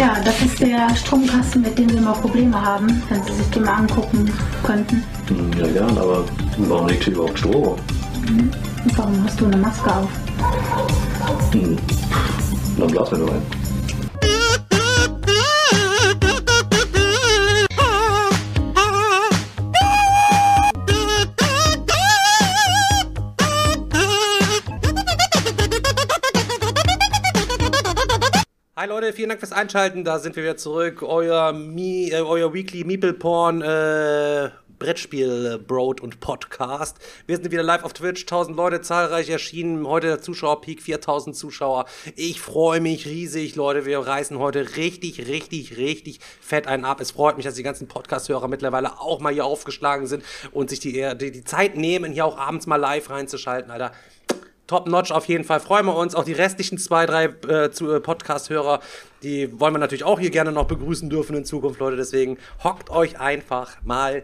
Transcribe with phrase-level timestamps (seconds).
[0.00, 3.64] Ja, das ist der Stromkasten, mit dem wir mal Probleme haben, wenn Sie sich den
[3.64, 4.30] mal angucken
[4.64, 5.02] könnten.
[5.28, 6.24] Hm, Ja, gern, aber
[6.56, 7.76] warum liegt hier überhaupt Strom?
[8.26, 10.08] Und warum hast du eine Maske auf?
[11.52, 11.76] Hm.
[12.78, 13.34] Dann blasen wir nur
[29.00, 30.04] Leute, vielen Dank fürs Einschalten.
[30.04, 31.02] Da sind wir wieder zurück.
[31.02, 36.98] Euer, Mi, äh, euer Weekly Meeple Porn äh, Brettspiel, äh, Broad und Podcast.
[37.26, 38.24] Wir sind wieder live auf Twitch.
[38.24, 39.88] 1000 Leute zahlreich erschienen.
[39.88, 41.86] Heute der Zuschauerpeak 4000 Zuschauer.
[42.14, 43.86] Ich freue mich riesig, Leute.
[43.86, 47.00] Wir reißen heute richtig, richtig, richtig fett einen ab.
[47.00, 50.80] Es freut mich, dass die ganzen Podcast-Hörer mittlerweile auch mal hier aufgeschlagen sind und sich
[50.80, 53.92] die, die, die Zeit nehmen, hier auch abends mal live reinzuschalten, Alter.
[54.70, 55.58] Top-Notch auf jeden Fall.
[55.58, 56.14] Freuen wir uns.
[56.14, 58.78] Auch die restlichen zwei, drei äh, äh, Podcast-Hörer,
[59.24, 61.96] die wollen wir natürlich auch hier gerne noch begrüßen dürfen in Zukunft, Leute.
[61.96, 64.22] Deswegen hockt euch einfach mal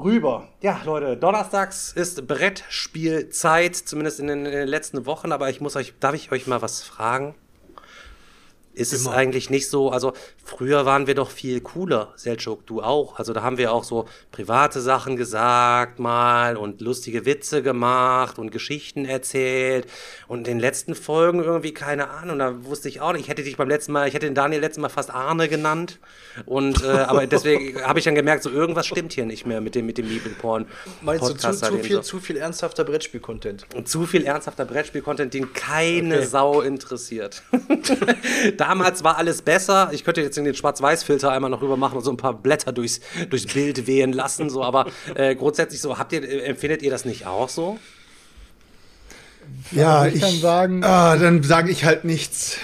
[0.00, 0.48] rüber.
[0.60, 5.30] Ja, Leute, donnerstags ist Brettspielzeit, zumindest in den, in den letzten Wochen.
[5.30, 7.36] Aber ich muss euch, darf ich euch mal was fragen?
[8.72, 10.12] Ist es eigentlich nicht so, also
[10.44, 13.18] früher waren wir doch viel cooler, Selchuk, du auch.
[13.18, 18.52] Also da haben wir auch so private Sachen gesagt mal und lustige Witze gemacht und
[18.52, 19.88] Geschichten erzählt.
[20.28, 23.42] Und in den letzten Folgen irgendwie, keine Ahnung, da wusste ich auch nicht, ich hätte
[23.42, 25.98] dich beim letzten Mal, ich hätte den Daniel letzten Mal fast Arne genannt.
[26.46, 29.74] Und äh, aber deswegen habe ich dann gemerkt, so irgendwas stimmt hier nicht mehr mit
[29.74, 30.66] dem, mit dem Liebelporn.
[31.02, 32.02] Meinst du zu, zu, viel, so.
[32.02, 33.66] zu viel ernsthafter Brettspiel-Content?
[33.74, 36.28] Und zu viel ernsthafter Brettspiel-Content, den keine Okay.
[36.28, 37.42] Sau interessiert.
[38.60, 39.88] Damals war alles besser.
[39.92, 43.00] Ich könnte jetzt den Schwarz-Weiß-Filter einmal noch rüber machen und so ein paar Blätter durchs,
[43.30, 44.50] durchs Bild wehen lassen.
[44.50, 47.78] So, aber äh, grundsätzlich so, habt ihr, äh, empfindet ihr das nicht auch so?
[49.72, 52.58] Ja, ich kann sagen- Ah, dann sage ich halt nichts.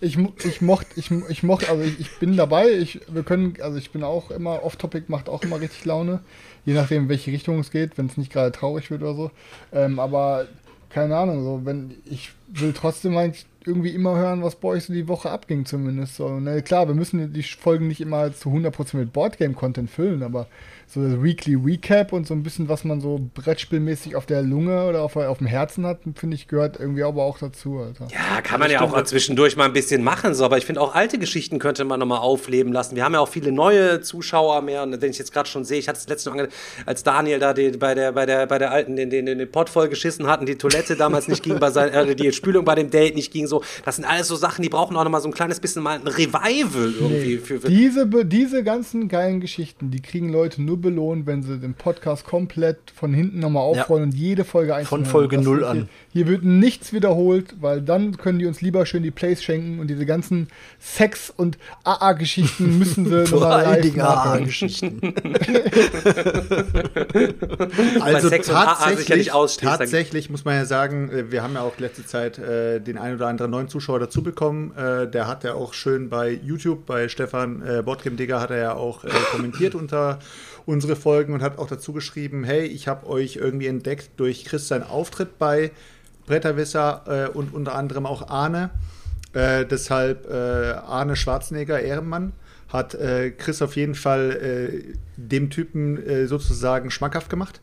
[0.00, 3.76] Ich, ich mochte, ich, ich mochte, also ich, ich bin dabei, ich, wir können, also
[3.76, 6.20] ich bin auch immer, Off-Topic macht auch immer richtig Laune,
[6.64, 9.30] je nachdem, in welche Richtung es geht, wenn es nicht gerade traurig wird oder so.
[9.72, 10.46] Ähm, aber
[10.90, 14.92] keine Ahnung, so, wenn, ich will trotzdem eigentlich irgendwie immer hören, was bei euch so
[14.92, 16.16] die Woche abging zumindest.
[16.16, 20.46] So, ne, klar, wir müssen die Folgen nicht immer zu 100% mit Boardgame-Content füllen, aber
[20.90, 24.86] so das Weekly Recap und so ein bisschen, was man so brettspielmäßig auf der Lunge
[24.86, 28.08] oder auf, auf dem Herzen hat, finde ich, gehört irgendwie aber auch dazu, Alter.
[28.10, 30.94] Ja, kann man ja auch zwischendurch mal ein bisschen machen, so, aber ich finde auch
[30.94, 32.96] alte Geschichten könnte man nochmal aufleben lassen.
[32.96, 35.78] Wir haben ja auch viele neue Zuschauer mehr und wenn ich jetzt gerade schon sehe,
[35.78, 36.48] ich hatte es letzte Mal,
[36.86, 39.68] als Daniel da die, bei der bei der bei der alten den den, den Pott
[39.68, 42.90] voll geschissen hatten, die Toilette damals nicht ging, bei sein, äh, die Spülung bei dem
[42.90, 45.34] Date nicht ging, so, das sind alles so Sachen, die brauchen auch nochmal so ein
[45.34, 50.00] kleines bisschen mal ein Revival irgendwie Nee, für, für diese, diese ganzen geilen Geschichten, die
[50.00, 54.44] kriegen Leute nur belohnt, wenn sie den Podcast komplett von hinten nochmal aufrollen und jede
[54.44, 55.44] Folge einzeln Von Folge hören.
[55.44, 55.76] Das null wird an.
[55.76, 59.80] Hier, hier wird nichts wiederholt, weil dann können die uns lieber schön die Plays schenken
[59.80, 63.98] und diese ganzen Sex- und AA-Geschichten müssen sie nochmal live.
[63.98, 65.14] AA-Geschichten.
[68.00, 69.30] Also Sex und AA tatsächlich,
[69.60, 73.14] tatsächlich muss man ja sagen, äh, wir haben ja auch letzte Zeit äh, den ein
[73.14, 74.72] oder anderen neuen Zuschauer dazu bekommen.
[74.76, 78.58] Äh, der hat ja auch schön bei YouTube, bei Stefan äh, Botkem Digger hat er
[78.58, 80.18] ja auch äh, kommentiert unter
[80.68, 84.68] unsere Folgen und hat auch dazu geschrieben, hey, ich habe euch irgendwie entdeckt durch Chris
[84.68, 85.70] seinen Auftritt bei
[86.26, 88.68] Bretterwisser äh, und unter anderem auch Arne.
[89.32, 92.32] Äh, deshalb äh, Arne Schwarzenegger, Ehrenmann,
[92.68, 97.62] hat äh, Chris auf jeden Fall äh, dem Typen äh, sozusagen schmackhaft gemacht.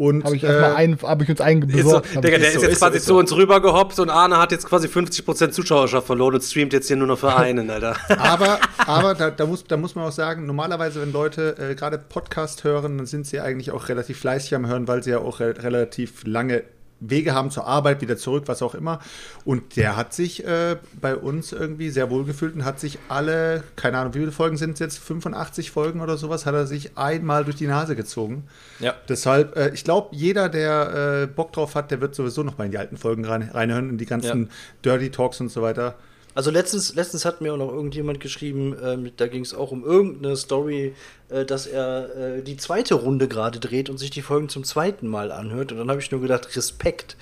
[0.00, 2.14] Und Habe ich, äh, ein, hab ich uns so, eingebesorgt.
[2.24, 3.18] Digga, der ist, so, jetzt ist so, quasi ist zu so.
[3.18, 7.06] uns rübergehoppt und Arne hat jetzt quasi 50% Zuschauerschaft verloren und streamt jetzt hier nur
[7.06, 7.96] noch für einen, Alter.
[8.08, 11.98] aber aber da, da, muss, da muss man auch sagen, normalerweise, wenn Leute äh, gerade
[11.98, 15.38] Podcast hören, dann sind sie eigentlich auch relativ fleißig am Hören, weil sie ja auch
[15.38, 16.62] re relativ lange
[17.00, 19.00] Wege haben zur Arbeit, wieder zurück, was auch immer.
[19.44, 23.64] Und der hat sich äh, bei uns irgendwie sehr wohl gefühlt und hat sich alle,
[23.76, 24.98] keine Ahnung, wie viele Folgen sind es jetzt?
[24.98, 28.44] 85 Folgen oder sowas, hat er sich einmal durch die Nase gezogen.
[28.78, 28.94] Ja.
[29.08, 32.64] Deshalb, äh, ich glaube, jeder, der äh, Bock drauf hat, der wird sowieso noch mal
[32.64, 34.50] in die alten Folgen rein, reinhören, in die ganzen
[34.84, 35.96] Dirty Talks und so weiter.
[36.34, 39.84] Also letztens, letztens hat mir auch noch irgendjemand geschrieben, ähm, da ging es auch um
[39.84, 40.94] irgendeine Story,
[41.28, 45.08] äh, dass er äh, die zweite Runde gerade dreht und sich die Folgen zum zweiten
[45.08, 45.72] Mal anhört.
[45.72, 47.16] Und dann habe ich nur gedacht, Respekt.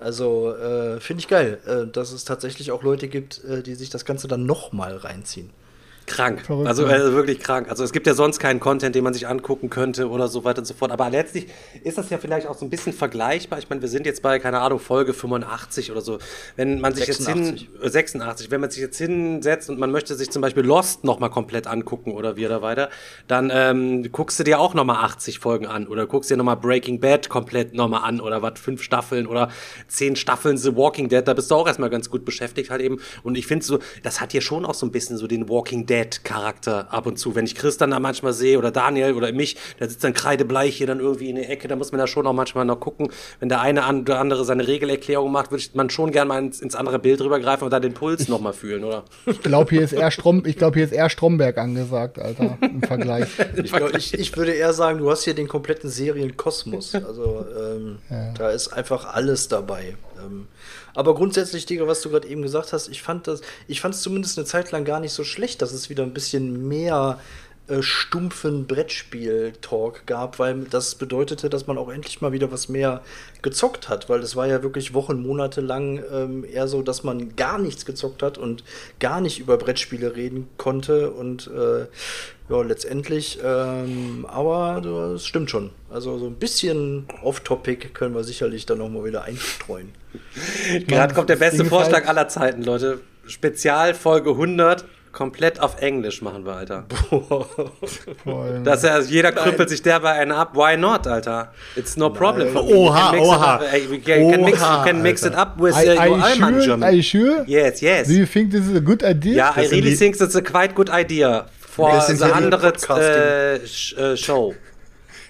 [0.00, 3.90] Also äh, finde ich geil, äh, dass es tatsächlich auch Leute gibt, äh, die sich
[3.90, 5.50] das Ganze dann noch mal reinziehen.
[6.06, 6.42] Krank.
[6.44, 7.68] Verrückt, also äh, wirklich krank.
[7.70, 10.58] Also es gibt ja sonst keinen Content, den man sich angucken könnte oder so weiter
[10.58, 10.90] und so fort.
[10.90, 11.46] Aber letztlich
[11.82, 13.58] ist das ja vielleicht auch so ein bisschen vergleichbar.
[13.58, 16.18] Ich meine, wir sind jetzt bei, keine Ahnung, Folge 85 oder so.
[16.56, 17.62] Wenn man sich 86.
[17.62, 20.64] jetzt hin, äh, 86, wenn man sich jetzt hinsetzt und man möchte sich zum Beispiel
[20.64, 22.90] Lost nochmal komplett angucken oder wie oder weiter,
[23.26, 27.00] dann ähm, guckst du dir auch nochmal 80 Folgen an oder guckst dir nochmal Breaking
[27.00, 29.50] Bad komplett nochmal an oder was, fünf Staffeln oder
[29.88, 33.00] zehn Staffeln The Walking Dead, da bist du auch erstmal ganz gut beschäftigt halt eben.
[33.22, 35.86] Und ich finde so, das hat hier schon auch so ein bisschen so den Walking
[35.94, 37.36] Dead-Charakter ab und zu.
[37.36, 40.76] Wenn ich Chris dann da manchmal sehe oder Daniel oder mich, der sitzt dann kreidebleich
[40.76, 43.10] hier dann irgendwie in der Ecke, da muss man da schon auch manchmal noch gucken.
[43.38, 46.74] Wenn der eine oder andere seine Regelerklärung macht, würde man schon gerne mal ins, ins
[46.74, 49.04] andere Bild rübergreifen und da den Puls nochmal fühlen, oder?
[49.26, 52.82] Ich glaube, hier ist eher Strom, ich glaube, hier ist eher Stromberg angesagt, Alter, im
[52.82, 53.28] Vergleich.
[53.64, 56.94] Ich, glaub, ich, ich würde eher sagen, du hast hier den kompletten Serienkosmos.
[56.94, 57.98] Also ähm,
[58.36, 59.94] da ist einfach alles dabei.
[60.18, 60.48] Ähm,
[60.94, 64.02] aber grundsätzlich, Digga, was du gerade eben gesagt hast, ich fand das, ich fand es
[64.02, 67.20] zumindest eine Zeit lang gar nicht so schlecht, dass es wieder ein bisschen mehr
[67.66, 73.00] äh, stumpfen Brettspiel-Talk gab, weil das bedeutete, dass man auch endlich mal wieder was mehr
[73.40, 77.36] gezockt hat, weil es war ja wirklich Wochen, Monate lang ähm, eher so, dass man
[77.36, 78.64] gar nichts gezockt hat und
[79.00, 81.86] gar nicht über Brettspiele reden konnte und äh,
[82.50, 85.70] ja, letztendlich, ähm, aber das stimmt schon.
[85.88, 89.92] Also so ein bisschen off-topic können wir sicherlich dann nochmal wieder einstreuen.
[90.86, 93.00] Gerade kommt der beste Vorschlag aller Zeiten, Leute.
[93.26, 94.84] Spezialfolge 100
[95.14, 96.84] komplett auf Englisch machen wir, Alter.
[98.24, 98.60] Voll.
[98.64, 100.54] Das ist ja, jeder krüppelt sich dabei einen ab.
[100.54, 101.52] Why not, Alter?
[101.76, 102.62] It's no problem for.
[102.64, 103.54] Oha, You can mix it oha.
[103.54, 105.40] up, uh, you can, can mix, Oha, can mix it Alter.
[105.52, 106.44] up with uh, Are, are your sure?
[106.44, 106.94] Are German.
[106.94, 107.44] you sure?
[107.46, 108.08] Yes, yes.
[108.08, 109.34] Do you think this is a good idea?
[109.36, 114.54] Yeah, I really think it's a quite good idea for the äh, sh äh, show.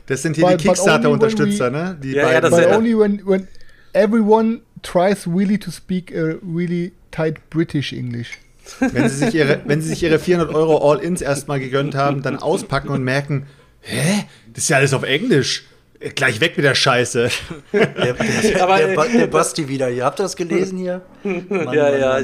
[0.07, 1.99] Das sind hier But- die Kickstarter-Unterstützer, we- ne?
[2.03, 3.49] Die Ja, ja, das But only when, when
[3.95, 8.39] everyone tries really to speak a really tight British English.
[8.81, 12.39] Wenn, sie sich ihre, wenn sie sich ihre 400 Euro All-Ins erstmal gegönnt haben, dann
[12.39, 13.47] auspacken und merken,
[13.81, 14.25] hä?
[14.53, 15.65] Das ist ja alles auf Englisch.
[16.15, 17.29] Gleich weg mit der Scheiße.
[17.73, 18.15] Der, der,
[18.63, 20.05] Aber, der, äh, Ba- der Basti wieder hier.
[20.05, 21.01] Habt ihr das gelesen hier?
[21.23, 22.23] Mann, ja, Mann, ja, Mann,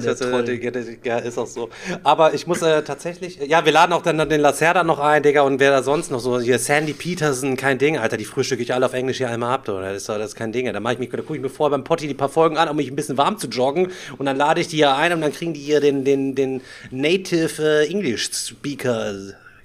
[0.51, 1.71] ich der äh, ja, ist auch so.
[2.03, 5.43] Aber ich muss äh, tatsächlich, ja, wir laden auch dann den Lacerda noch ein, Digga,
[5.43, 8.75] und wer da sonst noch so, hier Sandy Peterson, kein Ding, Alter, die frühstücke ich
[8.75, 9.83] alle auf Englisch hier einmal ab, oder?
[9.93, 10.71] Das ist, doch- das ist kein Ding.
[10.73, 12.69] Da mache ich mich, da gucke ich mir vorher beim Potti die paar Folgen an,
[12.69, 13.89] um mich ein bisschen warm zu joggen,
[14.19, 16.61] und dann lade ich die hier ein und dann kriegen die hier den, den, den
[16.91, 19.15] Native äh, English Speaker.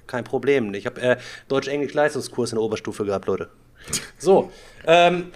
[0.06, 0.72] Kein Problem.
[0.74, 1.16] Ich habe äh,
[1.48, 3.48] Deutsch-Englisch-Leistungskurs in der Oberstufe gehabt, Leute.
[4.18, 4.50] So,
[4.86, 5.32] ähm,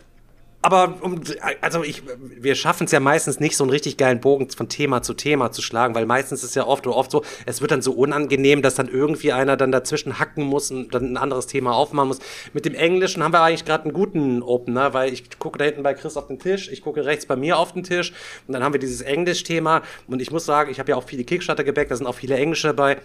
[0.62, 1.22] aber um,
[1.62, 5.00] also ich, wir schaffen es ja meistens nicht, so einen richtig geilen Bogen von Thema
[5.00, 7.80] zu Thema zu schlagen, weil meistens ist ja oft oder oft so, es wird dann
[7.80, 11.72] so unangenehm, dass dann irgendwie einer dann dazwischen hacken muss und dann ein anderes Thema
[11.72, 12.18] aufmachen muss.
[12.52, 15.82] Mit dem Englischen haben wir eigentlich gerade einen guten Opener, weil ich gucke da hinten
[15.82, 18.12] bei Chris auf den Tisch, ich gucke rechts bei mir auf den Tisch
[18.46, 21.24] und dann haben wir dieses Englisch-Thema und ich muss sagen, ich habe ja auch viele
[21.24, 22.98] Kickstarter gebackt, da sind auch viele Englische dabei.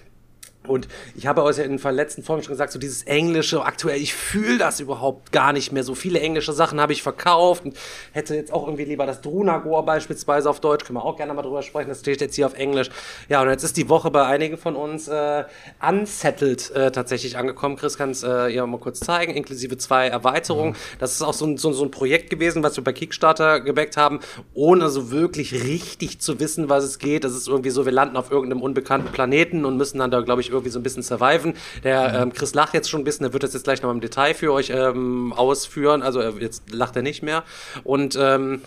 [0.67, 4.01] Und ich habe euch ja in den letzten Folgen schon gesagt, so dieses Englische, aktuell,
[4.01, 5.83] ich fühle das überhaupt gar nicht mehr.
[5.83, 7.77] So viele englische Sachen habe ich verkauft und
[8.11, 11.41] hätte jetzt auch irgendwie lieber das Drunagor beispielsweise auf Deutsch, können wir auch gerne mal
[11.41, 12.89] drüber sprechen, das steht jetzt hier auf Englisch.
[13.29, 15.43] Ja, und jetzt ist die Woche bei einigen von uns äh,
[15.87, 17.75] unsettled äh, tatsächlich angekommen.
[17.75, 20.75] Chris kann es äh, ja mal kurz zeigen, inklusive zwei Erweiterungen.
[20.99, 23.97] Das ist auch so ein, so, so ein Projekt gewesen, was wir bei Kickstarter gebackt
[23.97, 24.19] haben,
[24.53, 27.23] ohne so wirklich richtig zu wissen, was es geht.
[27.23, 30.41] Das ist irgendwie so, wir landen auf irgendeinem unbekannten Planeten und müssen dann da, glaube
[30.41, 31.53] ich, irgendwie so ein bisschen surviven.
[31.83, 33.95] Der ähm, Chris lacht jetzt schon ein bisschen, der wird das jetzt gleich noch mal
[33.95, 36.01] im Detail für euch ähm, ausführen.
[36.01, 37.43] Also er, jetzt lacht er nicht mehr.
[37.83, 38.61] Und ähm,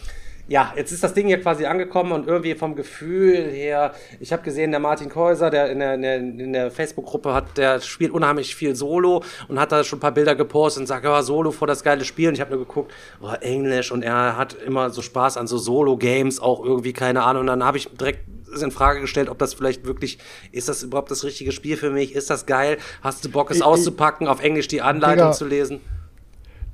[0.48, 4.42] ja, jetzt ist das Ding hier quasi angekommen und irgendwie vom Gefühl her, ich habe
[4.42, 8.54] gesehen, der Martin Käuser, der in der, in der, der Facebook-Gruppe hat, der spielt unheimlich
[8.56, 11.66] viel Solo und hat da schon ein paar Bilder gepostet und sagt, ja, Solo vor
[11.68, 12.28] das geile Spiel.
[12.28, 15.58] Und ich habe nur geguckt, oh, Englisch und er hat immer so Spaß an so
[15.58, 17.42] Solo-Games, auch irgendwie, keine Ahnung.
[17.42, 18.20] Und dann habe ich direkt
[18.62, 20.18] in Frage gestellt, ob das vielleicht wirklich,
[20.52, 22.14] ist das überhaupt das richtige Spiel für mich?
[22.14, 22.78] Ist das geil?
[23.02, 25.32] Hast du Bock, es Ich- auszupacken, auf Englisch die Anleitung Digga.
[25.32, 25.80] zu lesen?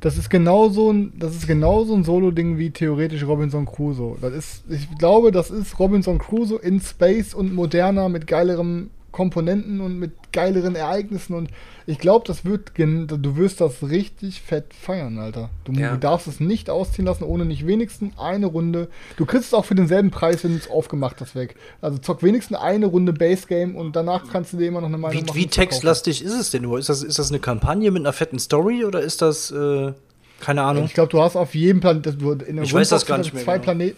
[0.04, 4.18] Das ist genauso ein, das ist genauso ein Solo-Ding wie theoretisch Robinson Crusoe.
[4.20, 9.80] Das ist, ich glaube, das ist Robinson Crusoe in Space und moderner mit geilerem Komponenten
[9.80, 11.48] und mit geileren Ereignissen und
[11.86, 15.50] ich glaube, das wird, gen- du wirst das richtig fett feiern, Alter.
[15.64, 15.92] Du, Ja.
[15.92, 18.88] du darfst es nicht ausziehen lassen, ohne nicht wenigstens eine Runde.
[19.16, 21.54] Du kriegst es auch für denselben Preis, wenn du es aufgemacht hast, weg.
[21.80, 24.98] Also zock wenigstens eine Runde Base Game und danach kannst du dir immer noch eine
[24.98, 25.36] Meinung Wie, machen.
[25.38, 26.78] wie textlastig ist es denn nur?
[26.78, 29.92] Ist das, ist das eine Kampagne mit einer fetten Story oder ist das, äh,
[30.40, 30.84] keine Ahnung?
[30.86, 33.64] Ich glaube, du hast auf jedem Planeten, Ich weiß das gar nicht mehr zwei genau.
[33.64, 33.96] Planeten.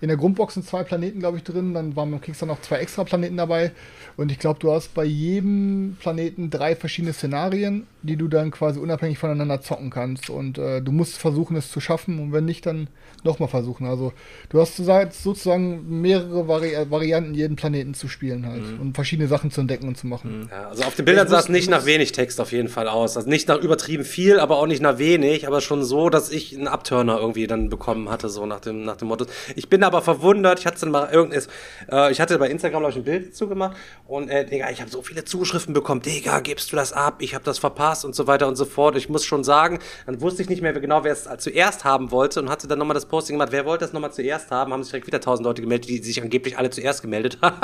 [0.00, 1.74] In der Grundbox sind zwei Planeten, glaube ich, drin.
[1.74, 3.72] Dann waren beim Kickstarter noch zwei extra Planeten dabei.
[4.16, 8.80] Und ich glaube, du hast bei jedem Planeten drei verschiedene Szenarien, die du dann quasi
[8.80, 10.30] unabhängig voneinander zocken kannst.
[10.30, 12.18] Und äh, du musst versuchen, es zu schaffen.
[12.18, 12.88] Und wenn nicht, dann
[13.24, 13.86] nochmal versuchen.
[13.86, 14.12] Also
[14.50, 18.62] du hast sozusagen mehrere Vari Varianten, jeden Planeten zu spielen halt.
[18.62, 18.80] Mhm.
[18.80, 20.40] Und verschiedene Sachen zu entdecken und zu machen.
[20.40, 20.48] Mhm.
[20.50, 23.16] Ja, also auf den Bildern sah es nicht nach wenig Text auf jeden Fall aus.
[23.16, 25.46] Also nicht nach übertrieben viel, aber auch nicht nach wenig.
[25.46, 28.96] Aber schon so, dass ich einen Abturner irgendwie dann bekommen hatte, so nach dem, nach
[28.96, 29.26] dem Motto.
[29.56, 31.48] Ich bin aber verwundert, ich hatte mal irgendwas,
[31.90, 33.76] äh, ich hatte bei Instagram, glaube ich, ein Bild zugemacht
[34.06, 37.16] und äh, Digga, ich habe so viele Zuschriften bekommen, Digga, gibst du das ab?
[37.20, 38.96] Ich habe das verpasst und so weiter und so fort.
[38.96, 42.40] Ich muss schon sagen, dann wusste ich nicht mehr genau, wer es zuerst haben wollte
[42.40, 44.92] und hatte dann nochmal das Posting gemacht, wer wollte das nochmal zuerst haben, haben sich
[44.92, 47.58] direkt wieder tausend Leute gemeldet, die sich angeblich alle zuerst gemeldet haben.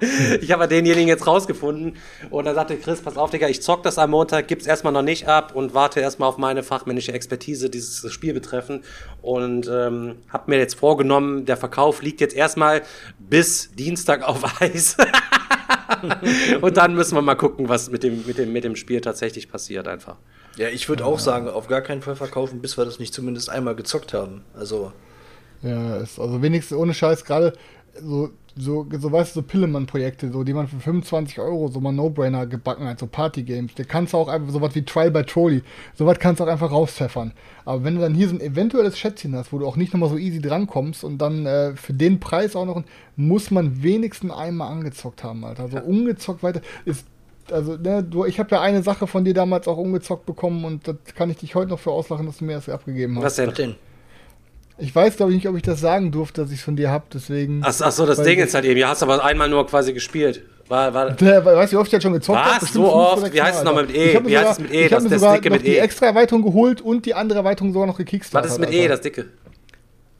[0.40, 1.96] ich habe denjenigen jetzt rausgefunden
[2.30, 5.02] und dann sagte Chris, pass auf, Digga, ich zock das am Montag, gib's erstmal noch
[5.02, 8.84] nicht ab und warte erstmal auf meine fachmännische Expertise dieses Spiel betreffend
[9.22, 12.82] und ähm, habe mir jetzt vorgenommen, der Verkauf liegt jetzt erstmal
[13.18, 14.96] bis Dienstag auf Eis.
[16.60, 19.50] und dann müssen wir mal gucken, was mit dem, mit dem, mit dem Spiel tatsächlich
[19.50, 20.16] passiert einfach.
[20.56, 23.50] Ja, ich würde auch sagen, auf gar keinen Fall verkaufen, bis wir das nicht zumindest
[23.50, 24.44] einmal gezockt haben.
[24.54, 24.92] Also.
[25.62, 27.52] Ja, ist also wenigstens ohne Scheiß, gerade
[28.00, 31.92] so, so, so weißt du, so Pillemann-Projekte, so, die man für 25 Euro so mal
[31.92, 33.74] No-Brainer gebacken hat, so Party-Games.
[33.74, 35.62] Da kannst du auch einfach sowas wie Trial by Trolley,
[35.94, 37.32] sowas kannst du auch einfach rauspfeffern.
[37.64, 40.08] Aber wenn du dann hier so ein eventuelles Schätzchen hast, wo du auch nicht nochmal
[40.08, 42.82] so easy drankommst und dann äh, für den Preis auch noch,
[43.16, 45.64] muss man wenigstens einmal angezockt haben, Alter.
[45.64, 45.82] Also ja.
[45.82, 47.06] ungezockt weiter ist
[47.50, 50.88] also, ne, du, ich habe ja eine Sache von dir damals auch ungezockt bekommen und
[50.88, 53.24] das kann ich dich heute noch für auslachen, dass du mir das abgegeben hast.
[53.24, 53.76] Was denn?
[54.78, 56.90] Ich weiß, glaube ich, nicht, ob ich das sagen durfte, dass ich es von dir
[56.90, 57.62] habe, deswegen.
[57.64, 58.78] Ach, ach so, das Ding ist halt eben.
[58.78, 60.42] Du hast aber einmal nur quasi gespielt.
[60.68, 62.62] War, war, der, weißt du, wie oft ich jetzt schon gezockt habe?
[62.62, 62.72] Was?
[62.72, 63.32] So oft?
[63.32, 64.20] Wie heißt es nochmal mit E?
[64.24, 64.86] Wie heißt es mit E?
[64.86, 67.96] Ich habe mir sogar noch die extra Erweiterung geholt und die andere Erweiterung sogar noch
[67.96, 68.50] gekickstartet.
[68.50, 69.26] Was ist mit E, das dicke?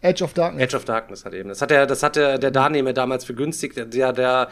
[0.06, 0.62] Edge of Darkness.
[0.62, 1.48] Edge of Darkness hat eben.
[1.48, 3.76] Das hat der, das hat der, der Daniel mir damals vergünstigt.
[3.76, 4.48] Der, der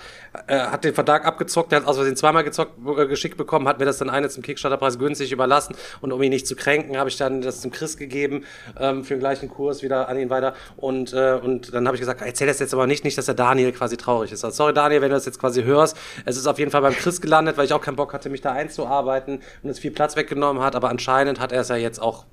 [0.48, 3.78] äh, hat den Vertrag abgezockt, der hat aus Versehen zweimal gezockt, äh, geschickt bekommen, hat
[3.78, 5.76] mir das dann eine zum Kickstarterpreis günstig überlassen.
[6.00, 8.44] Und um ihn nicht zu kränken, habe ich dann das zum Chris gegeben,
[8.78, 10.54] ähm, für den gleichen Kurs wieder an ihn weiter.
[10.76, 13.34] Und, äh, und dann habe ich gesagt, erzähl das jetzt aber nicht, nicht, dass der
[13.34, 14.44] Daniel quasi traurig ist.
[14.44, 15.96] Also, sorry Daniel, wenn du das jetzt quasi hörst.
[16.24, 18.40] Es ist auf jeden Fall beim Chris gelandet, weil ich auch keinen Bock hatte, mich
[18.40, 20.74] da einzuarbeiten und es viel Platz weggenommen hat.
[20.74, 22.26] Aber anscheinend hat er es ja jetzt auch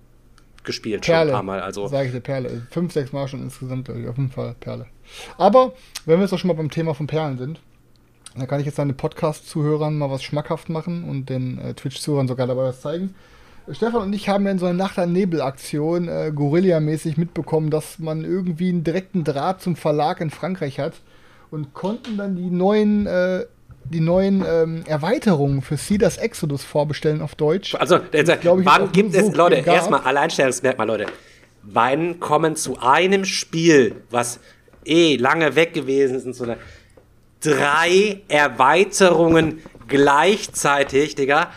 [0.63, 1.61] gespielt Perle, schon ein paar Mal.
[1.61, 1.87] Also.
[1.87, 2.67] Sage ich dir Perle.
[2.69, 4.85] Fünf, sechs Mal schon insgesamt, auf jeden Fall Perle.
[5.37, 5.73] Aber
[6.05, 7.59] wenn wir jetzt auch schon mal beim Thema von Perlen sind,
[8.35, 12.47] dann kann ich jetzt deine Podcast-Zuhörern mal was schmackhaft machen und den äh, Twitch-Zuhörern sogar
[12.47, 13.13] dabei was zeigen.
[13.69, 17.99] Stefan und ich haben ja in so einer Nacht- an Nebel-Aktion äh, Guerilla-mäßig mitbekommen, dass
[17.99, 20.93] man irgendwie einen direkten Draht zum Verlag in Frankreich hat
[21.51, 23.45] und konnten dann die neuen äh,
[23.91, 27.75] die neuen ähm, Erweiterungen für Cedars Exodus vorbestellen auf Deutsch.
[27.75, 31.05] Also, jetzt, ich, wann gibt es, Leute, erstmal Alleinstellungsmerkmal, Leute.
[31.63, 34.39] Wann kommen zu einem Spiel, was
[34.83, 36.45] eh lange weg gewesen ist, und so
[37.41, 41.51] drei Erweiterungen gleichzeitig, Digga?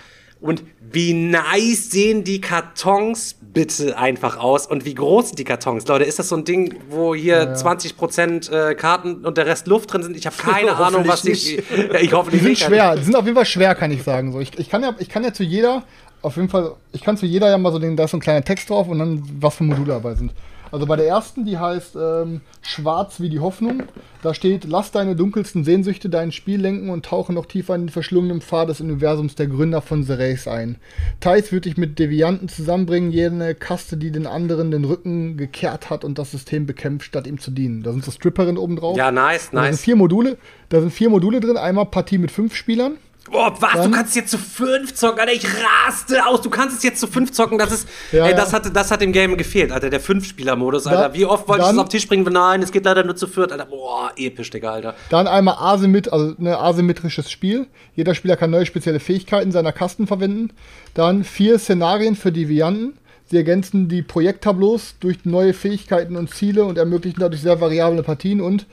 [0.45, 5.89] Und wie nice sehen die Kartons bitte einfach aus und wie groß sind die Kartons?
[5.89, 7.55] Leute, ist das so ein Ding, wo hier ja, ja.
[7.55, 10.19] 20% äh, Karten und der Rest Luft drin sind?
[10.19, 11.33] Ich habe keine Ahnung, was die.
[11.33, 12.95] ja, ich hoffe, die sind schwer.
[12.95, 14.33] Die sind auf jeden Fall schwer, kann ich sagen.
[14.33, 15.83] So, ich, ich, kann ja, ich kann ja zu jeder,
[16.21, 18.21] auf jeden Fall, ich kann zu jeder ja mal so den, da ist so ein
[18.21, 20.31] kleiner Text drauf und dann was für Module dabei sind.
[20.75, 23.85] Also bei der ersten, die heißt ähm, Schwarz wie die Hoffnung.
[24.23, 27.89] Da steht, lass deine dunkelsten Sehnsüchte dein Spiel lenken und tauche noch tiefer in den
[27.91, 30.79] verschlungenen Pfad des Universums der Gründer von The Race ein.
[31.21, 36.05] Thais wird dich mit Devianten zusammenbringen, jene Kaste, die den anderen den Rücken gekehrt hat
[36.05, 37.85] und das System bekämpft, statt ihm zu dienen.
[37.85, 38.97] Da sind so Stripperinnen oben drauf.
[38.97, 39.63] Ja, nice, nice.
[39.63, 40.39] Da sind vier Module.
[40.71, 41.57] Da sind vier Module drin.
[41.57, 42.97] Einmal Partie mit fünf Spielern.
[43.31, 43.73] Boah, was?
[43.73, 45.33] Dann, du kannst jetzt zu fünf zocken, Alter.
[45.33, 46.43] Ich raste aus.
[46.43, 47.59] Du kannst es jetzt zu fünf zocken.
[47.59, 48.59] Das ist, ja, ey, das ja.
[48.59, 49.89] hat, das hat dem Game gefehlt, Alter.
[49.89, 51.15] Der Fünf-Spieler-Modus, Alter.
[51.15, 52.25] Wie oft wollte ich das auf den Tisch bringen?
[52.31, 53.67] Nein, es geht leider nur zu viert, Alter.
[53.67, 54.95] Boah, episch, Digga, Alter.
[55.09, 57.67] Dann einmal asymmet also ein ne, asymmetrisches Spiel.
[57.97, 60.51] Jeder Spieler kann neue spezielle Fähigkeiten seiner Kasten verwenden.
[60.93, 62.99] Dann vier Szenarien für Devianten.
[63.27, 68.43] Sie ergänzen die Projekttableaus durch neue Fähigkeiten und Ziele und ermöglichen dadurch sehr variable Partien
[68.43, 68.67] und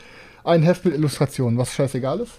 [0.44, 2.34] ein Heft mit Illustrationen, was scheißegal ist.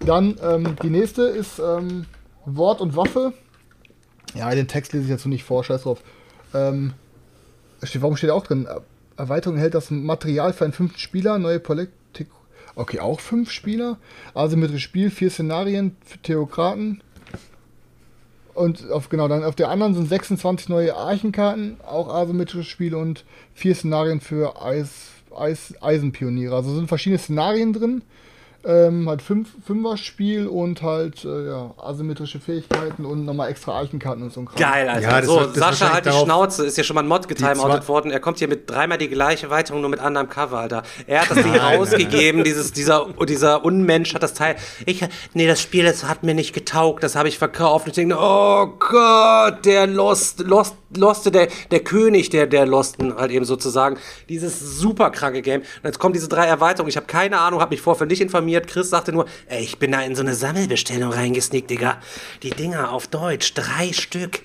[0.00, 2.06] Dann ähm, die nächste ist ähm,
[2.44, 3.32] Wort und Waffe.
[4.34, 6.02] Ja, den Text lese ich jetzt noch nicht vor, scheiß drauf.
[6.54, 6.94] Ähm,
[7.94, 8.66] warum steht auch drin?
[9.16, 12.28] Erweiterung hält das Material für einen fünften Spieler, neue Politik.
[12.74, 13.98] Okay, auch fünf Spieler.
[14.34, 17.02] Asymmetrisches Spiel, vier Szenarien für Theokraten.
[18.54, 23.24] Und auf, genau, dann auf der anderen sind 26 neue Archenkarten, auch asymmetrisches Spiel und
[23.54, 26.54] vier Szenarien für Eis, Eis, Eisenpioniere.
[26.54, 28.02] Also sind verschiedene Szenarien drin
[28.64, 34.32] Ähm, halt fünf, Fünfer-Spiel und halt äh, ja, asymmetrische Fähigkeiten und nochmal extra Eichenkarten und
[34.32, 34.56] so ein Kram.
[34.60, 35.10] Geil, Alter.
[35.10, 38.12] Ja, so, wird- Sascha hat die Schnauze, ist ja schon mal ein Mod getimeoutet worden.
[38.12, 40.84] Er kommt hier mit dreimal die gleiche Weiterung, nur mit anderem Cover, Alter.
[41.08, 44.54] Er hat das Ding rausgegeben, dieses, dieser, dieser Unmensch hat das Teil.
[44.86, 45.04] Ich,
[45.34, 47.86] nee, das Spiel, das hat mir nicht getaugt, das habe ich verkauft.
[47.86, 53.16] Und ich denke, oh Gott, der Lost, Lost, Loste, der, der König der, der Losten,
[53.16, 53.96] halt eben sozusagen.
[54.28, 55.62] Dieses super kranke Game.
[55.62, 56.90] Und jetzt kommen diese drei Erweiterungen.
[56.90, 58.51] Ich habe keine Ahnung, habe mich vorher nicht informiert.
[58.60, 61.98] Chris sagte nur, ey, ich bin da in so eine Sammelbestellung reingesnickt, Digga.
[62.42, 64.40] Die Dinger auf Deutsch, drei Stück.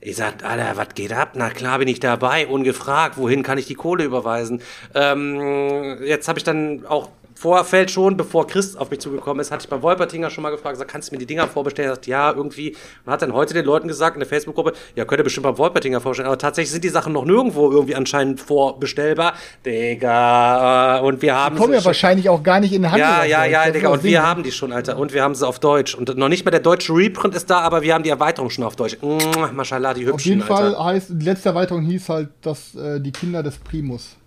[0.00, 1.32] Ich sag, Alter, was geht ab?
[1.34, 3.16] Na klar bin ich dabei, ungefragt.
[3.16, 4.62] Wohin kann ich die Kohle überweisen?
[4.94, 9.62] Ähm, jetzt habe ich dann auch Vorfeld schon, bevor Chris auf mich zugekommen ist, hatte
[9.62, 11.88] ich bei Wolpertinger schon mal gefragt, gesagt, kannst du mir die Dinger vorbestellen?
[11.88, 12.74] Er sagt, ja, irgendwie.
[13.04, 15.56] Und hat dann heute den Leuten gesagt in der Facebook-Gruppe, ja, könnt ihr bestimmt beim
[15.56, 16.26] Wolpertinger vorstellen.
[16.26, 19.34] Aber tatsächlich sind die Sachen noch nirgendwo irgendwie anscheinend vorbestellbar.
[19.64, 20.98] Digga.
[20.98, 23.06] Und wir haben Kommen sie ja wahrscheinlich auch gar nicht in den Handel.
[23.06, 24.98] ja, ja, ja, ist Digga, und wir haben die schon, Alter.
[24.98, 25.94] Und wir haben sie auf Deutsch.
[25.94, 28.64] Und noch nicht mal der deutsche Reprint ist da, aber wir haben die Erweiterung schon
[28.64, 28.98] auf Deutsch.
[29.00, 30.74] Mua, Mashallah, die hübschen, Auf jeden Alter.
[30.74, 34.17] Fall heißt, die letzte Erweiterung hieß halt, dass äh, die Kinder des Primus.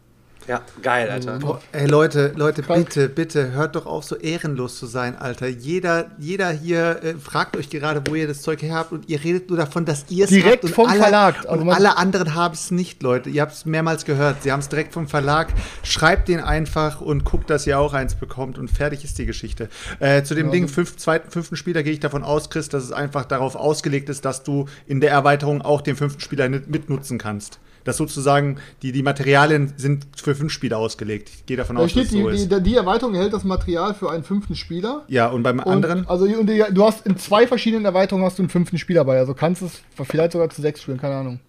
[0.47, 1.37] Ja, geil, Alter.
[1.37, 2.85] Boah, ey Leute, Leute, Krank.
[2.85, 5.47] bitte, bitte, hört doch auf, so ehrenlos zu sein, Alter.
[5.47, 9.23] Jeder, jeder hier äh, fragt euch gerade, wo ihr das Zeug her habt und ihr
[9.23, 11.35] redet nur davon, dass ihr es Direkt habt und vom alle, Verlag.
[11.45, 13.29] Also und man- alle anderen haben es nicht, Leute.
[13.29, 14.41] Ihr habt es mehrmals gehört.
[14.41, 15.53] Sie haben es direkt vom Verlag.
[15.83, 19.69] Schreibt den einfach und guckt, dass ihr auch eins bekommt und fertig ist die Geschichte.
[19.99, 22.91] Äh, zu dem Ding, fünf, zweiten, fünften Spieler gehe ich davon aus, Chris, dass es
[22.91, 27.19] einfach darauf ausgelegt ist, dass du in der Erweiterung auch den fünften Spieler mit- mitnutzen
[27.19, 27.59] kannst.
[27.83, 31.29] Dass sozusagen die, die Materialien sind für fünf Spieler ausgelegt.
[31.29, 32.51] Ich gehe davon Da aus, dass es so die, ist.
[32.51, 35.03] die, die Erweiterung erhält das Material für einen fünften Spieler.
[35.07, 36.07] Ja, und beim Und, anderen?
[36.07, 39.17] Also und die, du hast in zwei verschiedenen Erweiterungen hast du einen fünften Spieler bei.
[39.17, 41.39] Also kannst es vielleicht sogar zu sechs spielen, keine Ahnung.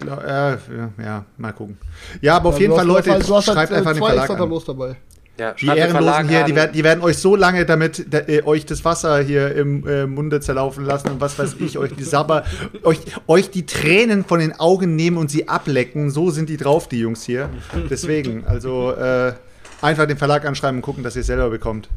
[0.00, 0.58] Glaub- äh, ja,
[1.00, 1.78] ja, mal gucken.
[2.20, 3.98] Ja, aber auf Also jeden Fall, Leute, halt, du hast schreibt halt, äh, einfach den
[3.98, 4.50] zwei Verlag extra an.
[4.50, 4.96] los dabei.
[5.38, 8.66] Ja, Die Ehrenlosen hier, die werden, die werden euch so lange damit da, äh, euch
[8.66, 12.44] das Wasser hier im äh, Munde zerlaufen lassen und was weiß ich, euch die Sabber,
[12.82, 16.10] euch, euch die Tränen von den Augen nehmen und sie ablecken.
[16.10, 17.50] So sind die drauf, die Jungs hier.
[17.88, 19.32] Deswegen, also äh,
[19.80, 21.88] einfach den Verlag anschreiben und gucken, dass ihr es selber bekommt.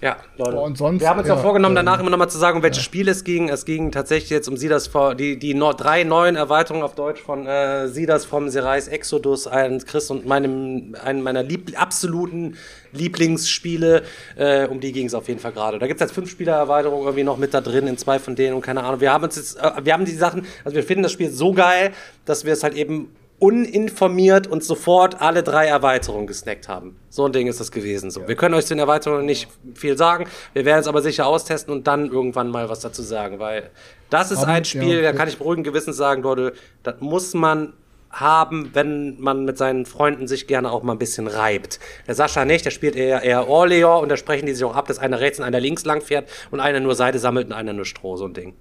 [0.00, 0.52] Ja, Leute.
[0.52, 2.56] Boah, und sonst, wir haben uns ja, auch vorgenommen, ähm, danach immer nochmal zu sagen,
[2.56, 3.50] um welche Spiele es ging.
[3.50, 7.20] Es ging tatsächlich jetzt um Sidas vor, die, die no, drei neuen Erweiterungen auf Deutsch
[7.20, 12.56] von äh, Sidas vom Serais Exodus, ein Chris und meinem, einen meiner lieb absoluten
[12.92, 14.02] Lieblingsspiele.
[14.36, 15.78] Äh, um die ging es auf jeden Fall gerade.
[15.78, 18.54] Da gibt es jetzt fünf Spielererweiterungen irgendwie noch mit da drin, in zwei von denen
[18.54, 19.00] und keine Ahnung.
[19.00, 21.52] Wir haben uns jetzt, äh, wir haben die Sachen, also wir finden das Spiel so
[21.52, 21.92] geil,
[22.24, 26.96] dass wir es halt eben uninformiert und sofort alle drei Erweiterungen gesnackt haben.
[27.08, 28.10] So ein Ding ist das gewesen.
[28.10, 28.28] So.
[28.28, 30.26] Wir können euch zu den Erweiterungen nicht viel sagen.
[30.52, 33.70] Wir werden es aber sicher austesten und dann irgendwann mal was dazu sagen, weil
[34.10, 37.32] das ist Aber, ein Spiel, ja, da kann ich beruhigend Gewissens sagen, Leute, das muss
[37.32, 37.72] man
[38.10, 41.80] haben, wenn man mit seinen Freunden sich gerne auch mal ein bisschen reibt.
[42.06, 44.86] Der Sascha nicht, der spielt eher, eher Orleans und da sprechen die sich auch ab,
[44.88, 47.72] dass einer rechts und einer links lang fährt und einer nur Seide sammelt und einer
[47.72, 48.54] nur Stroh, so ein Ding.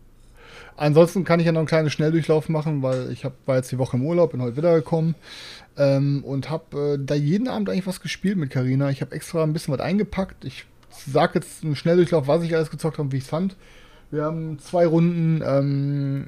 [0.80, 3.78] Ansonsten kann ich ja noch einen kleinen Schnelldurchlauf machen, weil ich hab, war jetzt die
[3.78, 5.16] Woche im Urlaub, bin heute wiedergekommen
[5.78, 8.90] ähm, und habe äh, da jeden Abend eigentlich was gespielt mit Karina.
[8.90, 10.46] Ich habe extra ein bisschen was eingepackt.
[10.46, 13.58] Ich sag jetzt einen Schnelldurchlauf, was ich alles gezockt habe und wie ich es fand.
[14.10, 16.26] Wir haben zwei Runden ähm,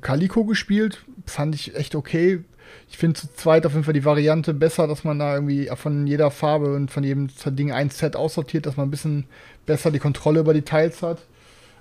[0.00, 2.42] Calico gespielt, fand ich echt okay.
[2.88, 6.06] Ich finde zu zweit auf jeden Fall die Variante besser, dass man da irgendwie von
[6.06, 9.26] jeder Farbe und von jedem Ding ein Set aussortiert, dass man ein bisschen
[9.66, 11.18] besser die Kontrolle über die Teils hat.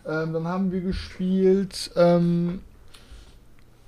[0.07, 2.61] Ähm, dann haben wir gespielt ähm,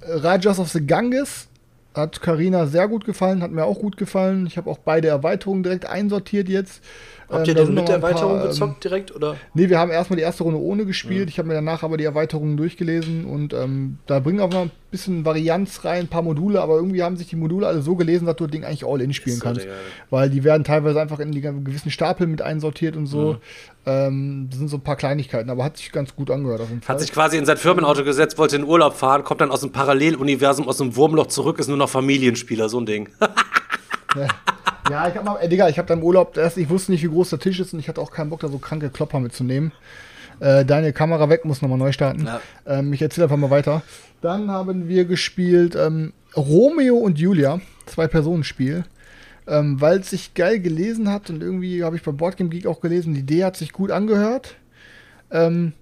[0.02, 1.48] Rajas of the Ganges.
[1.96, 4.46] Hat Karina sehr gut gefallen, hat mir auch gut gefallen.
[4.46, 6.84] Ich habe auch beide Erweiterungen direkt einsortiert jetzt.
[7.30, 9.16] Habt Ähm, ihr da denn mit der paar, Erweiterung ähm, gezockt direkt?
[9.16, 9.38] Oder?
[9.56, 11.30] Nee, wir haben erstmal die erste Runde ohne gespielt.
[11.30, 14.72] Ich habe mir danach aber die Erweiterungen durchgelesen und ähm, da bringen auch mal ein
[14.92, 18.28] bisschen Varianz rein, ein paar Module, aber irgendwie haben sich die Module alle so gelesen,
[18.28, 19.68] dass du das Ding eigentlich all-in spielen So, kannst.
[20.12, 23.38] Weil die werden teilweise einfach in die gewissen Stapel mit einsortiert und so.
[23.90, 26.62] Ähm, das sind so ein paar Kleinigkeiten, aber hat sich ganz gut angehört.
[26.88, 29.72] Hat sich quasi in sein Firmenauto gesetzt, wollte in Urlaub fahren, kommt dann aus dem
[29.72, 33.10] Paralleluniversum, aus dem Wurmloch zurück, ist nur noch Familienspieler, so ein Ding.
[34.90, 37.04] Ja, ich hab mal, ey, Digga, ich hab da im Urlaub, erst, ich wusste nicht,
[37.04, 39.20] wie groß der Tisch ist und ich hatte auch keinen Bock, da so kranke Klopper
[39.20, 39.72] mitzunehmen.
[40.40, 42.26] Äh, deine Kamera weg, muss nochmal neu starten.
[42.26, 42.42] Ja.
[42.66, 43.84] Ähm, ich erzähle einfach mal weiter.
[44.22, 48.84] Dann haben wir gespielt ähm, Romeo und Julia, Zwei-Personen-Spiel.
[49.50, 52.82] Ähm, Weil es sich geil gelesen hat und irgendwie habe ich bei Boardgame Geek auch
[52.82, 54.56] gelesen, die Idee hat sich gut angehört.
[55.32, 55.74] Ähm,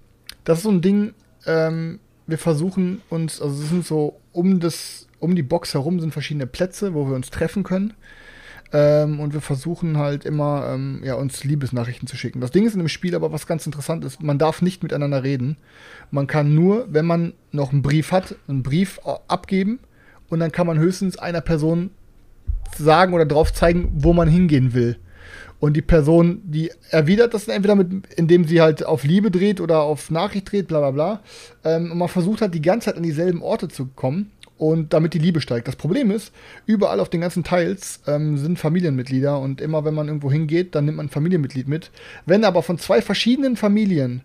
[0.44, 1.12] das ist so ein Ding,
[1.46, 6.12] ähm, wir versuchen uns, also es sind so um das, um die Box herum sind
[6.12, 7.92] verschiedene Plätze, wo wir uns treffen können.
[8.72, 12.40] Ähm, und wir versuchen halt immer, ähm, ja, uns Liebesnachrichten zu schicken.
[12.40, 15.22] Das Ding ist in dem Spiel aber was ganz interessant ist, man darf nicht miteinander
[15.22, 15.58] reden.
[16.10, 19.78] Man kann nur, wenn man noch einen Brief hat, einen Brief abgeben
[20.28, 21.90] und dann kann man höchstens einer Person
[22.76, 24.98] sagen oder drauf zeigen, wo man hingehen will.
[25.60, 29.80] Und die Person, die erwidert das entweder mit, indem sie halt auf Liebe dreht oder
[29.80, 31.22] auf Nachricht dreht, bla bla bla.
[31.64, 35.14] Ähm, und man versucht halt die ganze Zeit an dieselben Orte zu kommen und damit
[35.14, 35.66] die Liebe steigt.
[35.66, 36.32] Das Problem ist,
[36.66, 40.84] überall auf den ganzen Teils ähm, sind Familienmitglieder und immer wenn man irgendwo hingeht, dann
[40.84, 41.90] nimmt man ein Familienmitglied mit.
[42.24, 44.22] Wenn aber von zwei verschiedenen Familien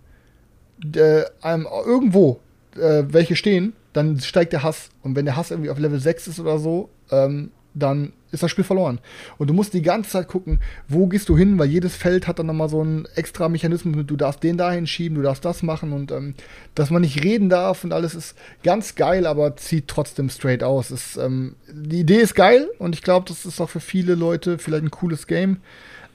[0.96, 2.42] äh, einem, irgendwo
[2.76, 4.90] äh, welche stehen, dann steigt der Hass.
[5.02, 8.52] Und wenn der Hass irgendwie auf Level 6 ist oder so, ähm, dann ist das
[8.52, 9.00] Spiel verloren.
[9.38, 12.40] Und du musst die ganze Zeit gucken, wo gehst du hin, weil jedes Feld hat
[12.40, 15.94] dann nochmal so einen extra Mechanismus, du darfst den dahin schieben, du darfst das machen
[15.94, 16.36] und ähm,
[16.76, 20.92] dass man nicht reden darf und alles ist ganz geil, aber zieht trotzdem straight aus.
[20.92, 24.58] Ist, ähm, die Idee ist geil und ich glaube, das ist auch für viele Leute
[24.58, 25.58] vielleicht ein cooles Game.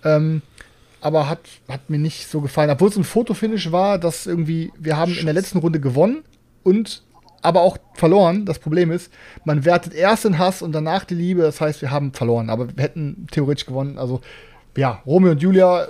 [0.05, 0.43] Ähm,
[1.01, 2.71] aber hat, hat mir nicht so gefallen.
[2.71, 6.25] Obwohl es ein Fotofinish war, dass irgendwie, wir haben in der letzten Runde gewonnen
[6.65, 7.03] und
[7.43, 8.45] aber auch verloren.
[8.45, 9.13] Das Problem ist,
[9.45, 11.43] man wertet erst den Hass und danach die Liebe.
[11.43, 13.99] Das heißt, wir haben verloren, aber wir hätten theoretisch gewonnen.
[13.99, 14.21] Also,
[14.77, 15.89] ja, Romeo und Julia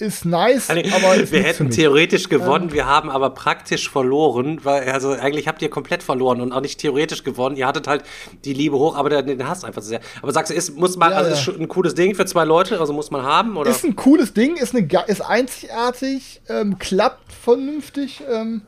[0.00, 4.64] ist nice, also, aber ist wir hätten theoretisch gewonnen, ähm, wir haben aber praktisch verloren,
[4.64, 7.56] weil also eigentlich habt ihr komplett verloren und auch nicht theoretisch gewonnen.
[7.56, 8.04] Ihr hattet halt
[8.44, 10.00] die Liebe hoch, aber den Hass einfach sehr.
[10.22, 12.80] Aber sagst du, ist muss man ja, also ist ein cooles Ding für zwei Leute,
[12.80, 13.70] also muss man haben oder?
[13.70, 18.22] Ist ein cooles Ding, ist eine ist einzigartig, ähm, klappt vernünftig.
[18.30, 18.62] Ähm,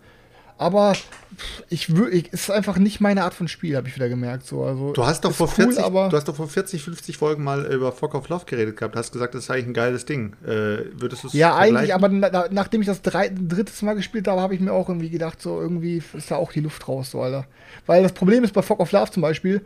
[0.59, 0.93] aber
[1.69, 4.47] ich würde, ist einfach nicht meine Art von Spiel, habe ich wieder gemerkt.
[4.47, 7.45] So, also, du hast doch vor cool, 40, du hast doch vor 40, 50 Folgen
[7.45, 8.97] mal über Fog of Love geredet gehabt.
[8.97, 10.35] Hast gesagt, das ist eigentlich ein geiles Ding.
[10.45, 14.29] Äh, würdest du es Ja, eigentlich, aber na, nachdem ich das drei, drittes Mal gespielt
[14.29, 17.11] habe, habe ich mir auch irgendwie gedacht, so irgendwie ist da auch die Luft raus,
[17.11, 17.47] so, Alter.
[17.87, 19.63] Weil das Problem ist bei Fog of Love zum Beispiel,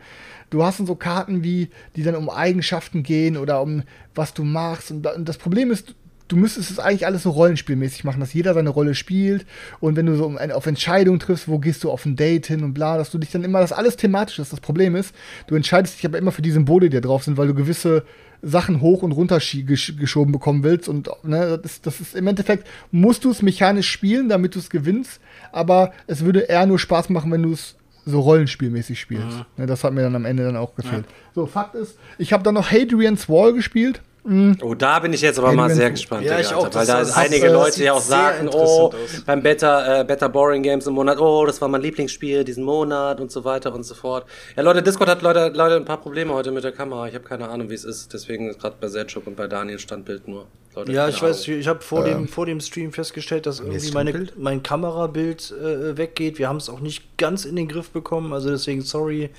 [0.49, 3.83] du hast dann so Karten wie, die dann um Eigenschaften gehen oder um
[4.15, 4.91] was du machst.
[4.91, 5.95] Und das Problem ist,
[6.27, 9.45] du müsstest es eigentlich alles so rollenspielmäßig machen, dass jeder seine Rolle spielt
[9.79, 12.73] und wenn du so auf Entscheidungen triffst, wo gehst du auf ein Date hin und
[12.73, 14.51] bla, dass du dich dann immer, das alles thematisch ist.
[14.51, 15.13] Das Problem ist,
[15.47, 18.03] du entscheidest dich aber immer für die Symbole, die da drauf sind, weil du gewisse
[18.41, 23.23] Sachen hoch und runter geschoben bekommen willst und ne, das, das ist im Endeffekt, musst
[23.23, 25.19] du es mechanisch spielen, damit du es gewinnst,
[25.51, 29.25] aber es würde eher nur Spaß machen, wenn du es so rollenspielmäßig spielst.
[29.25, 29.45] Mhm.
[29.57, 31.05] Ne, das hat mir dann am Ende dann auch gefehlt.
[31.05, 31.13] Ja.
[31.35, 34.01] So, Fakt ist, ich habe dann noch Hadrian's Wall gespielt.
[34.27, 34.57] Mhm.
[34.61, 36.25] Oh, da bin ich jetzt aber mal sehr gespannt.
[36.25, 36.73] Ja, ich auch.
[36.73, 38.93] Weil da ist einige Leute ja auch sagen, oh,
[39.25, 43.21] beim Better, äh, Better Boring Games im Monat, oh, das war mein Lieblingsspiel diesen Monat
[43.21, 44.25] und so weiter und so fort.
[44.57, 47.07] Ja, Leute, Discord hat Leute, Leute ein paar Probleme heute mit der Kamera.
[47.07, 48.13] Ich habe keine Ahnung, wie es ist.
[48.13, 50.47] Deswegen ist gerade bei Selchuk und bei Daniel Standbild nur.
[50.75, 51.29] Leute, ja, ich Ahnung.
[51.29, 55.51] weiß, ich habe vor, ähm, dem, vor dem Stream festgestellt, dass irgendwie meine, mein Kamerabild
[55.51, 56.37] äh, weggeht.
[56.37, 59.29] Wir haben es auch nicht ganz in den Griff bekommen, also deswegen sorry.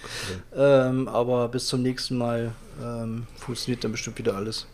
[0.54, 0.88] Okay.
[0.88, 4.66] Ähm, aber bis zum nächsten Mal ähm, funktioniert dann bestimmt wieder alles.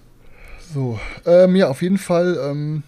[0.73, 2.83] So, ähm, ja, auf jeden Fall ähm,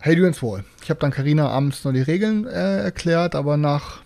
[0.00, 0.64] Hadrian's Wall.
[0.82, 4.02] Ich habe dann Karina abends noch die Regeln äh, erklärt, aber nach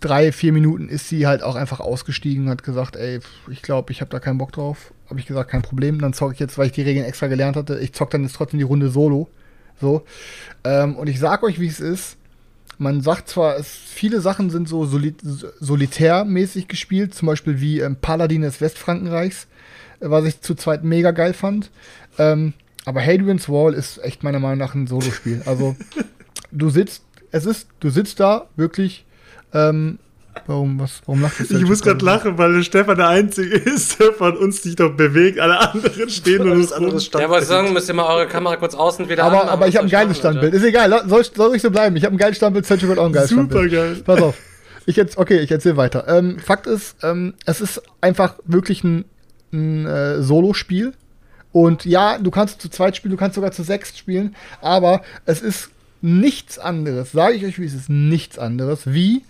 [0.00, 3.92] drei, vier Minuten ist sie halt auch einfach ausgestiegen und hat gesagt, ey, ich glaube,
[3.92, 4.92] ich habe da keinen Bock drauf.
[5.08, 6.00] Habe ich gesagt, kein Problem.
[6.00, 8.36] Dann zocke ich jetzt, weil ich die Regeln extra gelernt hatte, ich zocke dann jetzt
[8.36, 9.28] trotzdem die Runde solo.
[9.80, 10.04] So.
[10.64, 12.16] Ähm, und ich sag euch, wie es ist.
[12.78, 15.14] Man sagt zwar, es, viele Sachen sind so soli
[15.60, 19.46] solitärmäßig gespielt, zum Beispiel wie ähm, Paladin des Westfrankenreichs
[20.00, 21.70] was ich zu zweit mega geil fand.
[22.18, 22.52] Ähm,
[22.84, 25.42] aber Hadrian's Wall ist echt meiner Meinung nach ein Solospiel.
[25.44, 25.76] Also
[26.52, 29.04] du sitzt, es ist, du sitzt da wirklich.
[29.52, 29.98] Ähm,
[30.46, 31.56] warum, was, warum lachst du?
[31.56, 35.40] Ich muss gerade lachen, weil Stefan der Einzige ist, der von uns sich doch bewegt.
[35.40, 37.30] Alle anderen stehen und das andere Standbild.
[37.30, 39.76] Ja, aber sagen, müsst ihr mal eure Kamera kurz außen wieder Aber, an, aber ich
[39.76, 40.54] habe ein geiles Standbild.
[40.54, 41.96] Ist egal, soll, soll ich so bleiben.
[41.96, 43.70] Ich habe ein geiles Standbild, Sergio hat auch ein geiles Super Standbild.
[43.72, 44.02] Super geil.
[44.04, 44.36] Pass auf.
[44.88, 46.06] Ich jetzt, okay, ich erzähle weiter.
[46.06, 49.04] Ähm, Fakt ist, ähm, es ist einfach wirklich ein
[49.52, 50.92] ein äh, Solo-Spiel.
[51.52, 55.40] Und ja, du kannst zu zweit spielen, du kannst sogar zu sechs spielen, aber es
[55.40, 55.70] ist
[56.02, 59.22] nichts anderes, sage ich euch, wie es ist nichts anderes, wie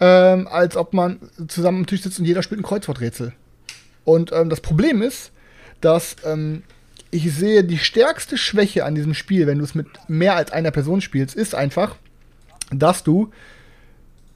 [0.00, 3.32] ähm, als ob man zusammen am Tisch sitzt und jeder spielt ein Kreuzworträtsel.
[4.04, 5.32] Und ähm, das Problem ist,
[5.80, 6.62] dass ähm,
[7.10, 10.70] ich sehe, die stärkste Schwäche an diesem Spiel, wenn du es mit mehr als einer
[10.70, 11.96] Person spielst, ist einfach,
[12.70, 13.30] dass du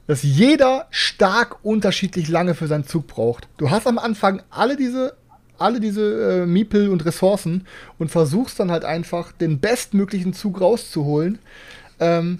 [0.09, 3.47] dass jeder stark unterschiedlich lange für seinen Zug braucht.
[3.57, 5.15] Du hast am Anfang alle diese
[5.59, 7.67] alle diese äh, Miepel und Ressourcen
[7.99, 11.37] und versuchst dann halt einfach den bestmöglichen Zug rauszuholen.
[11.99, 12.39] Ähm,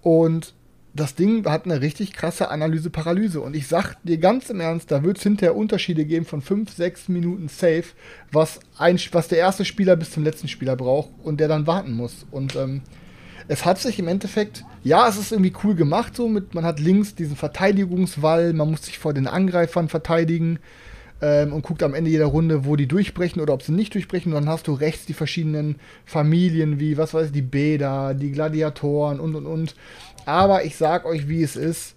[0.00, 0.54] und
[0.94, 3.42] das Ding hat eine richtig krasse Analyse-Paralyse.
[3.42, 6.72] Und ich sag dir ganz im Ernst, da wird es hinterher Unterschiede geben von 5,
[6.72, 7.84] 6 Minuten Safe,
[8.32, 11.92] was, ein, was der erste Spieler bis zum letzten Spieler braucht und der dann warten
[11.92, 12.24] muss.
[12.30, 12.80] Und ähm,
[13.48, 16.80] es hat sich im Endeffekt, ja, es ist irgendwie cool gemacht, so mit, man hat
[16.80, 20.58] links diesen Verteidigungswall, man muss sich vor den Angreifern verteidigen
[21.20, 24.32] ähm, und guckt am Ende jeder Runde, wo die durchbrechen oder ob sie nicht durchbrechen.
[24.32, 28.32] Und dann hast du rechts die verschiedenen Familien, wie, was weiß ich, die Bäder, die
[28.32, 29.74] Gladiatoren und und und.
[30.26, 31.94] Aber ich sag euch, wie es ist.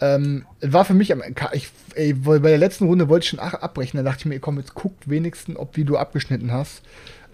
[0.00, 3.38] Ähm, es war für mich am ich, ey, bei der letzten Runde wollte ich schon
[3.38, 3.98] abbrechen.
[3.98, 6.82] Da dachte ich mir, komm, jetzt guckt wenigstens, ob wie du abgeschnitten hast.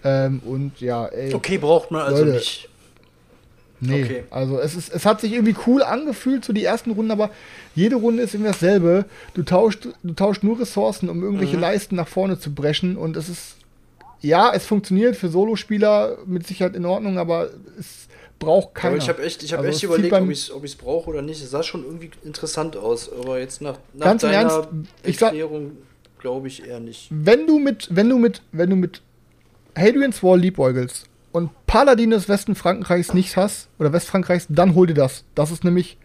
[0.03, 1.33] Ähm, und ja, ey.
[1.33, 2.37] Okay, braucht man also Leute.
[2.37, 2.69] nicht.
[3.81, 4.25] Nee, Okay.
[4.31, 7.31] also es, ist, es hat sich irgendwie cool angefühlt, so die ersten Runden, aber
[7.75, 9.05] jede Runde ist irgendwie dasselbe.
[9.35, 13.29] Du tauscht, du tauscht nur Ressourcen, um irgendwelche Leisten nach vorne zu brechen und es
[13.29, 13.57] ist,
[14.23, 18.09] ja, es funktioniert für Solospieler mit Sicherheit in Ordnung, aber es
[18.39, 18.95] braucht keiner.
[18.95, 21.43] Aber ich habe echt, ich hab Also echt überlegt, ob ich es brauche oder nicht.
[21.43, 24.69] Es sah schon irgendwie interessant aus, aber jetzt nach, nach Ganz deiner Ernst,
[25.03, 25.73] Erklärung
[26.19, 27.09] glaube ich eher nicht.
[27.11, 29.03] wenn du mit, wenn du mit, wenn du mit
[29.77, 31.05] Hadrian's Wall liebäugelst
[31.77, 35.25] Paladin des Westen Frankreichs nicht hast, oder Westfrankreichs, dann hol dir das.
[35.35, 35.99] Das ist nämlich,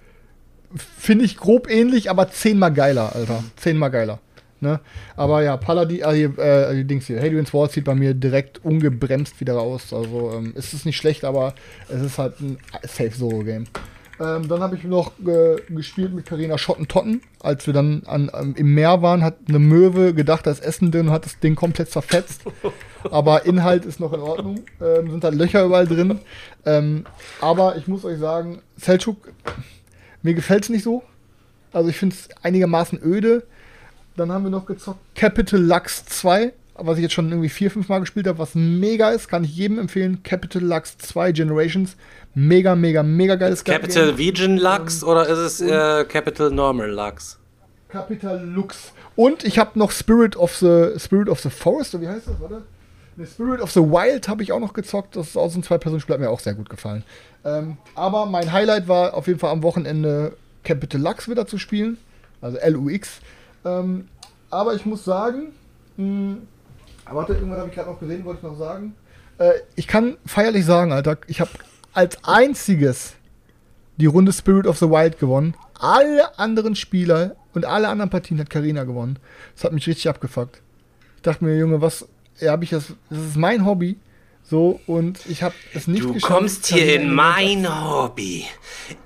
[0.76, 3.42] finde ich, grob ähnlich, aber zehnmal geiler, Alter.
[3.56, 4.20] Zehnmal geiler.
[4.60, 4.82] Ne?
[5.16, 9.40] Aber ja, Paladin, äh, äh, die Dings hier, Hadrian's Wall sieht bei mir direkt ungebremst
[9.40, 9.94] wieder aus.
[9.94, 11.56] Also ähm, es ist nicht schlecht, aber
[11.88, 13.68] es ist halt ein Safe-Solo-Game.
[14.22, 17.22] Ähm, dann habe ich noch äh, gespielt mit Carina Schottentotten.
[17.40, 20.92] Als wir dann an, ähm, im Meer waren, hat eine Möwe gedacht, da ist Essen
[20.92, 22.42] drin und hat das Ding komplett zerfetzt.
[23.12, 24.64] aber Inhalt ist noch in Ordnung.
[24.80, 26.20] Ähm, sind halt Löcher überall drin.
[26.66, 27.06] Ähm,
[27.40, 29.18] aber ich muss euch sagen, Selçuk,
[30.22, 31.02] mir gefällt es nicht so.
[31.74, 33.44] Also ich finde es einigermaßen öde.
[34.18, 37.90] Dann haben wir noch gezockt Capital Lux 2, was ich jetzt schon irgendwie vier, fünf
[37.90, 40.22] Mal gespielt habe, was mega ist, kann ich jedem empfehlen.
[40.22, 41.96] Capital Lux 2 Generations.
[42.34, 44.18] Mega, mega, mega geiles Capital Game.
[44.18, 47.38] Vegan Lux oder ist es äh, Capital Normal Lux?
[47.90, 48.94] Capital Lux.
[49.16, 52.36] Und ich habe noch Spirit of the Spirit of the Forest, oder wie heißt das?
[53.18, 55.18] Ne, Spirit of the Wild habe ich auch noch gezockt.
[55.18, 57.04] Das ist auch so ein Zwei-Personen-Spiel, hat mir auch sehr gut gefallen.
[57.44, 61.98] Ähm, aber mein Highlight war auf jeden Fall am Wochenende Capital Lux wieder zu spielen.
[62.40, 63.20] Also LUX.
[63.66, 64.08] Ähm,
[64.50, 65.54] aber ich muss sagen,
[65.98, 66.38] mh,
[67.12, 68.96] warte, irgendwas habe ich gerade noch gesehen, wollte ich noch sagen.
[69.38, 71.52] Äh, ich kann feierlich sagen, Alter, ich habe
[71.94, 73.14] als einziges
[73.98, 75.54] die Runde Spirit of the Wild gewonnen.
[75.80, 79.20] Alle anderen Spieler und alle anderen Partien hat Karina gewonnen.
[79.56, 80.62] Das hat mich richtig abgefuckt.
[81.18, 82.08] Ich dachte mir, Junge, was
[82.40, 82.94] ja, habe ich das?
[83.10, 83.98] Das ist mein Hobby.
[84.52, 88.44] So, und ich habe es nicht Du geschafft, kommst hier in mein Hobby.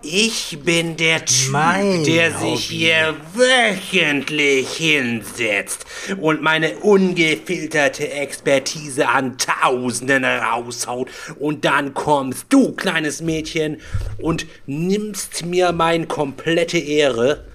[0.02, 2.58] Ich bin der Typ, Mein der Hobby.
[2.58, 5.86] sich hier wöchentlich hinsetzt
[6.20, 11.12] und meine ungefilterte Expertise an Tausenden raushaut.
[11.38, 13.78] Und dann kommst du, kleines Mädchen,
[14.18, 17.46] und nimmst mir meine komplette Ehre.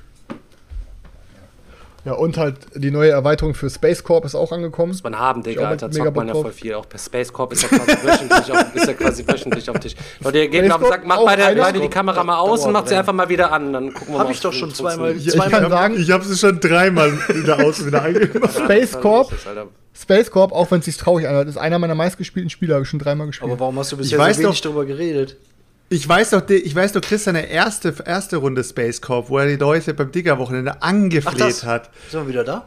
[2.04, 4.92] Ja, und halt die neue Erweiterung für Space Corp ist auch angekommen.
[4.92, 6.54] Muss man haben, Digga, Alter, zockt man ja voll drauf.
[6.54, 6.74] viel.
[6.74, 9.96] Auch per Space Corp ist ja quasi wöchentlich auf, ist ja quasi wöchentlich auf dich.
[10.20, 12.72] Leute, ihr geht mir auf den Sack, macht beide, beide die Kamera mal aus und
[12.72, 13.72] macht sie einfach mal wieder an.
[13.72, 14.24] Dann gucken wir mal.
[14.24, 17.64] Hab ich doch schon zweimal, Ich, ich kann sagen, Ich habe es schon dreimal wieder
[17.64, 18.54] aus, wieder eingemacht.
[18.56, 19.32] Space Corp.
[19.92, 22.88] Space Corp, auch wenn es sich traurig anhört, ist einer meiner meistgespielten Spiele, habe ich
[22.88, 23.50] schon dreimal gespielt.
[23.50, 25.36] Aber warum hast du bisher so wenig drüber geredet?
[25.92, 29.48] Ich weiß doch, ich weiß doch, Chris seine erste, erste Runde Space Corp, wo er
[29.48, 31.90] die Leute beim Digger-Wochenende angefleht hat.
[32.08, 32.66] Sind wir wieder da?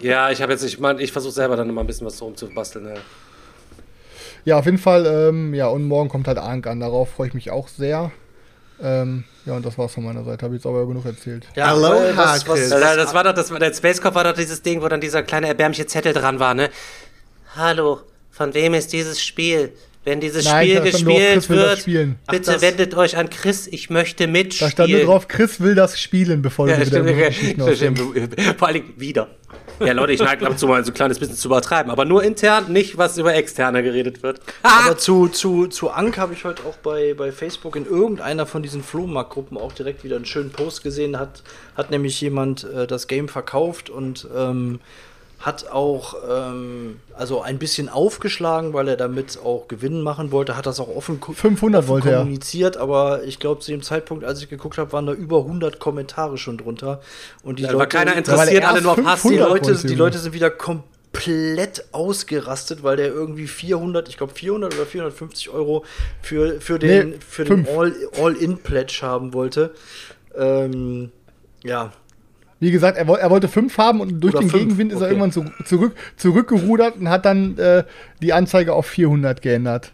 [0.00, 2.22] Ja, ich habe jetzt, ich meine, ich versuche selber dann noch mal ein bisschen was
[2.22, 2.86] rumzubasteln.
[2.86, 2.94] Ja.
[4.44, 7.34] Ja, auf jeden Fall, ähm, ja, und morgen kommt halt Ank an, darauf freue ich
[7.34, 8.12] mich auch sehr.
[8.80, 11.46] Ähm, ja, und das war's von meiner Seite, habe ich jetzt aber genug erzählt.
[11.56, 14.62] Ja, Aloha, weil was, das war doch, das war, der Space Cop war doch dieses
[14.62, 16.70] Ding, wo dann dieser kleine erbärmliche Zettel dran war, ne?
[17.56, 19.72] Hallo, von wem ist dieses Spiel?
[20.04, 22.18] Wenn dieses Nein, Spiel da gespielt wird, spielen.
[22.28, 24.72] bitte Ach, das- wendet euch an Chris, ich möchte Da mitspielen.
[24.72, 28.00] stand nur drauf, Chris will das spielen, bevor Ja, du wieder stimmt, stimmt.
[28.58, 29.28] Vor allem wieder.
[29.78, 32.04] Ja, Leute, ich neige ab und zu mal so ein kleines bisschen zu übertreiben, aber
[32.04, 34.40] nur intern, nicht was über externe geredet wird.
[34.62, 38.62] Aber zu, zu, zu Ank habe ich heute auch bei, bei Facebook in irgendeiner von
[38.62, 41.18] diesen Flohmarktgruppen auch direkt wieder einen schönen Post gesehen.
[41.18, 41.42] Hat,
[41.76, 44.80] hat nämlich jemand äh, das Game verkauft und ähm,
[45.42, 50.56] hat auch ähm, also ein bisschen aufgeschlagen, weil er damit auch Gewinn machen wollte.
[50.56, 52.18] Hat das auch offen, ko- 500 offen wollte er.
[52.20, 55.78] kommuniziert, aber ich glaube, zu dem Zeitpunkt, als ich geguckt habe, waren da über 100
[55.80, 57.00] Kommentare schon drunter.
[57.42, 59.22] Und die Da war keiner interessiert, er alle nur auf Hass.
[59.22, 59.94] die 500 Leute, die.
[59.96, 65.84] Leute sind wieder komplett ausgerastet, weil der irgendwie 400, ich glaube 400 oder 450 Euro
[66.22, 67.68] für, für den, Nee, für den fünf.
[67.76, 69.74] All- All-In-Pledge haben wollte.
[70.38, 71.10] Ähm,
[71.64, 71.92] ja,
[72.62, 75.06] Wie gesagt, er, er wollte fünf haben und durch Oder den fünf, Gegenwind ist er
[75.06, 75.14] okay.
[75.16, 77.82] irgendwann zu, zurück, zurückgerudert und hat dann äh,
[78.22, 79.90] die Anzeige auf 400 geändert.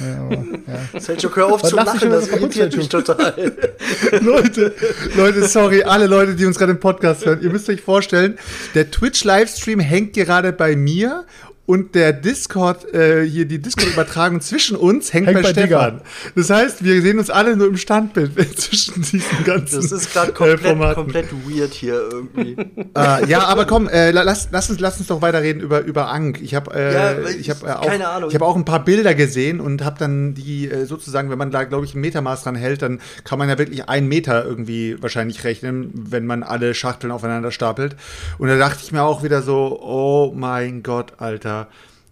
[0.00, 0.44] Ja, aber,
[0.92, 1.00] ja.
[1.00, 3.52] Selchuk, hör auf Was zu lachen, das irritiert mich total.
[4.20, 4.74] Leute,
[5.14, 7.40] Leute, sorry, alle Leute, die uns gerade im Podcast hören.
[7.40, 8.36] Ihr müsst euch vorstellen,
[8.74, 11.24] der Twitch-Livestream hängt gerade bei mir
[11.64, 16.00] und der Discord, äh, hier die Discord-Übertragung zwischen uns hängt, Hängt bei, bei Stefan.
[16.34, 20.32] Das heißt, wir sehen uns alle nur im Standbild zwischen diesen ganzen Das ist gerade
[20.32, 20.94] äh, komplett, Formaten.
[20.94, 22.56] komplett weird hier irgendwie.
[22.96, 26.08] Äh, ja, aber komm, äh, la- lass, lass, uns, lass uns doch weiterreden über, über
[26.10, 26.40] Ank.
[26.42, 28.28] Ich habe äh, Ja, ich hab, äh, auch, keine Ahnung.
[28.30, 31.52] ich hab auch ein paar Bilder gesehen und habe dann die äh, sozusagen, wenn man
[31.52, 35.00] da, glaube ich, ein Metermaß dran hält, dann kann man ja wirklich einen Meter irgendwie
[35.00, 37.94] wahrscheinlich rechnen, wenn man alle Schachteln aufeinander stapelt.
[38.38, 41.61] Und da dachte ich mir auch wieder so, oh mein Gott, Alter,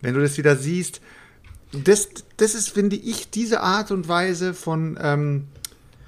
[0.00, 1.00] wenn du das wieder siehst,
[1.72, 5.46] das, das ist, finde ich, diese Art und Weise von, ähm,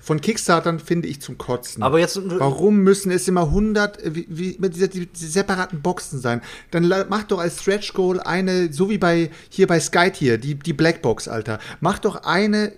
[0.01, 1.85] von Kickstartern finde ich zum Kotzen.
[1.85, 5.81] Aber jetzt- Warum müssen es immer 100 äh, wie, wie, mit dieser, die, diese separaten
[5.81, 6.43] Boxen sein?
[6.73, 10.73] Dann mach doch als Stretch Goal eine, so wie bei hier bei Skytier, die, die
[10.73, 11.61] Blackbox, Alter.
[11.81, 12.73] Mach doch eine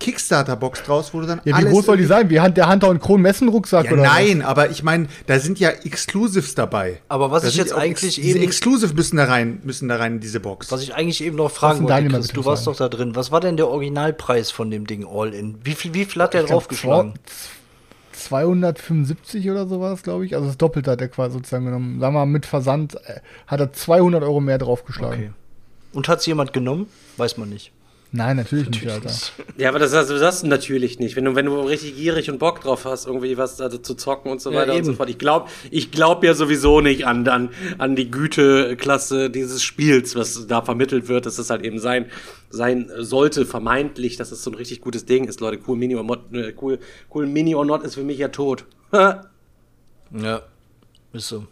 [0.00, 2.28] Kickstarter-Box draus, wo du dann Ja, wie groß soll die sein?
[2.30, 5.60] Wie Hand- der Hunter und Kron Messen-Rucksack Ja, oder nein, aber ich meine, da sind
[5.60, 7.00] ja Exclusives dabei.
[7.08, 9.96] Aber was Da ich jetzt eigentlich Ex diese eben- Exclusive müssen da rein, müssen da
[9.96, 10.72] rein in diese Box.
[10.72, 12.76] Was ich eigentlich eben noch fragen wollte, Chris, du warst sagen?
[12.76, 13.14] doch da drin.
[13.14, 15.58] Was war denn der Originalpreis von dem Ding All-In?
[15.62, 17.14] Wie viel, wie viel hat der draufgeschlagen?
[18.12, 20.34] 275 oder so war es, glaube ich.
[20.34, 22.00] Also das Doppelte hat er quasi sozusagen genommen.
[22.00, 25.18] Sagen wir mal, mit Versand äh, hat er 200 Euro mehr draufgeschlagen.
[25.18, 25.30] Okay.
[25.92, 26.86] Und hat es jemand genommen?
[27.16, 27.72] Weiß man nicht.
[28.12, 29.10] Nein, natürlich, nicht, Alter.
[29.56, 31.14] Ja, aber das, also das natürlich nicht.
[31.14, 34.32] Wenn du, wenn du richtig gierig und Bock drauf hast, irgendwie was also zu zocken
[34.32, 35.08] und so Ja, weiter und so fort.
[35.08, 40.48] Ich glaube ich glaub ja sowieso nicht an, an, an die Güteklasse dieses Spiels, was
[40.48, 42.06] da vermittelt wird, dass es halt eben sein,
[42.48, 45.40] sein sollte, vermeintlich, dass es so ein richtig gutes Ding ist.
[45.40, 46.80] Leute, cool Mini or Not, äh, cool,
[47.14, 48.64] cool Mini or Not ist für mich ja tot.
[50.12, 50.42] Ja.
[51.12, 51.46] Ist so.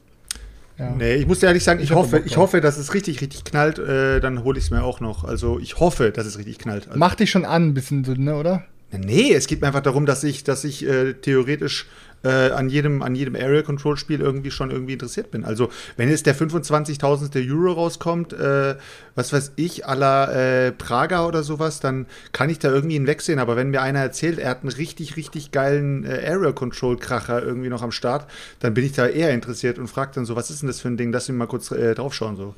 [0.78, 0.90] Ja.
[0.96, 3.44] Nee, ich muss dir ehrlich sagen, ich, Ich hoffe, ich hoffe, dass es richtig, richtig
[3.44, 5.24] knallt, äh, dann hole ich es mir auch noch.
[5.24, 6.86] Also ich hoffe, dass es richtig knallt.
[6.86, 8.64] Also, Mach dich schon an, ein bisschen so, ne, oder?
[8.90, 11.86] nee, es geht mir einfach darum, dass ich, dass ich äh, theoretisch
[12.24, 15.44] äh, an jedem, an jedem Area Control Spiel irgendwie schon irgendwie interessiert bin.
[15.44, 17.48] Also wenn jetzt der 25.000.
[17.50, 18.76] Euro rauskommt, äh,
[19.14, 23.38] was weiß ich, la äh, Praga oder sowas, dann kann ich da irgendwie hinwegsehen.
[23.38, 27.42] Aber wenn mir einer erzählt, er hat einen richtig, richtig geilen äh, Area Control Kracher
[27.42, 28.26] irgendwie noch am Start,
[28.60, 30.88] dann bin ich da eher interessiert und frage dann so, was ist denn das für
[30.88, 31.12] ein Ding?
[31.12, 32.54] Lass mich mal kurz äh, draufschauen so.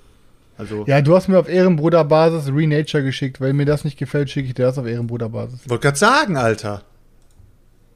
[0.60, 3.40] Also Ja, du hast mir auf Ehrenbruderbasis Renature geschickt.
[3.40, 5.60] Weil mir das nicht gefällt, schicke ich dir das auf Ehrenbruderbasis.
[5.68, 6.82] Wollte gerade sagen, Alter.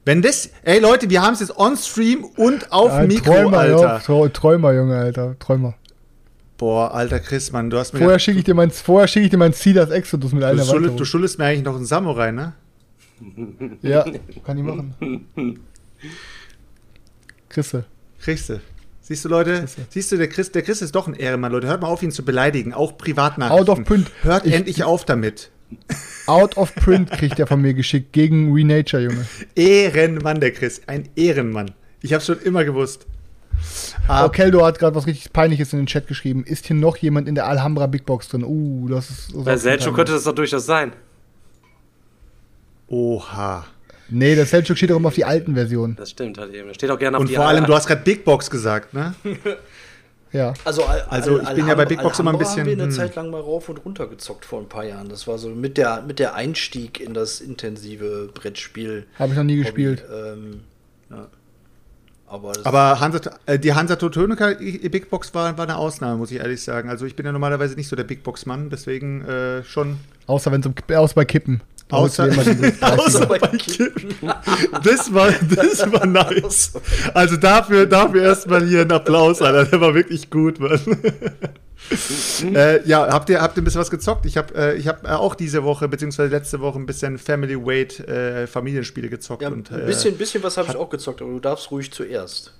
[0.05, 3.57] Wenn das, ey Leute, wir haben es jetzt on Stream und auf Ja, Mikro, Träumer,
[3.57, 4.01] Alter.
[4.07, 5.35] Ja, Träumer, Junge, Alter.
[5.39, 5.73] Träumer.
[6.57, 7.99] Boah, alter Chris, Mann, du hast mir.
[7.99, 10.97] Vorher schicke ich dir mein, vorher schicke ich dir mein Cedars Exodus mit einer schuldest,
[10.97, 12.53] du schuldest mir eigentlich noch einen Samurai, ne?
[13.81, 14.05] Ja,
[14.45, 15.59] kann ich machen.
[17.49, 17.85] Chrisse.
[18.25, 18.61] Du.
[19.01, 19.65] Siehst du, Leute?
[19.89, 21.67] Siehst du, der Chris, der Chris ist doch ein Ehrenmann, Leute.
[21.67, 22.73] Hört mal auf, ihn zu beleidigen.
[22.73, 23.69] Auch Privatnachrichten.
[23.69, 24.09] Out of print.
[24.23, 25.51] Hört Ich- endlich auf damit.
[26.27, 29.25] Out of Print kriegt er von mir geschickt gegen Renature, Junge.
[29.55, 30.81] Ehrenmann, der Chris.
[30.87, 31.71] Ein Ehrenmann.
[32.01, 33.05] Ich hab's schon immer gewusst.
[34.07, 36.43] Ah, Oh, Keldo hat gerade was richtig Peinliches in den Chat geschrieben.
[36.43, 38.43] Ist hier noch jemand in der Alhambra Big Box drin?
[38.43, 39.35] Uh, das ist.
[39.35, 40.91] Das Bei Selchuk könnte das doch durchaus sein.
[42.87, 43.65] Oha.
[44.09, 45.95] Nee, der Selchuk steht doch immer auf die alten Versionen.
[45.95, 46.71] Das stimmt halt eben.
[46.73, 49.15] Steht auch gerne auf Und die vor allem, du hast gerade Big Box gesagt, ne?
[50.35, 50.53] Ja.
[50.65, 52.81] Also, Al Also, ich bin ja bei Big Box immer ein Alhambra haben wir bisschen,
[52.81, 52.91] eine hm.
[52.91, 55.07] Zeit lang mal rauf und runter gezockt vor ein paar Jahren.
[55.07, 59.07] Das war so mit der, mit der Einstieg in das intensive Brettspiel.
[59.17, 60.03] Habe ich noch nie gespielt.
[60.13, 60.61] Ähm,
[61.09, 61.27] ja.
[62.27, 66.39] Aber, Aber Hansa, äh, die Hansa Teutonica Big Box war, war eine Ausnahme, muss ich
[66.39, 66.89] ehrlich sagen.
[66.89, 69.99] Also ich bin ja normalerweise nicht so der Big Box Mann, deswegen äh, schon.
[70.27, 71.61] Außer wenn es um außer bei Kippen.
[71.91, 74.15] Außer- Außer bei Kippen.
[74.83, 76.73] Das war, das war nice.
[77.13, 79.65] Also dafür, dafür erstmal hier ein Applaus, Alter.
[79.65, 80.79] Der war wirklich gut, Mann.
[82.55, 84.25] äh, ja, habt ihr, habt ihr ein bisschen was gezockt?
[84.25, 87.55] Ich habe äh, ich hab, äh, auch diese Woche, beziehungsweise letzte Woche, ein bisschen Family
[87.55, 89.43] Weight äh, Familienspiele gezockt.
[89.43, 91.91] ja, und, ein äh, bisschen, bisschen was habe ich auch gezockt, aber du darfst ruhig
[91.91, 92.54] zuerst.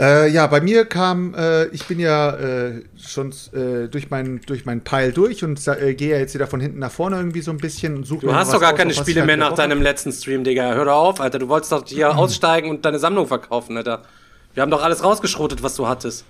[0.00, 4.64] Äh, ja, bei mir kam, äh, ich bin ja äh, schon äh, durch meinen durch
[4.64, 7.50] meinen Pile durch und äh, gehe ja jetzt wieder von hinten nach vorne irgendwie so
[7.50, 10.42] ein bisschen und suche Du hast doch gar keine Spiele mehr nach deinem letzten Stream,
[10.42, 10.72] Digga.
[10.72, 11.38] Hör doch auf, Alter.
[11.38, 14.02] Du wolltest doch hier aussteigen und deine Sammlung verkaufen, Alter.
[14.54, 16.24] Wir haben doch alles rausgeschrotet, was du hattest.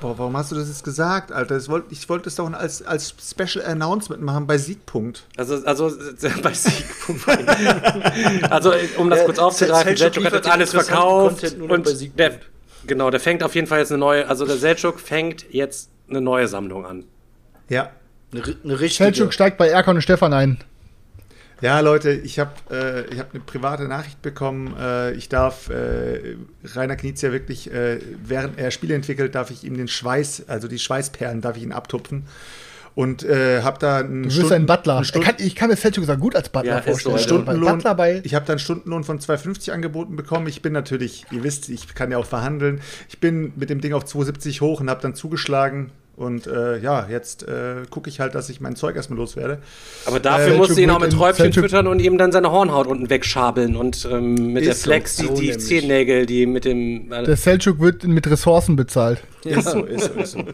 [0.00, 1.54] Boah, warum hast du das jetzt gesagt, Alter?
[1.54, 5.24] Das wollt, ich wollte es doch als, als Special Announcement machen bei Siegpunkt.
[5.36, 5.90] Also, also
[6.42, 7.26] bei Siegpunkt.
[8.50, 11.40] also, um das Ja, kurz aufzugreifen, Selchuk hat alles verkauft.
[11.40, 12.20] Content nur noch Und bei Siegpunkt.
[12.20, 12.40] der,
[12.88, 16.20] genau, der fängt auf jeden Fall jetzt eine neue, also der Selchuk fängt jetzt eine
[16.20, 17.04] neue Sammlung an.
[17.68, 17.90] Ja.
[18.32, 19.04] Eine, eine richtige.
[19.04, 20.58] Selchuk steigt bei Erkon und Stefan ein.
[21.60, 24.76] Ja, Leute, ich habe äh, ich hab eine private Nachricht bekommen.
[24.78, 29.76] Äh, ich darf äh, Rainer Knizia wirklich, äh, während er Spiele entwickelt, darf ich ihm
[29.76, 32.26] den Schweiß, also die Schweißperlen, darf ich ihn abtupfen.
[32.98, 34.94] Und äh, habe da einen, Du wirst ein Butler.
[34.94, 37.14] einen Er Stunden- kann, ich kann mir Selchuk sogar gut als Butler Ja, so, vorstellen.
[37.14, 37.28] Alter.
[37.28, 38.20] Bei Stundenlohn, Butler bei.
[38.24, 40.48] ich habe dann einen Stundenlohn von 2,50 angeboten bekommen.
[40.48, 42.80] Ich bin natürlich, ihr wisst, ich kann ja auch verhandeln.
[43.08, 47.06] Ich bin mit dem Ding auf 2,70 hoch und habe dann zugeschlagen Und äh, ja,
[47.08, 49.58] jetzt äh, gucke ich halt, dass ich mein Zeug erstmal loswerde.
[50.04, 52.88] Aber dafür Äh, musst du ihn auch mit Träubchen füttern und ihm dann seine Hornhaut
[52.88, 55.64] unten wegschabeln und ähm, mit der so, Flex die, so die nämlich.
[55.64, 57.08] Zehennägel, die mit dem.
[57.10, 59.22] Der Selchuk wird mit Ressourcen bezahlt.
[59.44, 60.44] Ist so, ist so, ist so.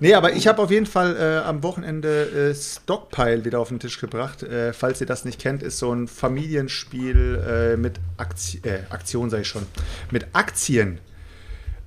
[0.00, 3.80] Nee, aber ich habe auf jeden Fall äh, am Wochenende äh, Stockpile wieder auf den
[3.80, 4.42] Tisch gebracht.
[4.42, 9.28] Äh, falls ihr das nicht kennt, ist so ein Familienspiel äh, mit Akti äh, Aktion,
[9.28, 9.66] sage ich schon,
[10.10, 11.00] mit Aktien.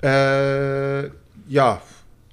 [0.04, 1.06] Äh,
[1.48, 1.82] ja,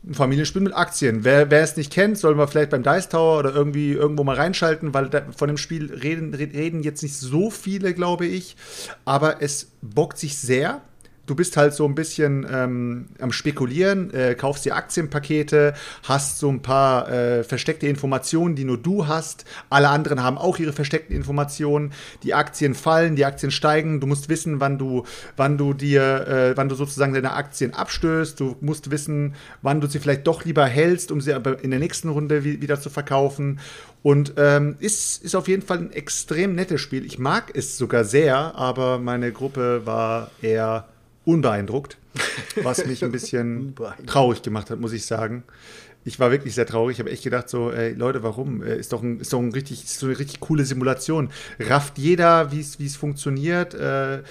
[0.03, 1.25] ein Familienspiel mit Aktien.
[1.25, 4.37] Wer, wer es nicht kennt, soll mal vielleicht beim Dice Tower oder irgendwie irgendwo mal
[4.37, 8.57] reinschalten, weil da, von dem Spiel reden, reden jetzt nicht so viele, glaube ich.
[9.05, 10.81] Aber es bockt sich sehr.
[11.27, 16.49] Du bist halt so ein bisschen ähm, am Spekulieren, äh, kaufst dir Aktienpakete, hast so
[16.51, 19.45] ein paar äh, versteckte Informationen, die nur du hast.
[19.69, 21.93] Alle anderen haben auch ihre versteckten Informationen.
[22.25, 24.01] Die Aktien fallen, die Aktien steigen.
[24.01, 25.05] Du musst wissen, wann du,
[25.37, 28.41] wann du dir, äh, wann du sozusagen deine Aktien abstößt.
[28.41, 31.79] Du musst wissen, wann du sie vielleicht doch lieber hältst, um sie aber in der
[31.79, 33.61] nächsten Runde wi- wieder zu verkaufen.
[34.03, 37.05] Und ähm, ist, ist auf jeden Fall ein extrem nettes Spiel.
[37.07, 40.89] Ich mag es sogar sehr, aber meine Gruppe war eher
[41.25, 41.99] unbeeindruckt,
[42.63, 43.75] was mich ein bisschen
[44.07, 45.45] traurig gemacht hat, muss ich sagen.
[46.05, 46.97] Ich war wirklich sehr traurig.
[46.97, 48.63] Ich habe echt gedacht, so, ey, Leute, warum?
[48.63, 51.31] Äh, Ist doch, ein, ist doch ein richtig, ist so eine richtig coole Simulation.
[51.59, 53.75] Rafft jeder, wie es funktioniert.
[53.75, 54.23] Äh,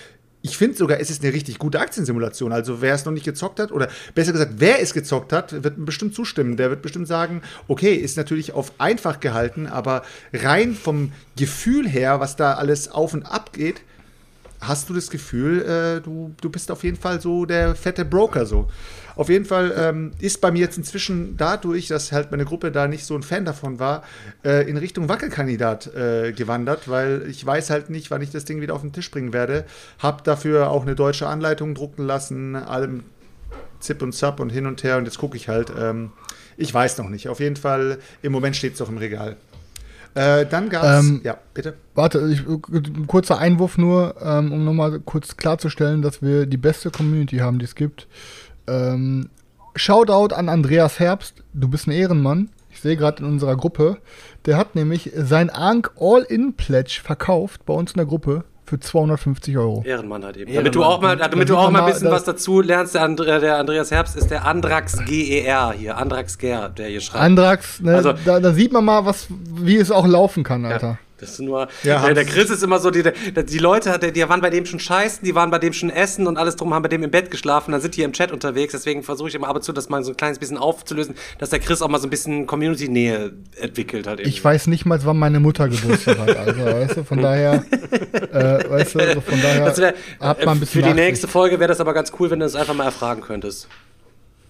[0.42, 2.54] ich finde sogar, es ist eine richtig gute Aktiensimulation.
[2.54, 5.86] Also wer es noch nicht gezockt hat, oder besser gesagt, wer es gezockt hat, wird
[5.86, 6.56] bestimmt zustimmen.
[6.56, 12.20] Der wird bestimmt sagen, okay, ist natürlich auf einfach gehalten, aber rein vom Gefühl her,
[12.20, 13.82] was da alles auf und ab geht,
[14.62, 18.46] hast du das Gefühl, äh, du, du bist auf jeden Fall so der fette Broker
[18.46, 18.68] so.
[19.16, 22.88] Auf jeden Fall ähm, ist bei mir jetzt inzwischen dadurch, dass halt meine Gruppe da
[22.88, 24.04] nicht so ein Fan davon war,
[24.46, 28.62] äh, in Richtung Wackelkandidat äh, gewandert, weil ich weiß halt nicht, wann ich das Ding
[28.62, 29.66] wieder auf den Tisch bringen werde.
[30.00, 33.04] Hab dafür auch eine deutsche Anleitung drucken lassen, allem
[33.80, 35.72] Zip und Zap und hin und her und jetzt gucke ich halt.
[35.78, 36.12] Ähm,
[36.58, 37.30] ich weiß noch nicht.
[37.30, 39.38] Auf jeden Fall, im Moment steht es doch im Regal.
[40.16, 41.76] Äh, dann gab es, Ähm, ja, bitte.
[41.96, 46.90] Warte, ich, ein kurzer Einwurf nur, ähm, um nochmal kurz klarzustellen, dass wir die beste
[46.90, 48.08] Community haben, die es gibt.
[48.68, 49.30] Ähm,
[49.76, 52.50] Shoutout an Andreas Herbst, du bist ein Ehrenmann.
[52.72, 53.98] Ich sehe gerade in unserer Gruppe,
[54.46, 59.84] der hat nämlich sein Ank All-In-Pledge verkauft bei uns in der Gruppe für 250 Euro.
[59.86, 60.52] Ehrenmann halt eben.
[60.52, 60.64] Ehrenmann.
[60.66, 63.04] Damit du auch mal, damit Da du auch mal ein bisschen was dazu lernst, der,
[63.04, 65.98] Andre, der Andreas Herbst ist der Andrax GER hier.
[65.98, 67.24] Andrax GER, der hier schreibt.
[67.24, 70.88] Andrax, ne, Also- da, da sieht man mal, was, wie es auch laufen kann, Alter.
[70.88, 71.68] Ja, das ist nur.
[71.84, 74.66] Ja, der, der Chris ist immer so, die, die, Leute, die, die waren bei dem
[74.66, 77.12] schon scheißen, die waren bei dem schon essen und alles drum, haben bei dem im
[77.12, 78.72] Bett geschlafen, dann sind die im Chat unterwegs.
[78.72, 81.50] Deswegen versuche ich immer ab und zu, das mal so ein kleines bisschen aufzulösen, dass
[81.50, 84.20] der Chris auch mal so ein bisschen Community-Nähe entwickelt hat.
[84.20, 84.30] Eben.
[84.30, 87.64] Ich weiß nicht mal, wann meine Mutter Geburtstag hat, also, weißt du, von daher,
[88.32, 91.60] äh, weißt du, also von daher, wär, habt mal ein bisschen für die nächste Folge
[91.60, 93.68] wäre das aber ganz cool, wenn du das einfach mal erfragen könntest.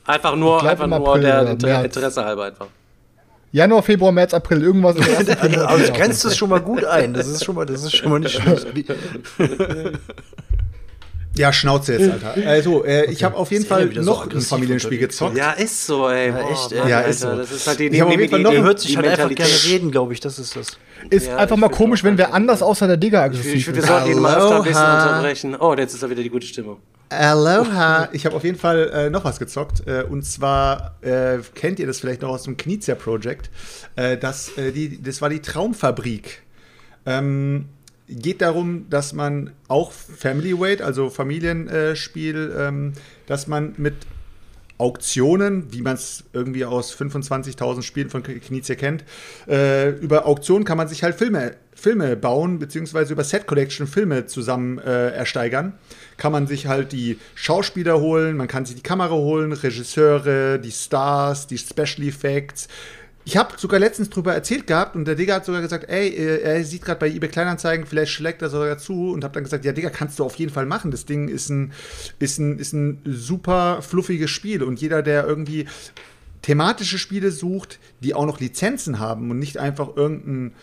[0.05, 1.86] Einfach nur, einfach nur April der März.
[1.86, 2.67] Interesse halber einfach.
[3.52, 4.95] Januar, Februar, März, April, irgendwas.
[4.97, 7.14] Aber du des grenzt es schon mal gut ein.
[7.14, 8.68] Das ist schon mal, das ist schon mal nicht schlecht.
[11.36, 12.34] Ja, Schnauze jetzt, Alter.
[12.50, 15.38] Also, äh, ich habe auf jeden Ist eh Fall wieder so noch ein Familienspiel gezockt.
[15.38, 16.32] Ja, ist so, ey.
[16.32, 16.89] Boah, echt, ey.
[16.89, 17.36] Ja, Alter, ist so.
[17.36, 19.08] Das ist halt die, Ich hab auf jeden Fall noch- Der hört sich die halt
[19.08, 20.20] einfach gerne reden, glaube ich.
[20.20, 20.78] Das ist das.
[21.10, 23.64] Ist Ja, einfach ich mal komisch, wenn einfach- anders außer der Digger Ich, aggressiv ich
[23.66, 23.89] finde, wir ist.
[23.89, 25.56] sollten ihn mal öfter ein bisschen unterbrechen.
[25.58, 26.78] Oh, jetzt ist da wieder die gute Stimmung.
[27.10, 28.10] Aloha!
[28.14, 29.88] Ich habe auf jeden Fall äh, noch was gezockt.
[29.88, 33.49] Äh, und zwar äh, kennt ihr das vielleicht noch aus dem Knizia Project.
[33.95, 36.43] Äh, das, äh, die, das war die Traumfabrik.
[37.05, 37.66] Ähm,
[38.07, 42.93] geht darum, dass man auch Family Weight, also Familienspiel, ähm,
[43.28, 43.95] dass man mit
[44.80, 49.03] Auktionen, wie man es irgendwie aus 25.000 Spielen von Knizia kennt,
[49.47, 54.25] äh, über Auktionen kann man sich halt Filme, Filme bauen, beziehungsweise über Set Collection Filme
[54.25, 55.73] zusammen äh, ersteigern.
[56.17, 60.71] Kann man sich halt die Schauspieler holen, man kann sich die Kamera holen, Regisseure, die
[60.71, 62.67] Stars, die Special Effects.
[63.25, 66.41] Ich habe sogar letztens drüber erzählt gehabt und der Digga hat sogar gesagt, ey, äh,
[66.41, 69.65] er sieht gerade bei eBay Kleinanzeigen, vielleicht schlägt er sogar zu und habe dann gesagt,
[69.65, 70.91] ja Digga, kannst du auf jeden Fall machen.
[70.91, 71.71] Das Ding ist ein,
[72.19, 75.67] ist ein, ist ein super fluffiges Spiel und jeder, der irgendwie
[76.41, 80.53] thematische Spiele sucht, die auch noch Lizenzen haben und nicht einfach irgendein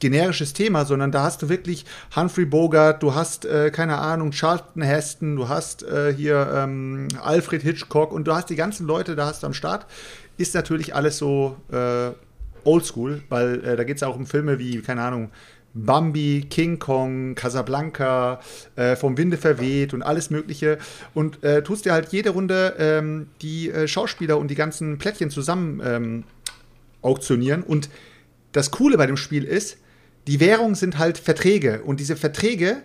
[0.00, 1.84] generisches Thema, sondern da hast du wirklich
[2.16, 7.62] Humphrey Bogart, du hast, äh, keine Ahnung, Charlton Heston, du hast äh, hier ähm, Alfred
[7.62, 9.86] Hitchcock und du hast die ganzen Leute, da hast du am Start.
[10.38, 12.10] Ist natürlich alles so äh,
[12.64, 15.30] oldschool, weil äh, da geht es auch um Filme wie, keine Ahnung,
[15.72, 18.40] Bambi, King Kong, Casablanca,
[18.76, 20.78] äh, vom Winde verweht und alles Mögliche.
[21.14, 25.30] Und äh, tust dir halt jede Runde ähm, die äh, Schauspieler und die ganzen Plättchen
[25.30, 26.24] zusammen ähm,
[27.02, 27.62] auktionieren.
[27.62, 27.88] Und
[28.52, 29.78] das Coole bei dem Spiel ist,
[30.26, 31.82] die Währung sind halt Verträge.
[31.82, 32.82] Und diese Verträge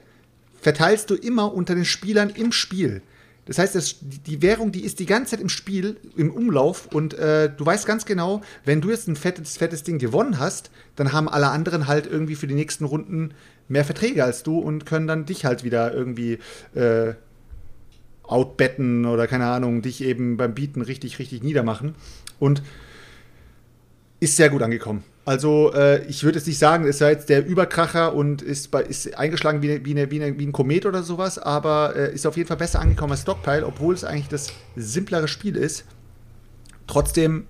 [0.62, 3.02] verteilst du immer unter den Spielern im Spiel.
[3.46, 7.14] Das heißt, das, die Währung, die ist die ganze Zeit im Spiel, im Umlauf und
[7.14, 11.14] äh, du weißt ganz genau, wenn du jetzt ein fettes, fettes Ding gewonnen hast, dann
[11.14, 13.36] haben alle anderen halt irgendwie für die nächsten Runden
[13.68, 16.40] mehr Verträge als du und können dann dich halt wieder irgendwie
[16.74, 17.14] äh,
[18.24, 21.94] outbetten oder keine Ahnung, dich eben beim Bieten richtig, richtig niedermachen.
[22.40, 22.64] Und
[24.20, 25.04] ist sehr gut angekommen.
[25.26, 28.84] Also äh, ich würde jetzt nicht sagen, es sei jetzt der Überkracher und ist, bei,
[28.84, 32.38] ist eingeschlagen wie, eine, wie, eine, wie, ein Komet oder sowas, aber äh, ist auf
[32.38, 35.86] jeden Fall besser angekommen als Stockpile, obwohl es eigentlich das simplere Spiel ist.
[36.86, 37.48] Trotzdem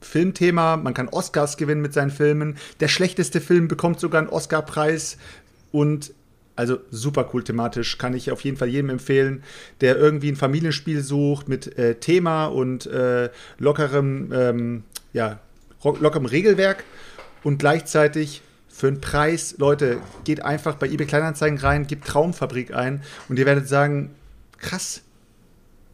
[0.00, 2.56] Filmthema, man kann Oscars gewinnen mit seinen Filmen.
[2.80, 5.16] Der schlechteste Film bekommt sogar einen Oscarpreis
[5.70, 6.12] und
[6.56, 9.44] also super cool thematisch, kann ich auf jeden Fall jedem empfehlen,
[9.80, 15.38] der irgendwie ein Familienspiel sucht mit äh, Thema und äh, lockerem, ähm, ja,
[15.84, 16.82] lockerem Regelwerk
[17.46, 23.04] und gleichzeitig für einen Preis, Leute, geht einfach bei eBay Kleinanzeigen rein, gebt Traumfabrik ein
[23.28, 24.10] und ihr werdet sagen,
[24.58, 25.02] krass,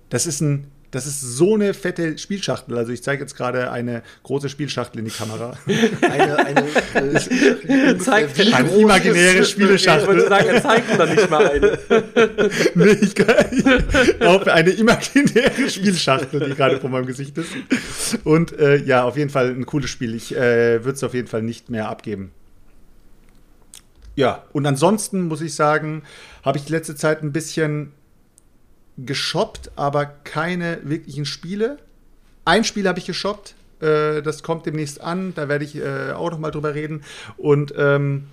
[0.09, 2.77] das ist ein das ist so eine fette Spielschachtel.
[2.77, 5.57] Also ich zeige jetzt gerade eine große Spielschachtel in die Kamera.
[6.03, 10.03] eine, eine, äh, zeigt eine imaginäre Spielschachtel.
[10.03, 11.79] Ich würde sagen, er zeigt da nicht mal eine.
[12.75, 17.53] nee, ich kann, eine imaginäre Spielschachtel, die gerade vor meinem Gesicht ist.
[18.25, 20.15] Und äh, ja, auf jeden Fall ein cooles Spiel.
[20.15, 22.33] Ich äh, würde es auf jeden Fall nicht mehr abgeben.
[24.15, 26.03] Ja, und ansonsten muss ich sagen,
[26.43, 27.93] habe ich die letzte Zeit ein bisschen
[28.99, 31.79] geshoppt, aber keine wirklichen Spiele.
[32.45, 36.31] Ein Spiel habe ich geshoppt, äh, das kommt demnächst an, da werde ich äh, auch
[36.31, 37.03] noch mal drüber reden.
[37.37, 38.25] Und ähm,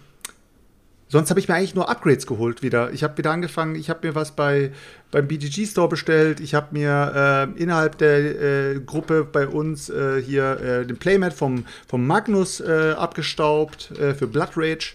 [1.07, 2.91] sonst habe ich mir eigentlich nur Upgrades geholt wieder.
[2.91, 4.71] Ich habe wieder angefangen, ich habe mir was bei,
[5.11, 10.21] beim BGG Store bestellt, ich habe mir äh, innerhalb der äh, Gruppe bei uns äh,
[10.21, 14.93] hier äh, den Playmat vom, vom Magnus abgestaubt für Blood Rage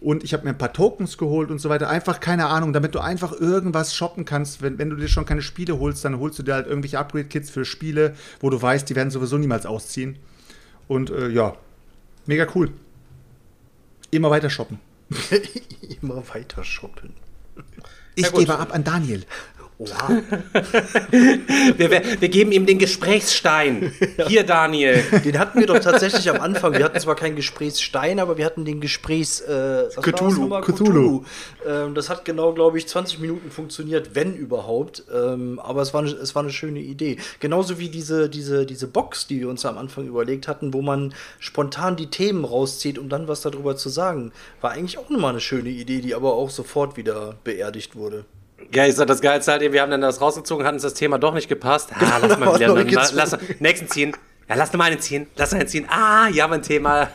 [0.00, 1.88] und ich habe mir ein paar Tokens geholt und so weiter.
[1.88, 4.62] Einfach keine Ahnung, damit du einfach irgendwas shoppen kannst.
[4.62, 7.50] Wenn, wenn du dir schon keine Spiele holst, dann holst du dir halt irgendwelche Upgrade-Kits
[7.50, 10.18] für Spiele, wo du weißt, die werden sowieso niemals ausziehen.
[10.88, 11.54] Und äh, ja,
[12.26, 12.72] mega cool.
[14.10, 14.80] Immer weiter shoppen.
[16.02, 17.12] Immer weiter shoppen.
[18.14, 19.24] Ich gebe ab an Daniel.
[19.80, 20.10] Wow.
[21.10, 23.90] wir, wir, wir, geben ihm den Gesprächsstein.
[24.28, 25.02] Hier, Daniel.
[25.24, 26.74] Den hatten wir doch tatsächlich am Anfang.
[26.74, 29.40] Wir hatten zwar keinen Gesprächsstein, aber wir hatten den Gesprächs.
[29.40, 30.48] Äh, Cthulhu.
[30.48, 30.60] Cthulhu.
[30.60, 31.24] Cthulhu.
[31.66, 35.04] Ähm, das hat genau, glaube ich, 20 Minuten funktioniert, wenn überhaupt.
[35.10, 37.16] Ähm, aber es war, eine, es war eine schöne Idee.
[37.38, 41.14] Genauso wie diese, diese, diese Box, die wir uns am Anfang überlegt hatten, wo man
[41.38, 44.32] spontan die Themen rauszieht, um dann was darüber zu sagen.
[44.60, 48.26] War eigentlich auch nochmal eine schöne Idee, die aber auch sofort wieder beerdigt wurde.
[48.72, 51.18] Ja, ich sag, das Geilste halt, wir haben dann das rausgezogen, hat uns das Thema
[51.18, 51.90] doch nicht gepasst.
[51.92, 54.12] Ah, lass mal wieder, lass, lass, nächsten ziehen.
[54.48, 55.26] Ja, lass mal einen ziehen.
[55.36, 55.86] Lass mal einen ziehen.
[55.88, 57.08] Ah, ja, mein Thema.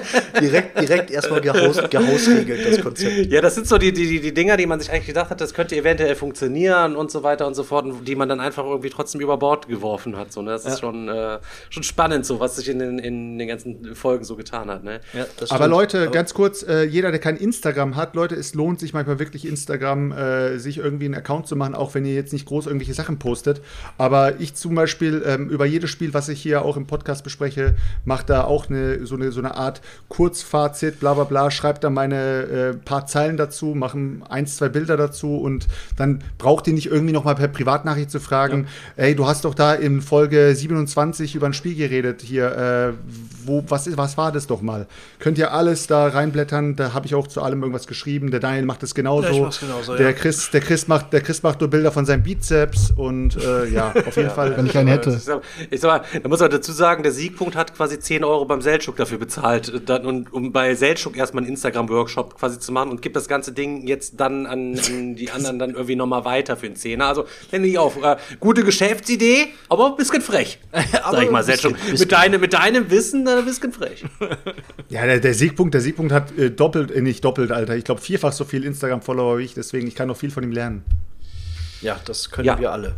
[0.40, 3.30] direkt, direkt erstmal gehaus, gehausregelt, das Konzept.
[3.30, 5.54] Ja, das sind so die, die, die Dinger, die man sich eigentlich gedacht hat, das
[5.54, 9.20] könnte eventuell funktionieren und so weiter und so fort, die man dann einfach irgendwie trotzdem
[9.20, 10.32] über Bord geworfen hat.
[10.32, 10.50] So, ne?
[10.50, 10.72] Das ja.
[10.72, 11.38] ist schon, äh,
[11.70, 14.84] schon spannend, so was sich in den, in den ganzen Folgen so getan hat.
[14.84, 15.00] Ne?
[15.12, 18.80] Ja, Aber Leute, Aber ganz kurz, äh, jeder, der kein Instagram hat, Leute, es lohnt
[18.80, 22.32] sich manchmal wirklich Instagram, äh, sich irgendwie einen Account zu machen, auch wenn ihr jetzt
[22.32, 23.60] nicht groß irgendwelche Sachen postet.
[23.98, 27.74] Aber ich zum Beispiel ähm, über jedes Spiel, was ich hier auch im Podcast bespreche,
[28.04, 31.90] mache da auch eine, so, eine, so eine Art Kurzfazit, bla bla bla, schreibe da
[31.90, 36.86] meine äh, paar Zeilen dazu, mache ein, zwei Bilder dazu und dann braucht ihr nicht
[36.86, 38.66] irgendwie noch mal per Privatnachricht zu fragen,
[38.96, 39.04] ja.
[39.04, 42.94] ey, du hast doch da in Folge 27 über ein Spiel geredet hier,
[43.41, 44.86] äh, wo, was, ist, was war das doch mal?
[45.18, 48.64] Könnt ihr alles da reinblättern, da habe ich auch zu allem irgendwas geschrieben, der Daniel
[48.64, 50.12] macht das genauso, ja, genauso der, ja.
[50.12, 53.92] Chris, der, Chris macht, der Chris macht nur Bilder von seinem Bizeps und äh, ja,
[54.06, 54.56] auf jeden Fall.
[54.56, 55.20] Wenn ich einen hätte.
[55.70, 58.60] Ich sag mal, da muss man dazu sagen, der Siegpunkt hat quasi 10 Euro beim
[58.60, 63.02] Seltschuk dafür bezahlt, dann, und, um bei Seltschuk erstmal einen Instagram-Workshop quasi zu machen und
[63.02, 66.66] gibt das ganze Ding jetzt dann an, an die anderen dann irgendwie nochmal weiter für
[66.66, 67.06] einen Zehner.
[67.06, 70.58] Also, wenn ich auf, äh, gute Geschäftsidee, aber ein bisschen frech.
[70.92, 71.74] sag ich mal, Seltschuk.
[71.98, 74.04] Mit, deine, mit deinem Wissen, dann ein bisschen frech.
[74.88, 77.76] ja, der, der, Siegpunkt, der Siegpunkt hat äh, doppelt, äh, nicht doppelt, Alter.
[77.76, 80.52] Ich glaube, vierfach so viel Instagram-Follower wie ich, deswegen, ich kann noch viel von ihm
[80.52, 80.84] lernen.
[81.80, 82.58] Ja, das können ja.
[82.58, 82.94] wir alle.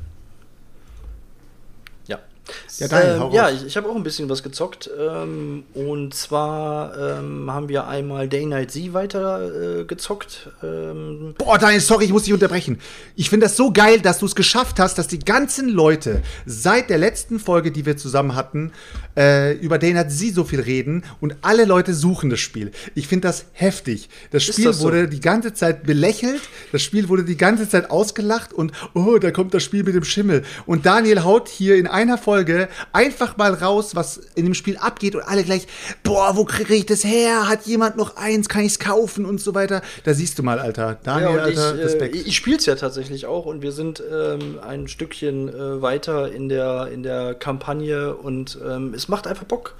[2.78, 4.90] Ja, Daniel, ähm, ja ich, ich habe auch ein bisschen was gezockt.
[4.98, 10.50] Ähm, und zwar ähm, haben wir einmal Day Night Z weiter äh, gezockt.
[10.62, 11.34] Ähm.
[11.38, 12.78] Boah, Daniel, sorry, ich muss dich unterbrechen.
[13.16, 16.90] Ich finde das so geil, dass du es geschafft hast, dass die ganzen Leute seit
[16.90, 18.72] der letzten Folge, die wir zusammen hatten,
[19.16, 22.72] äh, über Day Night Z so viel reden und alle Leute suchen das Spiel.
[22.94, 24.08] Ich finde das heftig.
[24.30, 24.84] Das Spiel das so?
[24.84, 26.40] wurde die ganze Zeit belächelt,
[26.72, 30.04] das Spiel wurde die ganze Zeit ausgelacht und oh, da kommt das Spiel mit dem
[30.04, 30.44] Schimmel.
[30.66, 34.76] Und Daniel haut hier in einer Folge Folge einfach mal raus, was in dem Spiel
[34.76, 35.66] abgeht und alle gleich,
[36.02, 37.48] boah, wo kriege ich das her?
[37.48, 38.48] Hat jemand noch eins?
[38.48, 39.82] Kann ich es kaufen und so weiter?
[40.04, 40.98] Da siehst du mal, Alter.
[41.02, 42.14] Daniel, Ja, und ich, Alter, äh, Respekt.
[42.14, 46.30] ich, ich spiele es ja tatsächlich auch und wir sind ähm, ein Stückchen äh, weiter
[46.32, 49.74] in der, in der Kampagne und ähm, es macht einfach Bock.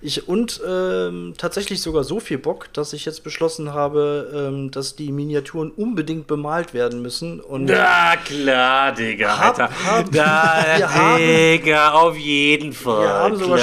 [0.00, 4.94] Ich, und ähm, tatsächlich sogar so viel Bock, dass ich jetzt beschlossen habe, ähm, dass
[4.94, 7.40] die Miniaturen unbedingt bemalt werden müssen.
[7.40, 9.70] Und Na klar, Digga, Hab- Alter.
[9.86, 13.02] hab- da, wir haben- Digga, auf jeden Fall.
[13.02, 13.58] wir haben sogar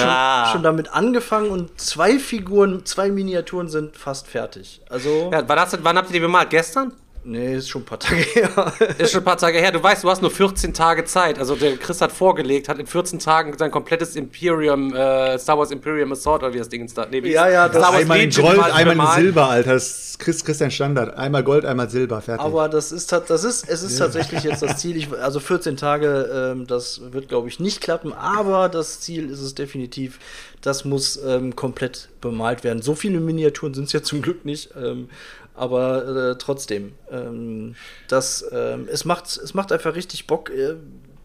[0.46, 4.82] schon, schon damit angefangen und zwei Figuren, zwei Miniaturen sind fast fertig.
[4.90, 6.50] Also, Ja, wann, hast du, wann habt ihr die bemalt?
[6.50, 6.92] Gestern?
[7.26, 8.74] Nee, ist schon ein paar Tage her.
[8.98, 9.72] Ist schon ein paar Tage her.
[9.72, 11.38] Du weißt, du hast nur 14 Tage Zeit.
[11.40, 15.72] Also der Chris hat vorgelegt, hat in 14 Tagen sein komplettes Imperium, äh, Star Wars
[15.72, 17.06] Imperium Assault oder wie das Ding ist da.
[17.10, 19.24] Nee, wie Ja, ja, das- Star Wars einmal in Gold, mal einmal in.
[19.24, 19.74] Silber, Alter.
[19.74, 21.16] Das ist Chris, Christian Standard.
[21.18, 22.22] Einmal Gold, einmal Silber.
[22.22, 22.46] Fertig.
[22.46, 24.96] Aber das ist, das ist, es ist tatsächlich jetzt das Ziel.
[24.96, 28.14] Ich, also 14 Tage, ähm, das wird, glaube ich, nicht klappen.
[28.14, 30.20] Aber das Ziel ist es definitiv.
[30.62, 32.82] Das muss ähm, komplett bemalt werden.
[32.82, 34.70] So viele Miniaturen sind es ja zum Glück nicht.
[34.82, 35.10] Ähm,
[35.56, 37.76] aber äh, trotzdem, ähm,
[38.08, 40.50] das, ähm, es, macht, es macht einfach richtig Bock.
[40.50, 40.76] Äh,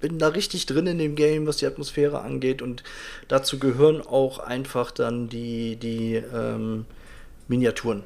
[0.00, 2.62] bin da richtig drin in dem Game, was die Atmosphäre angeht.
[2.62, 2.82] Und
[3.28, 6.86] dazu gehören auch einfach dann die, die ähm,
[7.48, 8.02] Miniaturen,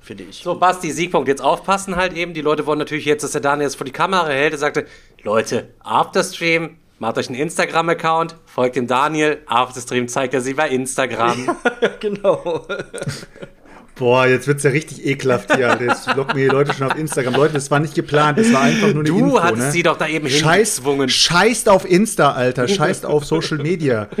[0.00, 0.38] finde ich.
[0.38, 1.28] So, Basti, Siegpunkt.
[1.28, 2.34] Jetzt aufpassen halt eben.
[2.34, 4.52] Die Leute wollen natürlich jetzt, dass der Daniel jetzt vor die Kamera hält.
[4.52, 4.86] Er sagte,
[5.22, 9.42] Leute, Afterstream, macht euch einen Instagram-Account, folgt dem Daniel.
[9.46, 11.56] Afterstream zeigt er sie bei Instagram.
[12.00, 12.66] genau.
[13.98, 15.76] Boah, jetzt wird's ja richtig ekelhaft hier.
[15.80, 17.34] Jetzt locken mir die Leute schon auf Instagram.
[17.34, 18.38] Leute, das war nicht geplant.
[18.38, 19.70] Das war einfach nur eine Du Info, hattest ne?
[19.72, 21.08] sie doch da eben Scheiß, hingezwungen.
[21.08, 22.68] scheißt auf Insta, Alter.
[22.68, 24.08] Scheißt auf Social Media.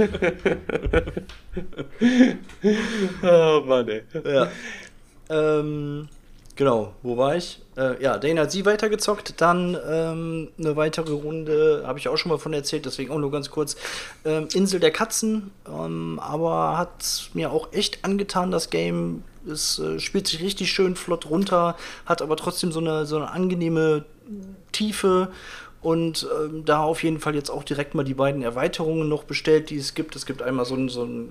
[3.22, 4.02] Oh Mann, ey.
[4.24, 4.48] Ja.
[5.30, 6.08] Ähm,
[6.58, 7.62] genau, wo war ich?
[7.76, 9.40] Äh, ja, Dana hat sie weitergezockt.
[9.40, 13.30] Dann ähm, eine weitere Runde, habe ich auch schon mal von erzählt, deswegen auch nur
[13.30, 13.76] ganz kurz.
[14.26, 19.22] Ähm, Insel der Katzen, ähm, aber hat mir auch echt angetan, das Game.
[19.50, 23.30] Es äh, spielt sich richtig schön flott runter, hat aber trotzdem so eine, so eine
[23.30, 24.04] angenehme
[24.72, 25.30] Tiefe.
[25.80, 29.70] Und ähm, da auf jeden Fall jetzt auch direkt mal die beiden Erweiterungen noch bestellt,
[29.70, 30.16] die es gibt.
[30.16, 31.28] Es gibt einmal so ein, so ein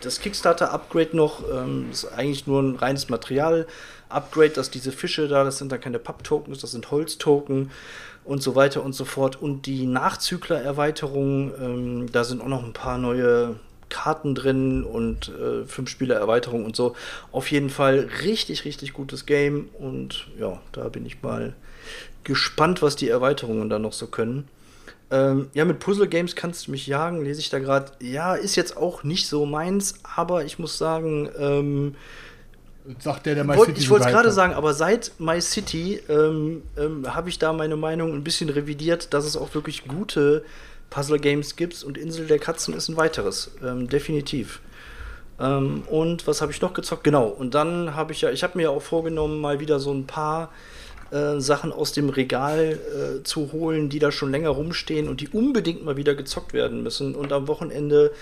[0.00, 1.44] das Kickstarter-Upgrade noch.
[1.48, 3.08] Ähm, ist eigentlich nur ein reines
[4.14, 7.70] Material-Upgrade, dass diese Fische da, das sind dann keine Papp-Tokens, das sind Holztoken
[8.24, 9.40] und so weiter und so fort.
[9.40, 13.56] Und die Nachzügler-Erweiterung, ähm, da sind auch noch ein paar neue
[13.90, 16.96] Karten drin und äh, fünf Spieler Erweiterung und so.
[17.32, 19.68] Auf jeden Fall richtig, richtig gutes Game.
[19.78, 21.54] Und ja, da bin ich mal
[22.24, 24.48] gespannt, was die Erweiterungen da noch so können.
[25.10, 27.92] Ähm, ja, mit Puzzle Games kannst du mich jagen, lese ich da gerade.
[28.00, 31.94] Ja, ist jetzt auch nicht so meins, aber ich muss sagen, ähm,
[32.98, 36.00] Sagt der, der My wollt, City ich wollte es gerade sagen, aber seit My City
[36.08, 40.44] ähm, ähm, habe ich da meine Meinung ein bisschen revidiert, dass es auch wirklich gute
[40.90, 44.60] Puzzle Games gibt und Insel der Katzen ist ein weiteres, ähm, definitiv.
[45.40, 47.04] Ähm, und was habe ich noch gezockt?
[47.04, 47.26] Genau.
[47.26, 50.06] Und dann habe ich ja, ich habe mir ja auch vorgenommen, mal wieder so ein
[50.06, 50.50] paar
[51.10, 55.28] äh, Sachen aus dem Regal äh, zu holen, die da schon länger rumstehen und die
[55.28, 57.14] unbedingt mal wieder gezockt werden müssen.
[57.14, 58.12] Und am Wochenende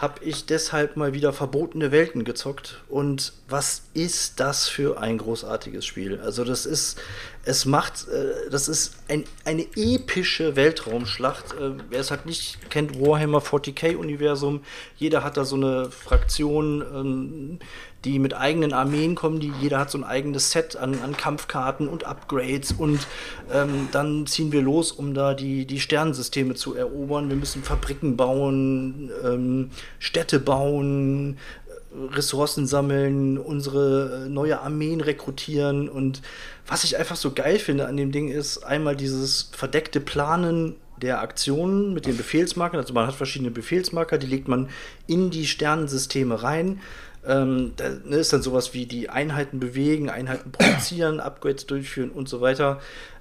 [0.00, 2.80] habe ich deshalb mal wieder verbotene Welten gezockt.
[2.88, 6.18] Und was ist das für ein großartiges Spiel?
[6.20, 6.98] Also das ist,
[7.44, 11.52] es macht, äh, das ist ein, eine epische Weltraumschlacht.
[11.52, 14.60] Äh, wer es halt nicht kennt, Warhammer 40k-Universum,
[14.96, 17.58] jeder hat da so eine Fraktion, ähm,
[18.04, 21.86] die mit eigenen Armeen kommen, die jeder hat so ein eigenes Set an, an Kampfkarten
[21.86, 23.06] und Upgrades und
[23.52, 27.28] ähm, dann ziehen wir los, um da die, die Sternensysteme zu erobern.
[27.28, 31.38] Wir müssen Fabriken bauen, ähm, Städte bauen,
[31.92, 36.22] Ressourcen sammeln, unsere äh, neue Armeen rekrutieren und
[36.66, 41.20] was ich einfach so geil finde an dem Ding ist einmal dieses verdeckte Planen der
[41.20, 42.80] Aktionen mit den Befehlsmarkern.
[42.80, 44.68] Also man hat verschiedene Befehlsmarker, die legt man
[45.06, 46.80] in die Sternensysteme rein.
[47.26, 52.28] Ähm, da ne, ist dann sowas wie die Einheiten bewegen, Einheiten produzieren, Upgrades durchführen und
[52.28, 52.80] so weiter.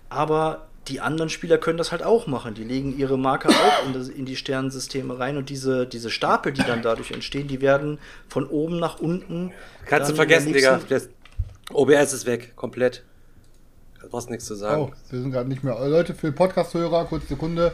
[0.10, 2.56] Aber die anderen Spieler können das halt auch machen.
[2.56, 6.52] Die legen ihre Marker auch in, das, in die Sternensysteme rein und diese, diese Stapel,
[6.52, 9.52] die dann dadurch entstehen, die werden von oben nach unten.
[9.86, 10.80] Kannst du vergessen, Digga.
[11.72, 13.04] OBS ist weg, komplett.
[14.02, 14.82] Du brauchst nichts zu sagen.
[14.82, 15.78] Oh, wir sind gerade nicht mehr.
[15.88, 17.74] Leute, für Podcast-Hörer, kurze Sekunde.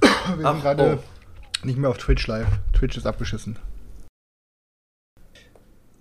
[0.00, 0.10] Wir
[0.44, 1.66] Ach, sind gerade oh.
[1.66, 2.48] nicht mehr auf Twitch live.
[2.74, 3.58] Twitch ist abgeschissen.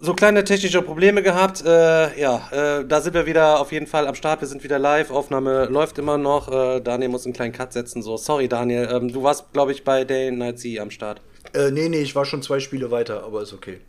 [0.06, 1.64] So kleine technische Probleme gehabt.
[1.66, 4.42] Äh, ja, äh, da sind wir wieder auf jeden Fall am Start.
[4.42, 5.12] Wir sind wieder live.
[5.12, 6.52] Aufnahme läuft immer noch.
[6.52, 8.02] Äh, Daniel muss einen kleinen Cut setzen.
[8.02, 8.90] So, sorry, Daniel.
[8.92, 11.22] Ähm, du warst, glaube ich, bei Day Night Z am Start.
[11.54, 13.80] Äh, nee, nee, ich war schon zwei Spiele weiter, aber ist okay.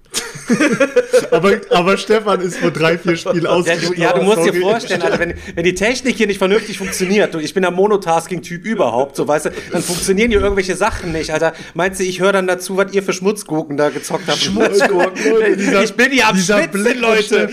[1.31, 3.95] Aber, aber Stefan ist vor drei, vier Spielen Ja, ausgestiegen.
[3.95, 7.35] du, ja, du musst dir vorstellen, Alter, wenn, wenn die Technik hier nicht vernünftig funktioniert,
[7.35, 11.31] du, ich bin der Monotasking-Typ überhaupt, so weißt du, dann funktionieren hier irgendwelche Sachen nicht,
[11.33, 11.53] Alter.
[11.75, 14.39] Meinst du, ich höre dann dazu, was ihr für Schmutzgurken da gezockt habt?
[14.39, 17.51] Schmutzgurken, dieser- ich bin hier am dieser Schwitzen, Blick von Leute.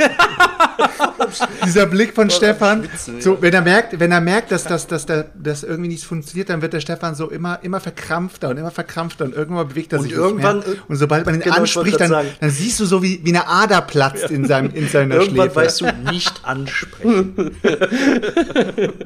[1.64, 2.88] Dieser Blick von Stefan,
[3.20, 6.48] so, wenn er merkt, wenn er merkt, dass, dass, dass, dass, dass irgendwie nichts funktioniert,
[6.48, 9.98] dann wird der Stefan so immer, immer verkrampfter und immer verkrampfter und irgendwann bewegt er
[10.00, 10.76] Und sich irgendwann- nicht mehr.
[10.88, 12.28] Und sobald man ihn Genau, anspricht, dann, sagen.
[12.40, 15.56] dann siehst du so, wie, wie eine Ader platzt in, seinem, in seiner Irgendwann Schläfe.
[15.56, 17.56] weißt du nicht ansprechen.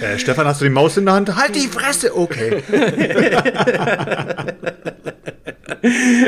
[0.00, 1.36] äh, Stefan, hast du die Maus in der Hand?
[1.36, 2.16] Halt die Fresse!
[2.16, 2.62] Okay.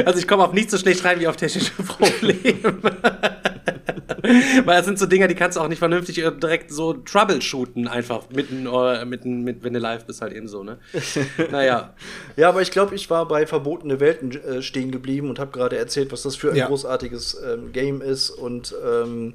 [0.04, 2.74] also ich komme auf nicht so schlecht rein wie auf technische Probleme.
[4.64, 7.88] Weil das sind so Dinger, die kannst du auch nicht vernünftig äh, direkt so troubleshooten,
[7.88, 10.78] einfach mitten, äh, mitten mit, wenn du live bist, halt eben so, ne?
[11.50, 11.94] Naja.
[12.36, 15.76] Ja, aber ich glaube, ich war bei Verbotene Welten äh, stehen geblieben und habe gerade
[15.76, 16.66] erzählt, was das für ein Ja.
[16.66, 19.34] großartiges ähm, Game ist und ähm,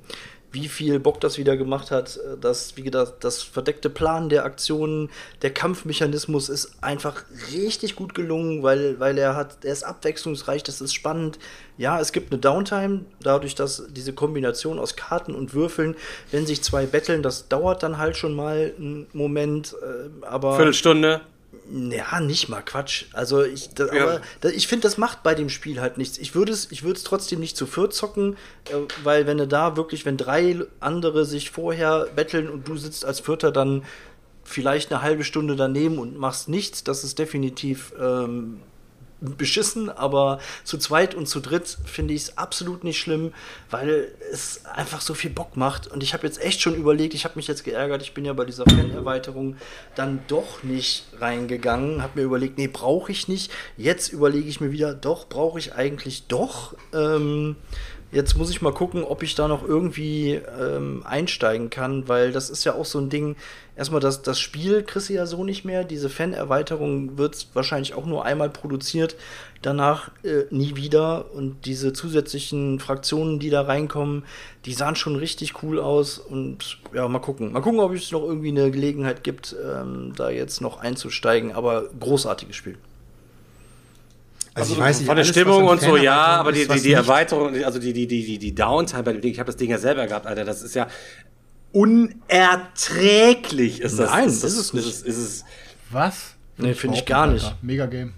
[0.54, 2.18] wie viel Bock das wieder gemacht hat.
[2.18, 5.10] Äh, Das, wie gesagt, das verdeckte Plan der Aktionen,
[5.42, 10.80] der Kampfmechanismus ist einfach richtig gut gelungen, weil, weil er hat, er ist abwechslungsreich, das
[10.80, 11.40] ist spannend.
[11.78, 15.96] Ja, es gibt eine Downtime, dadurch, dass diese Kombination aus Karten und Würfeln,
[16.32, 20.56] wenn sich zwei betteln, das dauert dann halt schon mal einen Moment, äh, aber.
[20.56, 21.22] Viertelstunde.
[21.72, 23.06] Ja, nicht mal Quatsch.
[23.14, 24.04] Also ich, da, Ja.
[24.04, 26.18] aber da, ich finde, das macht bei dem Spiel halt nichts.
[26.18, 28.36] Ich würde es, ich würde es trotzdem nicht zu viert zocken,
[28.70, 33.06] äh, weil wenn du da wirklich, wenn drei andere sich vorher betteln und du sitzt
[33.06, 33.84] als Vierter dann
[34.44, 38.60] vielleicht eine halbe Stunde daneben und machst nichts, das ist definitiv ähm,
[39.24, 43.34] beschissen, aber zu zweit und zu dritt finde ich es absolut nicht schlimm,
[43.70, 45.88] weil es einfach so viel Bock macht.
[45.88, 48.34] Und ich habe jetzt echt schon überlegt, ich habe mich jetzt geärgert, ich bin ja
[48.34, 49.56] bei dieser Fan-Erweiterung
[49.96, 53.52] dann doch nicht reingegangen, habe mir überlegt, nee, brauche ich nicht.
[53.78, 56.76] Jetzt überlege ich mir wieder, doch, brauche ich eigentlich doch.
[56.94, 57.56] Ähm,
[58.14, 62.52] Jetzt muss ich mal gucken, ob ich da noch irgendwie ähm, einsteigen kann, weil das
[62.52, 63.36] ist ja auch so ein Ding.
[63.76, 65.84] Erstmal, das, das Spiel kriegst du ja so nicht mehr.
[65.84, 69.16] Diese Fan-Erweiterung wird wahrscheinlich auch nur einmal produziert,
[69.64, 71.34] danach äh, nie wieder.
[71.34, 74.26] Und diese zusätzlichen Fraktionen, die da reinkommen,
[74.66, 76.20] die sahen schon richtig cool aus.
[76.20, 77.52] Und ja, mal gucken.
[77.52, 81.52] Mal gucken, ob es noch irgendwie eine Gelegenheit gibt, ähm, da jetzt noch einzusteigen.
[81.52, 82.78] Aber großartiges Spiel.
[84.56, 86.82] Also, ich weiß nicht, Von der alles, Stimmung und so, ja, aber die, ist, die,
[86.82, 89.58] die Erweiterung, also die, die, die, die, die Downtime bei dem Ding, ich habe das
[89.58, 90.88] Ding ja selber gehabt, Alter, das ist ja
[91.72, 94.12] unerträglich, ist das.
[94.12, 94.88] Nein, ist das, ist es nicht.
[94.88, 95.44] Ist ist es
[95.90, 96.36] Was?
[96.58, 97.56] Nee, finde ich gar nicht.
[97.64, 98.14] Mega Game.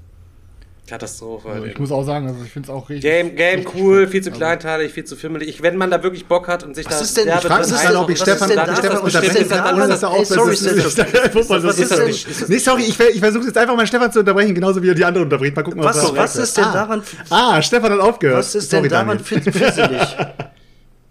[0.88, 1.50] Katastrophe.
[1.50, 3.10] Also ich muss auch sagen, also ich finde es auch richtig.
[3.10, 4.10] Game, Game richtig cool, schön.
[4.10, 5.50] viel zu Also, kleinteilig, viel zu fimmelig.
[5.50, 7.62] Ich, wenn man da wirklich Bock hat und sich Was da ist denn- ich frag
[7.64, 10.12] drin mich dann, ob ich das Stefan, Stefan unterbrechen kann, ohne dass er
[11.64, 14.96] Was Nee, sorry, ich, ich versuche jetzt einfach mal Stefan zu unterbrechen, genauso wie er
[14.96, 15.56] die anderen unterbricht.
[15.56, 16.38] Mal gucken, Was, er was aufhört.
[16.38, 16.74] ist denn ah.
[16.74, 17.04] daran?
[17.30, 18.40] Ah, Stefan hat aufgehört.
[18.40, 20.18] Was ist denn daran fisselig?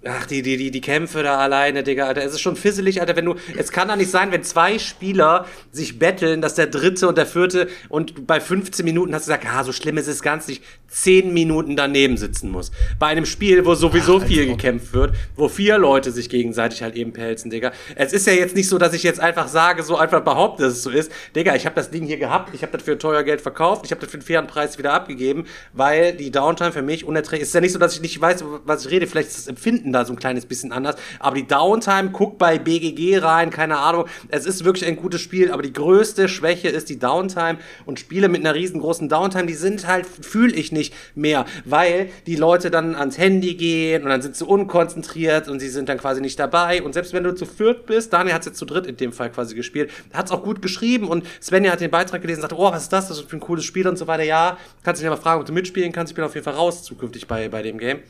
[0.07, 2.23] Ach, die, die, die, die Kämpfe da alleine, Digga, Alter.
[2.23, 3.37] Es ist schon fisselig, Alter, wenn du.
[3.57, 7.27] Es kann doch nicht sein, wenn zwei Spieler sich betteln, dass der dritte und der
[7.27, 10.63] vierte und bei 15 Minuten hast du gesagt, ah, so schlimm ist es ganz nicht,
[10.95, 12.71] 10 Minuten daneben sitzen muss.
[12.99, 17.13] Bei einem Spiel, wo sowieso viel gekämpft wird, wo vier Leute sich gegenseitig halt eben
[17.13, 17.73] pelzen, Digga.
[17.97, 20.75] Es ist ja jetzt nicht so, dass ich jetzt einfach sage, so einfach behaupte, dass
[20.75, 21.11] es so ist.
[21.35, 23.91] Digga, ich habe das Ding hier gehabt, ich habe das für teuer Geld verkauft, ich
[23.91, 27.49] habe das für einen fairen Preis wieder abgegeben, weil die Downtime für mich unerträglich ist.
[27.49, 29.09] Es ist ja nicht so, dass ich nicht weiß, was ich rede.
[29.09, 30.95] Vielleicht ist das Empfinden da so ein kleines bisschen anders.
[31.19, 34.07] Aber die Downtime, guck bei BGG rein, keine Ahnung.
[34.29, 37.59] Es ist wirklich ein gutes Spiel, aber die größte Schwäche ist die Downtime.
[37.85, 40.84] Und Spiele mit einer riesengroßen Downtime, die sind halt, fühle ich nicht
[41.15, 45.69] mehr, weil die Leute dann ans Handy gehen und dann sind sie unkonzentriert und sie
[45.69, 46.83] sind dann quasi nicht dabei.
[46.83, 49.13] Und selbst wenn du zu viert bist, Daniel hat es jetzt zu dritt in dem
[49.13, 52.49] Fall quasi gespielt, hat es auch gut geschrieben und Svenja hat den Beitrag gelesen und
[52.49, 53.09] sagte, oh, was ist das?
[53.09, 54.25] Das ist für ein cooles Spiel und so weiter.
[54.25, 56.11] Ja, kannst dich ja mal fragen, ob du mitspielen kannst.
[56.13, 58.01] Ich bin auf jeden Fall raus zukünftig bei, bei dem Game.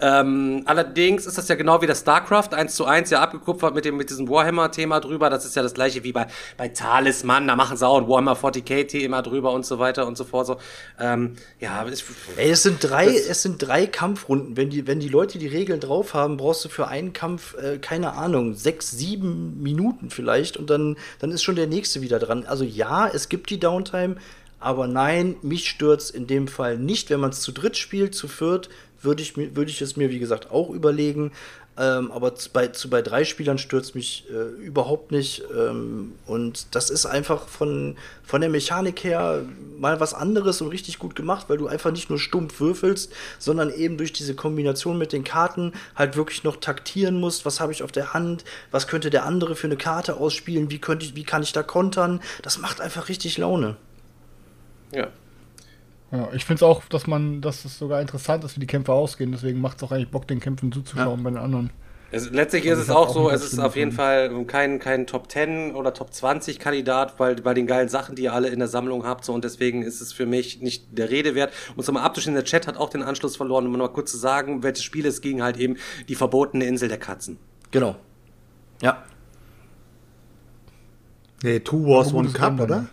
[0.00, 3.84] Ähm, allerdings ist das ja genau wie das StarCraft 1 zu 1 ja abgekupfert mit
[3.84, 5.30] dem mit diesem Warhammer-Thema drüber.
[5.30, 6.26] Das ist ja das gleiche wie bei,
[6.56, 10.24] bei Talisman, da machen sie auch ein Warhammer 40k-Thema drüber und so weiter und so
[10.24, 10.46] fort.
[10.46, 10.56] So.
[11.00, 12.04] Ähm, ja, ich,
[12.36, 14.56] Ey, es sind drei, es sind drei Kampfrunden.
[14.56, 17.78] Wenn die, wenn die Leute die Regeln drauf haben, brauchst du für einen Kampf, äh,
[17.78, 22.44] keine Ahnung, sechs, sieben Minuten vielleicht und dann, dann ist schon der nächste wieder dran.
[22.46, 24.16] Also ja, es gibt die Downtime,
[24.60, 27.10] aber nein, mich stört's in dem Fall nicht.
[27.10, 28.68] Wenn man es zu dritt spielt, zu viert,
[29.00, 31.32] würde ich, würde ich es mir, wie gesagt, auch überlegen.
[31.78, 35.44] Ähm, aber zu, bei, zu bei drei Spielern stürzt mich äh, überhaupt nicht.
[35.56, 39.44] Ähm, und das ist einfach von, von der Mechanik her
[39.78, 43.72] mal was anderes und richtig gut gemacht, weil du einfach nicht nur stumpf würfelst, sondern
[43.72, 47.46] eben durch diese Kombination mit den Karten halt wirklich noch taktieren musst.
[47.46, 48.44] Was habe ich auf der Hand?
[48.72, 50.72] Was könnte der andere für eine Karte ausspielen?
[50.72, 52.20] Wie, könnte ich, wie kann ich da kontern?
[52.42, 53.76] Das macht einfach richtig Laune.
[54.92, 55.08] Ja.
[56.10, 58.92] Ja, ich finde es auch, dass man, dass es sogar interessant ist, wie die Kämpfe
[58.92, 59.32] ausgehen.
[59.32, 61.70] Deswegen macht es auch eigentlich Bock, den Kämpfen zuzuschauen bei den anderen.
[62.10, 65.06] Es, letztlich Also ist es auch auch so, es ist auf jeden Fall kein, kein
[65.06, 68.58] Top 10 oder Top 20 Kandidat, weil bei den geilen Sachen, die ihr alle in
[68.60, 71.52] der Sammlung habt, so und deswegen ist es für mich nicht der Rede wert.
[71.76, 74.62] Und zum abzuschließen, der Chat hat auch den Anschluss verloren, um mal kurz zu sagen,
[74.62, 75.76] welches Spiel es ging, halt eben
[76.08, 77.38] die verbotene Insel der Katzen.
[77.72, 77.96] Genau.
[78.80, 79.04] Ja.
[81.42, 82.88] Nee, Two Wars, One Cup, oder?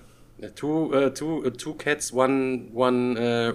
[0.54, 3.54] Two, äh, two, äh, two Cats, One, one äh,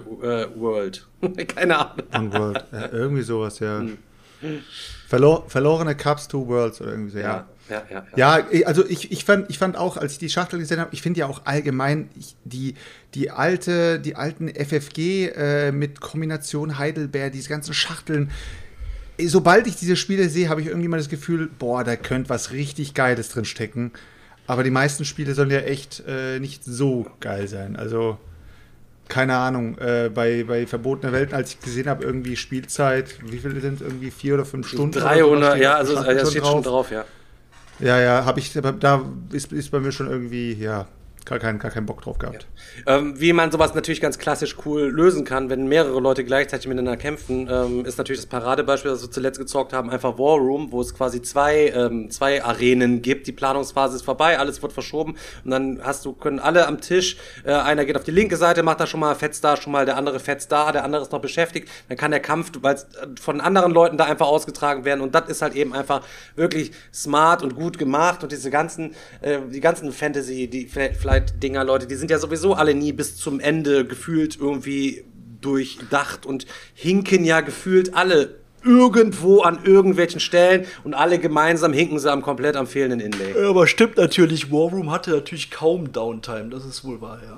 [0.59, 1.07] World.
[1.47, 2.07] Keine Ahnung.
[2.13, 2.65] One World.
[2.71, 3.83] Ja, irgendwie sowas, ja.
[5.07, 7.47] Verlor, verlorene Cups, Two Worlds oder irgendwie so, ja.
[7.69, 8.39] Ja, ja, ja.
[8.39, 11.01] Ja, also ich, ich, fand, ich fand auch, als ich die Schachtel gesehen habe, ich
[11.01, 12.75] finde ja auch allgemein ich, die,
[13.13, 18.31] die, alte, die alten FFG äh, mit Kombination Heidelberg, diese ganzen Schachteln.
[19.19, 22.51] Sobald ich diese Spiele sehe, habe ich irgendwie mal das Gefühl, boah, da könnte was
[22.51, 23.91] richtig Geiles drin stecken.
[24.47, 27.75] Aber die meisten Spiele sollen ja echt äh, nicht so geil sein.
[27.75, 28.17] Also,
[29.07, 33.59] keine Ahnung, äh, bei, bei Verbotene Welten, als ich gesehen habe, irgendwie Spielzeit, wie viele
[33.61, 33.81] sind es?
[33.81, 34.97] irgendwie vier oder fünf Stunden?
[34.97, 37.05] oder so, 300, steht ja, also das steht schon drauf, ja.
[37.79, 40.87] ja, ja, habe ich, da ist, ist bei mir schon irgendwie, ja,
[41.25, 42.47] gar keinen gar keinen Bock drauf gehabt.
[42.87, 46.97] Ähm, wie man sowas natürlich ganz klassisch cool lösen kann, wenn mehrere Leute gleichzeitig miteinander
[46.97, 50.81] kämpfen, ähm, ist natürlich das Paradebeispiel, das wir zuletzt gezockt haben, einfach War Room, wo
[50.81, 53.27] es quasi zwei, ähm, zwei Arenen gibt.
[53.27, 57.17] Die Planungsphase ist vorbei, alles wird verschoben und dann hast du, können alle am Tisch,
[57.43, 59.85] äh, einer geht auf die linke Seite, macht da schon mal, fetzt da schon mal,
[59.85, 62.77] der andere fetzt da, der andere ist noch beschäftigt, dann kann der Kampf, weil
[63.19, 66.01] von anderen Leuten da einfach ausgetragen werden und das ist halt eben einfach
[66.35, 70.67] wirklich smart und gut gemacht und diese ganzen, äh, die ganzen Fantasy, die
[71.11, 75.03] Flight-Dinger, Leute, die sind ja sowieso alle nie bis zum Ende gefühlt irgendwie
[75.41, 82.09] durchdacht und hinken ja gefühlt alle irgendwo an irgendwelchen Stellen und alle gemeinsam hinken sie
[82.09, 83.33] am komplett am fehlenden Inlay.
[83.35, 87.37] Ja, aber stimmt natürlich, War Room hatte natürlich kaum Downtime, das ist wohl wahr, ja.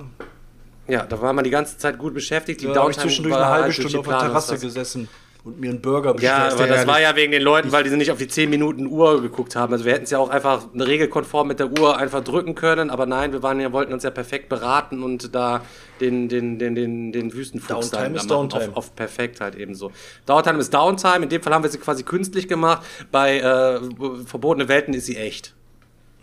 [0.86, 2.60] Ja, da war man die ganze Zeit gut beschäftigt.
[2.60, 5.08] Die Da habe ich Downtime zwischendurch war eine halbe halt Stunde auf der Terrasse gesessen
[5.44, 6.32] und mir einen Burger bestellt.
[6.32, 8.48] Ja, aber das war ja wegen den Leuten, weil die sie nicht auf die 10
[8.48, 9.72] Minuten Uhr geguckt haben.
[9.74, 13.04] Also wir hätten es ja auch einfach regelkonform mit der Uhr einfach drücken können, aber
[13.04, 15.62] nein, wir waren ja, wollten uns ja perfekt beraten und da
[16.00, 18.48] den, den, den, den, den Wüstenfuchs Downtime da ist machen.
[18.48, 18.68] Downtime.
[18.70, 19.92] Auf, auf perfekt halt eben so.
[20.24, 22.82] Downtime ist Downtime, in dem Fall haben wir sie quasi künstlich gemacht.
[23.12, 23.80] Bei äh,
[24.24, 25.54] Verbotene Welten ist sie echt.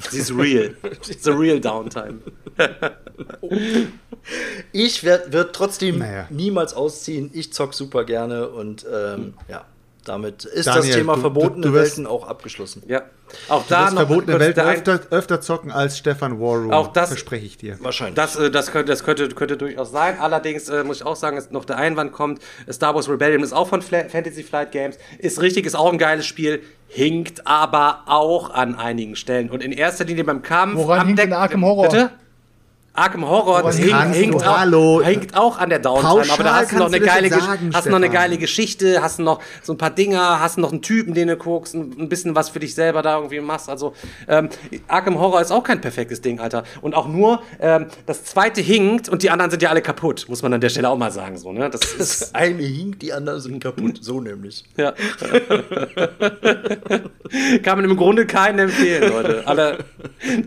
[0.09, 0.75] Sie ist real.
[1.19, 2.19] The real Downtime.
[4.71, 6.27] Ich werd, wird trotzdem Naja.
[6.29, 7.29] niemals ausziehen.
[7.33, 9.65] Ich zock super gerne und ähm, ja,
[10.05, 12.83] damit ist das Daniel, Thema du- verbotene du- du wirst- Welten auch abgeschlossen.
[12.87, 13.03] Ja.
[13.47, 16.39] Auch Da da das noch verbotene kurz Welt der ein- öfter, öfter zocken als Stefan
[16.41, 16.71] Warroom.
[16.73, 17.77] Auch das- verspreche ich dir.
[17.79, 18.15] Wahrscheinlich.
[18.15, 20.19] Das, äh, das, könnte, das könnte, könnte durchaus sein.
[20.19, 22.41] Allerdings äh, muss ich auch sagen, dass noch der Einwand kommt.
[22.69, 24.97] Star Wars Rebellion ist auch von Fla Fantasy Flight Games.
[25.19, 26.61] Ist richtig, ist auch ein geiles Spiel.
[26.87, 29.49] Hinkt aber auch an einigen Stellen.
[29.49, 30.75] Und in erster Linie beim Kampf.
[30.75, 31.87] Woran hinkt Deck- denn Arkham Horror?
[31.87, 32.11] Bitte?
[32.93, 36.43] Arkham Horror, das hinkt, kannst hinkt, du- auch, hinkt auch an der Downtime, Pauschal aber
[36.43, 38.21] da hast du noch eine das geile, sagen, hast du noch eine Stefan.
[38.21, 41.29] geile Geschichte, hast du noch so ein paar Dinger, hast du noch einen Typen, den
[41.29, 43.69] du guckst, ein, bisschen was für dich selber da irgendwie machst.
[43.69, 43.93] Also
[44.27, 44.49] ähm,
[44.89, 46.63] Arkham Horror ist auch kein perfektes Ding, Alter.
[46.81, 50.41] Und auch nur ähm, das zweite hinkt und die anderen sind ja alle kaputt, muss
[50.43, 51.37] man an der Stelle auch mal sagen.
[51.37, 51.69] So, ne?
[51.69, 53.99] Das ist, Das eine hinkt, die anderen sind kaputt.
[54.01, 54.65] So nämlich.
[54.75, 54.93] ja.
[57.63, 59.43] Kann man im Grunde keinen empfehlen, Leute.
[59.45, 59.77] Alle,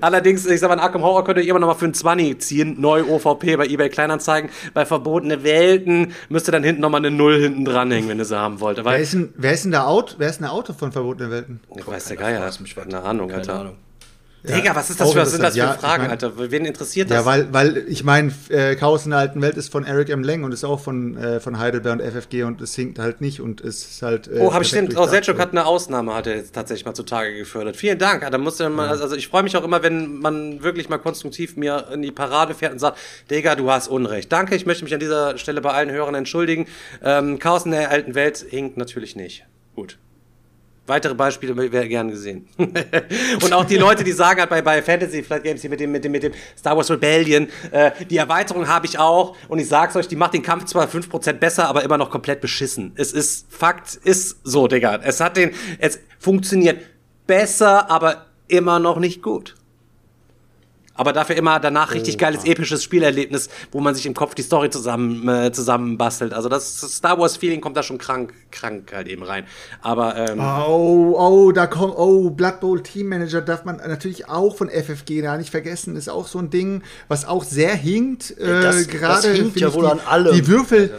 [0.02, 2.80] allerdings, ich sag mal, Arkham Horror könnt ihr immer noch mal für einen 20 ziehen.
[2.80, 4.50] Neu OVP bei eBay Kleinanzeigen.
[4.72, 8.24] Bei Verbotene Welten müsst ihr dann hinten noch mal eine Null hinten dranhängen, wenn ihr
[8.24, 8.78] sie haben wollt.
[8.78, 10.14] Wer Weil, ist denn, wer ist denn der Auto?
[10.18, 11.60] Wer ist denn der Auto von verbotene Welten?
[11.76, 13.60] ich weiß der Geier, keine Ahnung, Keine Alter.
[13.60, 13.76] Ahnung.
[14.46, 15.60] Digga, was ist das für, sind das für.
[15.60, 16.32] Ja, Fragen, ich mein- Alter?
[16.50, 17.16] Wen interessiert das?
[17.16, 20.22] Ja, weil, weil ich meine, äh, Chaos in der alten Welt ist von Eric M.
[20.22, 23.40] Lang und ist auch von, äh, von Heidelberg und FFG und es hinkt halt nicht
[23.40, 24.28] und es ist halt.
[24.28, 24.96] Äh, Oh, habe ich stimmt.
[24.98, 25.06] Oh.
[25.06, 27.76] Selchuk hat eine Ausnahme, hat er jetzt tatsächlich mal zutage gefördert.
[27.76, 28.28] Vielen Dank.
[28.30, 31.56] Da muss ja mal, also ich freue mich auch immer, wenn man wirklich mal konstruktiv
[31.56, 32.98] mir in die Parade fährt und sagt,
[33.30, 34.30] Digga, du hast Unrecht.
[34.30, 36.66] Danke, ich möchte mich an dieser Stelle bei allen Hörern entschuldigen.
[37.02, 39.46] Ähm, Chaos in der alten Welt hinkt natürlich nicht.
[39.74, 39.96] Gut.
[40.86, 42.46] Weitere Beispiele wäre gern gesehen.
[42.58, 45.92] und auch die Leute, die sagen halt bei, bei Fantasy Flight Games hier mit dem,
[45.92, 49.68] mit dem, mit dem Star Wars Rebellion, äh, die Erweiterung habe ich auch und ich
[49.68, 52.92] sag's euch, die macht den Kampf zwar 5% besser, aber immer noch komplett beschissen.
[52.96, 55.00] Es ist, Fakt ist so, Digga.
[55.02, 56.82] Es hat den, es funktioniert
[57.26, 59.54] besser, aber immer noch nicht gut.
[60.96, 64.70] Aber dafür immer danach richtig geiles episches Spielerlebnis, wo man sich im Kopf die Story
[64.70, 66.32] zusammen äh, zusammen bastelt.
[66.32, 69.44] Also das Star Wars Feeling kommt da schon krank krank halt eben rein.
[69.82, 74.56] Aber ähm, Oh, oh, da kommt, oh, Blood Bowl Team Manager darf man natürlich auch
[74.56, 78.30] von FFG da nicht vergessen, ist auch so ein Ding, was auch sehr hinkt.
[78.38, 80.34] Äh, das- gerade das hinkt ja wohl die, an allem.
[80.34, 80.94] Die Würfel,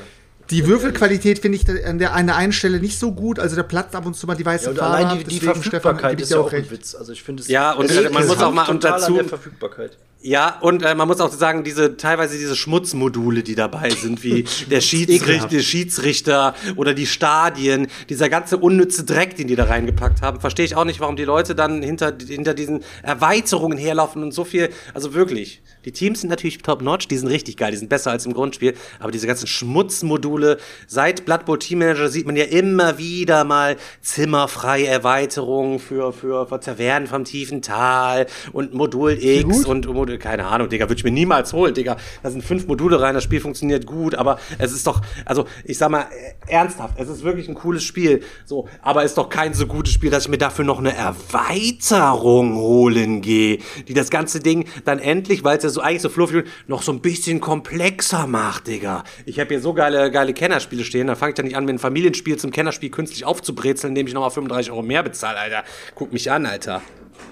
[0.49, 3.63] die Würfelqualität finde ich an der, an der einen Stelle nicht so gut, also da
[3.63, 4.95] platzt ab und zu mal die weiße Ja, Farbe.
[4.97, 6.71] allein die, die Stefan, Verfügbarkeit ich ist ja auch auch ein recht.
[6.71, 6.95] Witz.
[6.95, 7.49] Also ich finde es.
[7.49, 9.97] Ja, und man muss auch mal- total und dazu- an der Verfügbarkeit.
[10.25, 14.43] Ja, und äh, man muss auch sagen, diese teilweise diese Schmutzmodule, die dabei sind, wie
[14.71, 20.23] der Schiedsrichter, der Schiedsrichter oder die Stadien, dieser ganze unnütze Dreck, den die da reingepackt
[20.23, 24.31] haben, verstehe ich auch nicht, warum die Leute dann hinter, hinter diesen Erweiterungen herlaufen und
[24.31, 25.61] so viel, also wirklich.
[25.85, 28.73] Die Teams sind natürlich top-notch, die sind richtig geil, die sind besser als im Grundspiel,
[28.99, 30.57] aber diese ganzen Schmutzmodule,
[30.87, 36.47] seit Blood Bowl Team Manager sieht man ja immer wieder mal zimmerfreie Erweiterungen für, für,
[36.47, 41.03] für Tavernen vom tiefen Tal und Modul X und Modul, keine Ahnung, Digga, würde ich
[41.03, 41.97] mir niemals holen, Digga.
[42.23, 45.77] Da sind fünf Module rein, das Spiel funktioniert gut, aber es ist doch, also ich
[45.77, 46.07] sag mal,
[46.47, 50.09] ernsthaft, es ist wirklich ein cooles Spiel, so, aber ist doch kein so gutes Spiel,
[50.09, 55.43] dass ich mir dafür noch eine Erweiterung holen gehe, die das ganze Ding dann endlich,
[55.43, 59.03] weil es ja so eigentlich so fluffig noch so ein bisschen komplexer macht, Digga.
[59.25, 61.73] Ich habe hier so geile, geile Kennerspiele stehen, da fange ich dann nicht an, mir
[61.73, 65.63] ein Familienspiel zum Kennerspiel künstlich aufzubrezeln, indem ich nochmal 35 Euro mehr bezahle, Alter.
[65.95, 66.81] Guck mich an, Alter.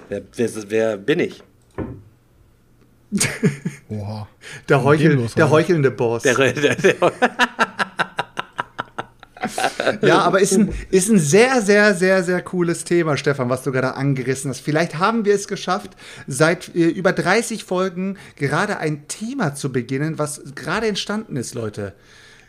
[0.08, 1.42] Wer, wer, wer bin ich?
[3.88, 4.28] Oha.
[4.68, 6.22] Der, Heuchel, los, der heuchelnde Boss.
[6.22, 6.94] Der, der, der
[10.02, 13.72] ja, aber ist ein, ist ein sehr, sehr, sehr, sehr cooles Thema, Stefan, was du
[13.72, 14.60] gerade angerissen hast.
[14.60, 15.92] Vielleicht haben wir es geschafft,
[16.26, 21.94] seit äh, über 30 Folgen gerade ein Thema zu beginnen, was gerade entstanden ist, Leute.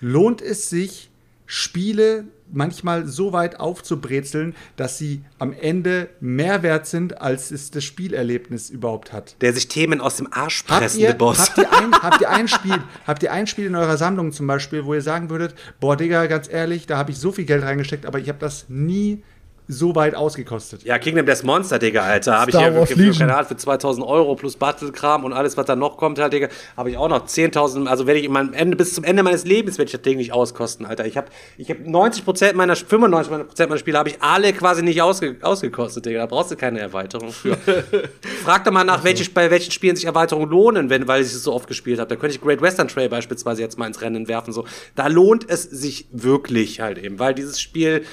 [0.01, 1.09] Lohnt es sich,
[1.45, 7.83] Spiele manchmal so weit aufzubrezeln, dass sie am Ende mehr wert sind, als es das
[7.83, 9.35] Spielerlebnis überhaupt hat.
[9.41, 11.39] Der sich Themen aus dem Arsch pressende habt ihr, Boss.
[11.39, 14.47] Habt ihr, ein, habt, ihr ein Spiel, habt ihr ein Spiel in eurer Sammlung zum
[14.47, 17.63] Beispiel, wo ihr sagen würdet, boah, Digga, ganz ehrlich, da habe ich so viel Geld
[17.63, 19.23] reingesteckt, aber ich habe das nie
[19.67, 20.83] so weit ausgekostet.
[20.83, 22.39] Ja, Kingdom Death Monster, Digga, Alter.
[22.39, 25.65] Habe ich hier für, für, keine Ahnung, für 2000 Euro plus Battle-Kram und alles, was
[25.65, 28.53] da noch kommt, halt, Digga, habe ich auch noch 10.000, also werde ich in meinem
[28.53, 31.05] Ende, bis zum Ende meines Lebens werde ich das Ding nicht auskosten, Alter.
[31.05, 35.37] Ich habe ich hab 90% meiner, 95% meiner Spiele habe ich alle quasi nicht ausge,
[35.41, 36.19] ausgekostet, Digga.
[36.19, 37.57] Da brauchst du keine Erweiterung für.
[38.43, 41.43] Frag doch mal nach, welche, bei welchen Spielen sich Erweiterungen lohnen, wenn, weil ich es
[41.43, 42.09] so oft gespielt habe.
[42.09, 44.65] Da könnte ich Great Western Trail beispielsweise jetzt mal ins Rennen werfen, so.
[44.95, 48.03] Da lohnt es sich wirklich halt eben, weil dieses Spiel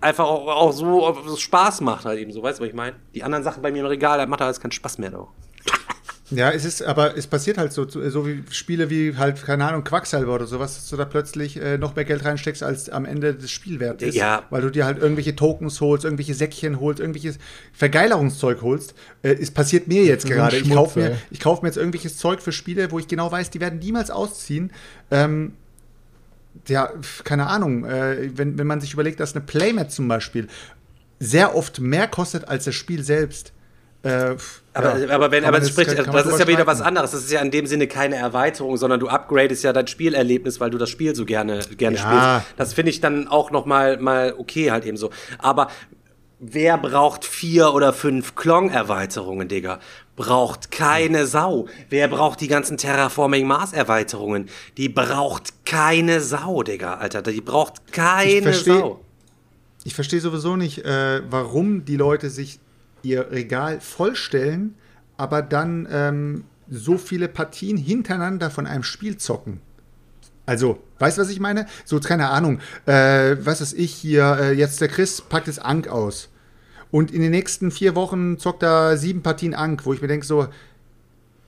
[0.00, 2.96] einfach auch, auch so Spaß macht halt eben so, weißt du, was ich meine?
[3.14, 5.28] Die anderen Sachen bei mir im Regal, da macht alles keinen Spaß mehr doch.
[6.30, 9.84] Ja, es ist, aber es passiert halt so, so wie Spiele wie halt, keine Ahnung,
[9.84, 13.34] Quacksalber oder sowas, dass du da plötzlich äh, noch mehr Geld reinsteckst, als am Ende
[13.34, 14.16] des Spielwerts ist.
[14.16, 14.42] Ja.
[14.50, 17.38] Weil du dir halt irgendwelche Tokens holst, irgendwelche Säckchen holst, irgendwelches
[17.72, 18.94] Vergeilerungszeug holst.
[19.22, 20.56] Äh, es passiert mir jetzt gerade.
[20.56, 23.60] Ich kaufe mir, kauf mir jetzt irgendwelches Zeug für Spiele, wo ich genau weiß, die
[23.60, 24.72] werden niemals ausziehen.
[25.12, 25.52] Ähm,
[26.68, 26.90] ja,
[27.24, 30.48] keine Ahnung, äh, wenn, wenn man sich überlegt, dass eine Playmat zum Beispiel
[31.18, 33.52] sehr oft mehr kostet als das Spiel selbst.
[34.02, 34.36] Äh,
[34.72, 37.10] aber, ja, aber wenn, aber das, spricht, kann, das ist ja wieder was anderes.
[37.10, 40.70] Das ist ja in dem Sinne keine Erweiterung, sondern du upgradest ja dein Spielerlebnis, weil
[40.70, 42.02] du das Spiel so gerne, gerne ja.
[42.02, 42.54] spielst.
[42.56, 45.10] Das finde ich dann auch noch mal, mal okay halt eben so.
[45.38, 45.68] Aber
[46.38, 49.80] wer braucht vier oder fünf Klong-Erweiterungen, Digga?
[50.16, 51.68] braucht keine Sau.
[51.90, 54.48] Wer braucht die ganzen Terraforming Mars Erweiterungen?
[54.76, 57.22] Die braucht keine Sau, Digga, Alter.
[57.22, 59.00] Die braucht keine ich versteh, Sau.
[59.84, 62.58] Ich verstehe sowieso nicht, äh, warum die Leute sich
[63.02, 64.74] ihr Regal vollstellen,
[65.16, 69.60] aber dann ähm, so viele Partien hintereinander von einem Spiel zocken.
[70.46, 71.66] Also, weißt du, was ich meine?
[71.84, 72.60] So, keine Ahnung.
[72.86, 74.38] Äh, was ist ich hier?
[74.40, 76.28] Äh, jetzt der Chris packt das Ank aus.
[76.90, 80.24] Und in den nächsten vier Wochen zockt er sieben Partien Ank, wo ich mir denke
[80.24, 80.46] so,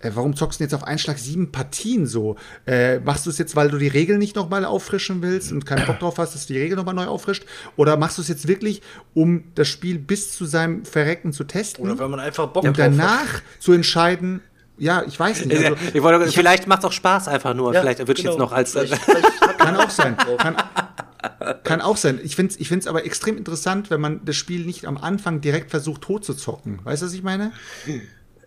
[0.01, 2.37] äh, warum zockst du jetzt auf einen Schlag sieben Partien so?
[2.67, 5.87] Äh, machst du es jetzt, weil du die Regeln nicht nochmal auffrischen willst und keinen
[5.87, 7.45] Bock drauf hast, dass du die Regeln nochmal neu auffrischt?
[7.77, 8.83] Oder machst du es jetzt wirklich,
[9.15, 11.85] um das Spiel bis zu seinem Verrecken zu testen?
[11.85, 13.43] Oder weil man einfach Bock und danach hat.
[13.59, 14.41] zu entscheiden,
[14.79, 15.65] ja, ich weiß nicht.
[15.65, 17.75] Also, ich wollte, ich vielleicht macht es auch Spaß einfach nur.
[17.75, 18.19] Ja, vielleicht würde genau.
[18.19, 18.73] ich jetzt noch als.
[18.73, 20.17] Vielleicht, vielleicht kann auch sein.
[20.39, 20.57] Kann,
[21.65, 22.21] kann auch sein.
[22.23, 25.41] Ich finde es ich find's aber extrem interessant, wenn man das Spiel nicht am Anfang
[25.41, 26.81] direkt versucht, tot zu zocken.
[26.85, 27.53] Weißt du, was ich meine?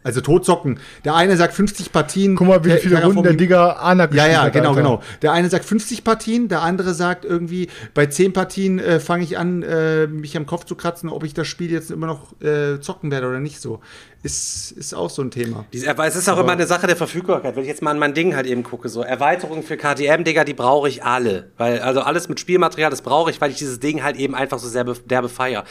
[0.04, 0.80] Also totzocken.
[1.06, 2.36] Der eine sagt 50 Partien.
[2.36, 4.82] Guck mal, wie viele Runden der Digger Anak Ja, ja, genau, Alter.
[4.82, 5.02] genau.
[5.22, 9.38] Der eine sagt 50 Partien, der andere sagt irgendwie, bei 10 Partien äh, fange ich
[9.38, 12.80] an, äh, mich am Kopf zu kratzen, ob ich das Spiel jetzt immer noch äh,
[12.80, 13.80] zocken werde oder nicht so
[14.24, 15.66] ist, ist auch so ein Thema.
[15.88, 17.56] aber es ist auch aber immer eine Sache der Verfügbarkeit.
[17.56, 20.44] Wenn ich jetzt mal an mein Ding halt eben gucke, so Erweiterungen für KTM, Digga,
[20.44, 21.52] die brauche ich alle.
[21.58, 24.60] Weil, also alles mit Spielmaterial, das brauche ich, weil ich dieses Ding halt eben einfach
[24.60, 25.64] so sehr derbe feier.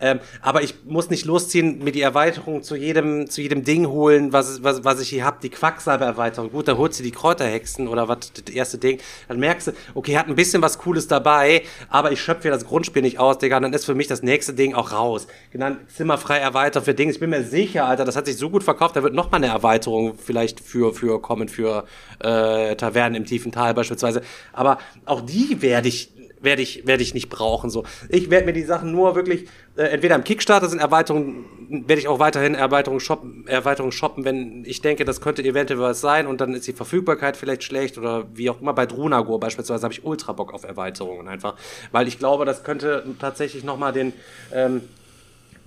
[0.00, 4.32] Ähm, aber ich muss nicht losziehen, mir die Erweiterung zu jedem, zu jedem Ding holen,
[4.32, 5.38] was, was, was ich hier habe.
[5.42, 6.50] Die Quacksalber-Erweiterung.
[6.50, 8.98] Gut, dann holst du die Kräuterhexen oder was, das erste Ding.
[9.28, 13.02] Dann merkst du, okay, hat ein bisschen was Cooles dabei, aber ich schöpfe das Grundspiel
[13.02, 13.56] nicht aus, Digga.
[13.56, 15.26] Und dann ist für mich das nächste Ding auch raus.
[15.50, 17.12] Genannt zimmerfrei erweitert für Dinge.
[17.12, 19.38] Ich bin mir sicher, Alter, das hat sich so gut verkauft, da wird noch mal
[19.38, 21.84] eine Erweiterung vielleicht für, für kommen, für
[22.20, 24.22] äh, Tavernen im tiefen Tal beispielsweise.
[24.52, 27.70] Aber auch die werde ich werde ich, werde ich nicht brauchen.
[27.70, 27.84] So.
[28.08, 29.46] Ich werde mir die Sachen nur wirklich,
[29.76, 34.64] äh, entweder im Kickstarter sind Erweiterungen, werde ich auch weiterhin Erweiterungen shoppen, Erweiterungen shoppen, wenn
[34.64, 38.26] ich denke, das könnte eventuell was sein und dann ist die Verfügbarkeit vielleicht schlecht oder
[38.34, 38.72] wie auch immer.
[38.72, 41.56] Bei Drunagor beispielsweise habe ich ultra Bock auf Erweiterungen einfach,
[41.92, 44.12] weil ich glaube, das könnte tatsächlich nochmal den,
[44.52, 44.82] ähm,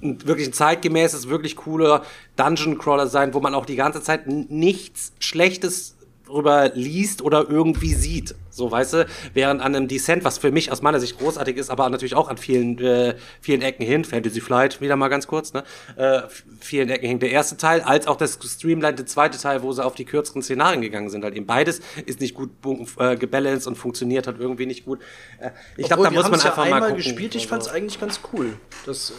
[0.02, 2.04] wirklich ein zeitgemäßes, wirklich cooler
[2.36, 7.94] Dungeon Crawler sein, wo man auch die ganze Zeit nichts Schlechtes drüber liest oder irgendwie
[7.94, 8.36] sieht.
[8.60, 11.70] So, weißt du, während an einem Descent, was für mich aus meiner Sicht großartig ist,
[11.70, 15.54] aber natürlich auch an vielen, äh, vielen Ecken hin, Fantasy Flight, wieder mal ganz kurz,
[15.54, 15.64] ne,
[15.96, 16.22] äh,
[16.60, 19.84] vielen Ecken hin, der erste Teil, als auch das Streamline, der zweite Teil, wo sie
[19.84, 22.50] auf die kürzeren Szenarien gegangen sind, halt eben beides ist nicht gut
[22.98, 25.00] äh, gebalanced und funktioniert halt irgendwie nicht gut.
[25.40, 26.98] Äh, ich glaube, da muss man einfach ja mal gucken.
[26.98, 28.58] gespielt, ich fand's eigentlich ganz cool.
[28.86, 29.14] Das, äh,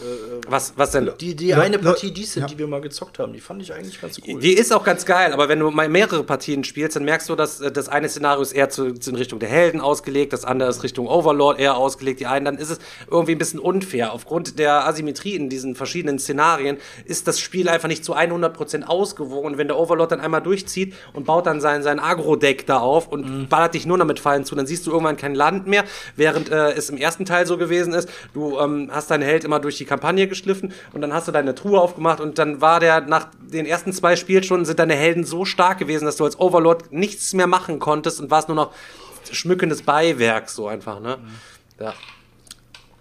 [0.47, 1.11] was, was denn?
[1.19, 2.47] Die, die eine Partie, die, sind, ja.
[2.47, 4.39] die wir mal gezockt haben, die fand ich eigentlich ganz cool.
[4.39, 7.35] Die ist auch ganz geil, aber wenn du mal mehrere Partien spielst, dann merkst du,
[7.35, 10.69] dass äh, das eine Szenario ist eher zu, in Richtung der Helden ausgelegt, das andere
[10.69, 12.79] ist Richtung Overlord eher ausgelegt, die einen, dann ist es
[13.09, 14.13] irgendwie ein bisschen unfair.
[14.13, 19.51] Aufgrund der Asymmetrie in diesen verschiedenen Szenarien ist das Spiel einfach nicht zu 100% ausgewogen.
[19.51, 23.07] Und wenn der Overlord dann einmal durchzieht und baut dann sein, sein Agro-Deck da auf
[23.07, 23.47] und mhm.
[23.47, 25.83] ballert dich nur damit Fallen zu, dann siehst du irgendwann kein Land mehr,
[26.15, 29.59] während äh, es im ersten Teil so gewesen ist, du ähm, hast deinen Held immer
[29.59, 33.01] durch die Kampagne geschliffen und dann hast du deine Truhe aufgemacht und dann war der
[33.01, 36.91] nach den ersten zwei Spielstunden sind deine Helden so stark gewesen, dass du als Overlord
[36.91, 38.71] nichts mehr machen konntest und warst nur noch
[39.31, 41.17] schmückendes Beiwerk, so einfach, ne?
[41.17, 41.29] Mhm.
[41.79, 41.93] Ja.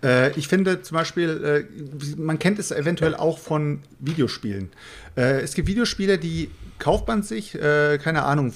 [0.03, 4.71] Äh, ich finde zum Beispiel, äh, man kennt es eventuell auch von Videospielen.
[5.17, 8.53] Äh, es gibt Videospiele, die kauft man sich, äh, keine Ahnung,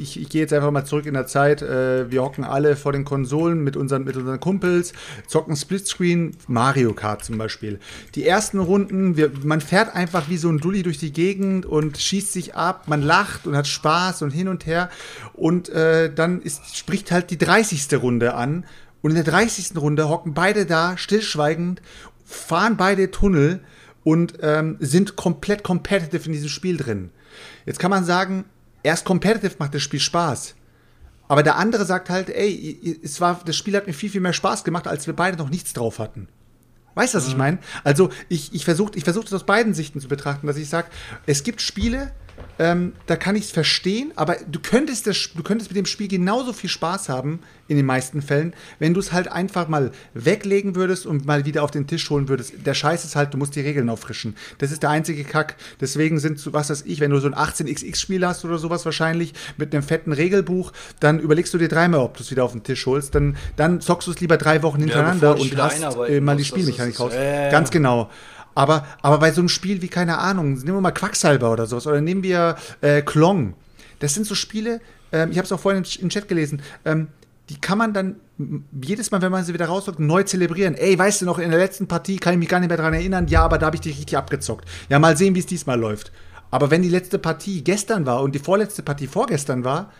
[0.00, 2.92] ich, ich gehe jetzt einfach mal zurück in der Zeit, äh, wir hocken alle vor
[2.92, 4.92] den Konsolen mit unseren, mit unseren Kumpels,
[5.26, 7.78] zocken Splitscreen, Mario Kart zum Beispiel.
[8.14, 11.98] Die ersten Runden, wir, man fährt einfach wie so ein Dulli durch die Gegend und
[11.98, 14.88] schießt sich ab, man lacht und hat Spaß und hin und her
[15.34, 18.00] und äh, dann ist, spricht halt die 30.
[18.00, 18.64] Runde an
[19.08, 19.74] und in der 30.
[19.78, 21.80] Runde hocken beide da, stillschweigend,
[22.26, 23.60] fahren beide Tunnel
[24.04, 27.08] und ähm, sind komplett competitive in diesem Spiel drin.
[27.64, 28.44] Jetzt kann man sagen,
[28.82, 30.56] erst competitive macht das Spiel Spaß.
[31.26, 34.34] Aber der andere sagt halt, ey, es war, das Spiel hat mir viel, viel mehr
[34.34, 36.28] Spaß gemacht, als wir beide noch nichts drauf hatten.
[36.94, 37.38] Weißt du, was ich mhm.
[37.38, 37.58] meine?
[37.84, 40.88] Also, ich, ich versuche ich versuch das aus beiden Sichten zu betrachten, dass ich sage,
[41.24, 42.12] es gibt Spiele,
[42.58, 46.08] ähm, da kann ich es verstehen, aber du könntest, das, du könntest mit dem Spiel
[46.08, 50.74] genauso viel Spaß haben, in den meisten Fällen, wenn du es halt einfach mal weglegen
[50.74, 52.54] würdest und mal wieder auf den Tisch holen würdest.
[52.64, 54.36] Der Scheiß ist halt, du musst die Regeln auffrischen.
[54.56, 55.56] Das ist der einzige Kack.
[55.80, 59.34] Deswegen sind, so, was weiß ich, wenn du so ein 18xx-Spiel hast oder sowas wahrscheinlich,
[59.58, 62.62] mit einem fetten Regelbuch, dann überlegst du dir dreimal, ob du es wieder auf den
[62.62, 63.14] Tisch holst.
[63.14, 66.44] Dann, dann zockst du es lieber drei Wochen hintereinander ja, und hast äh, mal die
[66.44, 67.12] Spielmechanik raus.
[67.12, 68.10] Äh, Ganz genau.
[68.58, 71.86] Aber, aber bei so einem Spiel wie, keine Ahnung, nehmen wir mal Quacksalber oder sowas,
[71.86, 73.54] oder nehmen wir äh, Klong.
[74.00, 74.80] Das sind so Spiele,
[75.12, 77.06] ähm, ich habe es auch vorhin im Chat gelesen, ähm,
[77.50, 78.16] die kann man dann
[78.82, 80.74] jedes Mal, wenn man sie wieder rausholt, neu zelebrieren.
[80.74, 82.94] Ey, weißt du noch, in der letzten Partie kann ich mich gar nicht mehr daran
[82.94, 84.68] erinnern, ja, aber da habe ich dich richtig abgezockt.
[84.88, 86.10] Ja, mal sehen, wie es diesmal läuft.
[86.50, 89.92] Aber wenn die letzte Partie gestern war und die vorletzte Partie vorgestern war,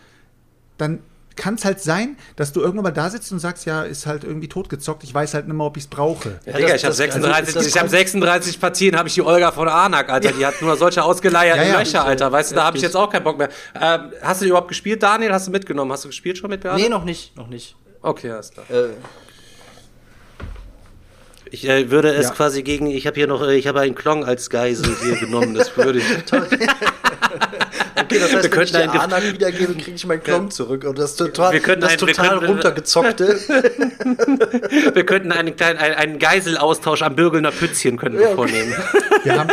[0.77, 0.99] dann
[1.39, 4.23] kann es halt sein, dass du irgendwann mal da sitzt und sagst, ja, ist halt
[4.23, 6.39] irgendwie totgezockt, ich weiß halt nicht mehr, ob ich es brauche.
[6.45, 9.67] Ja, Digga, ich habe 36, also, ich hab 36 Partien, habe ich die Olga von
[9.67, 12.77] Anak, Alter, die hat nur solche ausgeleierten ja, ja, Löcher, Alter, weißt du, da habe
[12.77, 13.49] ich jetzt auch keinen Bock mehr.
[13.79, 15.31] Ähm, hast du die überhaupt gespielt, Daniel?
[15.31, 15.91] Hast du mitgenommen?
[15.91, 16.75] Hast du gespielt schon mit Beate?
[16.75, 17.75] Nee, noch nicht, noch nicht.
[18.01, 18.65] Okay, alles klar.
[18.69, 18.89] Äh,
[21.51, 22.33] ich äh, würde es ja.
[22.33, 25.53] quasi gegen, ich habe hier noch, äh, ich habe einen Klong als Geisel hier genommen,
[25.55, 26.05] das würde ich.
[28.09, 30.83] okay, das heißt, wir wenn ich dir Anak wiedergebe, kriege ich meinen Klon zurück.
[30.85, 33.39] Und das total, wir das ein, total wir runtergezockte.
[34.93, 38.35] wir könnten einen kleinen einen, einen Geiselaustausch am Bürgelner Pützchen können wir ja, okay.
[38.35, 38.75] vornehmen.
[39.23, 39.49] Wir haben,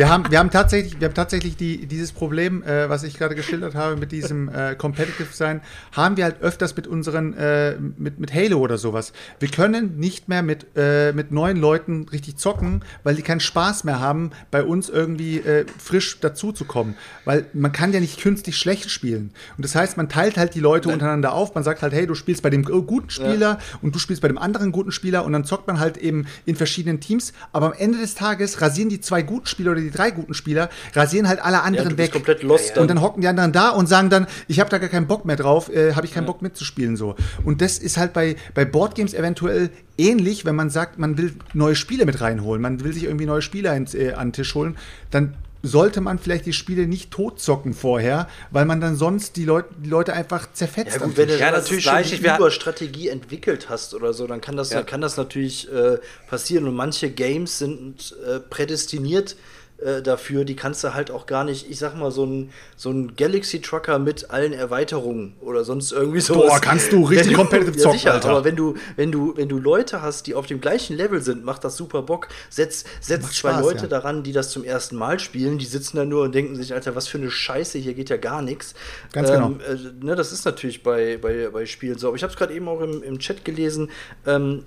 [0.00, 3.34] wir haben, wir haben tatsächlich, wir haben tatsächlich die, dieses Problem, äh, was ich gerade
[3.34, 5.60] geschildert habe, mit diesem äh, Competitive sein,
[5.92, 9.12] haben wir halt öfters mit unseren, äh, mit, mit Halo oder sowas.
[9.40, 13.84] Wir können nicht mehr mit, äh, mit neuen Leuten richtig zocken, weil die keinen Spaß
[13.84, 16.94] mehr haben, bei uns irgendwie äh, frisch dazuzukommen.
[17.26, 19.34] Weil man kann ja nicht künstlich schlecht spielen.
[19.58, 21.54] Und das heißt, man teilt halt die Leute untereinander auf.
[21.54, 23.78] Man sagt halt, hey, du spielst bei dem guten Spieler ja.
[23.82, 26.56] und du spielst bei dem anderen guten Spieler und dann zockt man halt eben in
[26.56, 27.34] verschiedenen Teams.
[27.52, 30.70] Aber am Ende des Tages rasieren die zwei guten Spieler oder die drei guten Spieler,
[30.94, 32.12] rasieren halt alle anderen ja, weg.
[32.12, 32.78] komplett lost.
[32.78, 35.24] Und dann hocken die anderen da und sagen dann, ich habe da gar keinen Bock
[35.24, 36.32] mehr drauf, äh, habe ich keinen ja.
[36.32, 37.16] Bock mitzuspielen so.
[37.44, 41.74] Und das ist halt bei, bei Boardgames eventuell ähnlich, wenn man sagt, man will neue
[41.74, 44.76] Spiele mit reinholen, man will sich irgendwie neue Spieler ins, äh, an den Tisch holen,
[45.10, 49.66] dann sollte man vielleicht die Spiele nicht totzocken vorher, weil man dann sonst die, Leut
[49.84, 50.96] die Leute einfach zerfetzt.
[50.96, 54.56] Ja, gut, wenn du ja, natürlich schon die Überstrategie entwickelt hast oder so, dann kann
[54.56, 54.78] das, ja.
[54.78, 56.66] dann kann das natürlich äh, passieren.
[56.66, 59.36] Und manche Games sind äh, prädestiniert
[59.82, 62.90] äh, dafür, die kannst du halt auch gar nicht, ich sag mal, so ein, so
[62.90, 66.34] ein Galaxy Trucker mit allen Erweiterungen oder sonst irgendwie so.
[66.34, 68.30] Boah, kannst du richtig competitive ja, zocken, sicher, Alter.
[68.30, 71.44] aber wenn du, wenn du, wenn du Leute hast, die auf dem gleichen Level sind,
[71.44, 72.28] macht das super Bock.
[72.48, 73.88] Setz, setz zwei Spaß, Leute ja.
[73.88, 76.94] daran, die das zum ersten Mal spielen, die sitzen da nur und denken sich, Alter,
[76.94, 78.74] was für eine Scheiße, hier geht ja gar nichts.
[79.12, 79.52] Ganz genau.
[79.66, 82.08] äh, ne, das ist natürlich bei, bei, bei Spielen so.
[82.08, 83.90] Aber ich habe es gerade eben auch im, im Chat gelesen.
[84.26, 84.64] Ähm,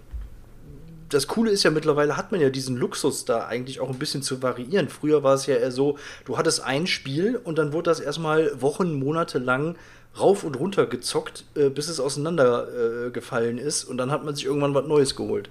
[1.13, 4.23] das Coole ist ja mittlerweile hat man ja diesen Luxus da eigentlich auch ein bisschen
[4.23, 4.89] zu variieren.
[4.89, 8.61] Früher war es ja eher so, du hattest ein Spiel und dann wurde das erstmal
[8.61, 9.75] Wochen, Monate lang
[10.19, 14.45] rauf und runter gezockt, äh, bis es auseinandergefallen äh, ist und dann hat man sich
[14.45, 15.49] irgendwann was Neues geholt.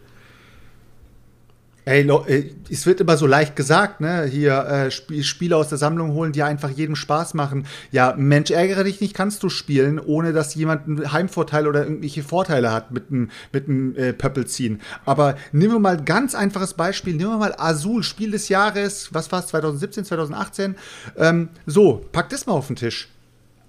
[1.84, 4.24] Ey, äh, es wird immer so leicht gesagt, ne?
[4.24, 7.66] Hier äh, Sp Spiele aus der Sammlung holen, die einfach jedem Spaß machen.
[7.90, 12.22] Ja, Mensch, ärgere dich nicht, kannst du spielen, ohne dass jemand einen Heimvorteil oder irgendwelche
[12.22, 14.80] Vorteile hat mit einem mit einem, äh, Pöppel ziehen.
[15.04, 17.14] Aber nehmen wir mal ein ganz einfaches Beispiel.
[17.14, 20.76] Nehmen wir mal Azul, Spiel des Jahres, was war's, 2017, 2018.
[21.16, 23.11] Ähm, so, pack das mal auf den Tisch.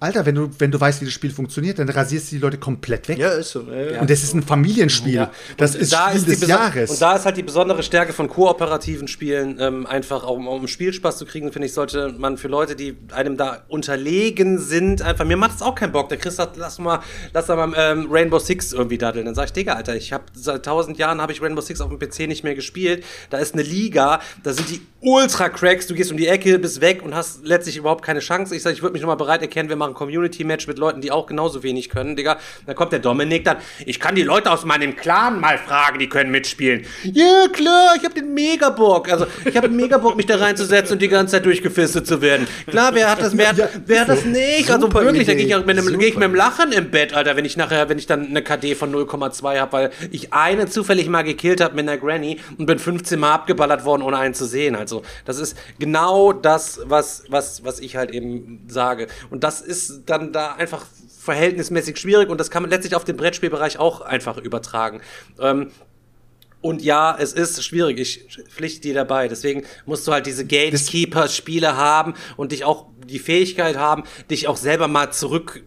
[0.04, 2.58] Alter, wenn du, wenn du weißt, wie das Spiel funktioniert, dann rasierst du die Leute
[2.58, 3.18] komplett weg.
[3.18, 3.62] Ja, ist so.
[3.62, 5.14] Ja, Und das ist ein Familienspiel.
[5.14, 5.32] Ja.
[5.56, 6.92] Das Und ist da Spiel ist des Jahres.
[6.92, 10.68] Und da ist halt die besondere Stärke von kooperativen Spielen, ähm, einfach auch um, um
[10.68, 15.24] Spielspaß zu kriegen, finde ich, sollte man für Leute, die einem da unterlegen sind, einfach,
[15.24, 16.10] mir macht es auch keinen Bock.
[16.10, 17.00] Der Chris sagt, lass mal,
[17.32, 19.26] lass mal ähm, Rainbow Six irgendwie daddeln.
[19.26, 21.90] Dann sag ich, Digga, Alter, ich habe seit tausend Jahren habe ich Rainbow Six auf
[21.90, 23.06] dem PC nicht mehr gespielt.
[23.30, 27.02] Da ist eine Liga, da sind die Ultra-Cracks, du gehst um die Ecke, bist weg
[27.04, 28.56] und hast letztlich überhaupt keine Chance.
[28.56, 31.26] Ich sage, ich würde mich nochmal bereit erkennen, wir machen Community-Match mit Leuten, die auch
[31.26, 32.38] genauso wenig können, Digga.
[32.66, 36.10] Dann kommt der Dominik dann, ich kann die Leute aus meinem Clan mal fragen, die
[36.10, 36.86] können mitspielen.
[37.04, 39.12] Ja, klar, ich habe den Mega-Bock.
[39.12, 42.48] Also, ich habe mega Bock, mich da reinzusetzen und die ganze Zeit durchgefistet zu werden.
[42.68, 44.70] Klar, wer hat das, wer Ja, wer hat das nicht?
[44.72, 47.36] Also wirklich, da gehe ich, mit einem- geh ich mit dem Lachen im Bett, Alter,
[47.36, 51.08] wenn ich nachher, wenn ich dann eine KD von 0,2 habe, weil ich eine zufällig
[51.10, 54.46] mal gekillt habe mit einer Granny und bin 15 Mal abgeballert worden, ohne einen zu
[54.46, 54.76] sehen.
[54.76, 59.08] Also, das ist genau das, was, was, was ich halt eben sage.
[59.30, 59.73] Und das ist
[60.06, 60.86] dann da einfach
[61.20, 65.02] verhältnismäßig schwierig und das kann man letztlich auf den Brettspielbereich auch einfach übertragen.
[65.40, 65.72] Ähm,
[66.62, 69.28] und ja, es ist schwierig, ich pflichte dir dabei.
[69.28, 74.56] Deswegen musst du halt diese Gatekeeper-Spiele haben und dich auch die Fähigkeit haben, dich auch
[74.56, 75.64] selber mal zurück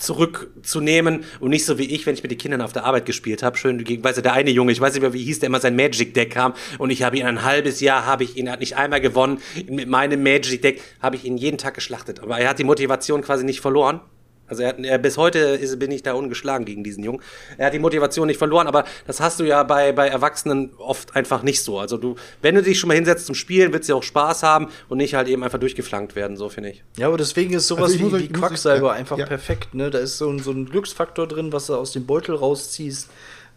[0.00, 3.42] zurückzunehmen und nicht so wie ich, wenn ich mit den Kindern auf der Arbeit gespielt
[3.42, 3.56] habe.
[3.56, 5.76] Schön weißt du, der eine Junge, ich weiß nicht mehr, wie hieß, der immer sein
[5.76, 8.60] Magic Deck kam und ich habe ihn ein halbes Jahr, habe ich ihn, er hat
[8.60, 9.38] nicht einmal gewonnen.
[9.68, 12.20] Mit meinem Magic Deck habe ich ihn jeden Tag geschlachtet.
[12.20, 14.00] Aber er hat die Motivation quasi nicht verloren.
[14.50, 17.22] Also er hat, er, bis heute ist, bin ich da ungeschlagen gegen diesen Jungen.
[17.56, 21.16] Er hat die Motivation nicht verloren, aber das hast du ja bei, bei Erwachsenen oft
[21.16, 21.78] einfach nicht so.
[21.78, 24.42] Also du, wenn du dich schon mal hinsetzt zum Spielen, willst du ja auch Spaß
[24.42, 26.84] haben und nicht halt eben einfach durchgeflankt werden, so finde ich.
[26.98, 29.26] Ja, aber deswegen ist sowas Also wie, wie Quacksalber ja, einfach ja.
[29.26, 29.74] perfekt.
[29.74, 29.90] Ne?
[29.90, 33.08] Da ist so ein, so ein Glücksfaktor drin, was du aus dem Beutel rausziehst.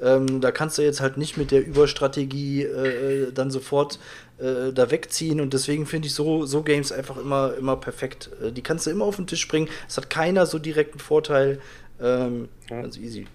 [0.02, 3.99] Ähm, da kannst du jetzt halt nicht mit der Überstrategie äh, dann sofort
[4.40, 5.40] äh, da wegziehen.
[5.42, 8.30] Und deswegen finde ich so, so Games einfach immer, immer perfekt.
[8.44, 9.70] Äh, die kannst du immer auf den Tisch bringen.
[9.88, 11.60] Es hat keiner so direkten Vorteil.
[12.02, 13.28] Ähm, Ganz easy.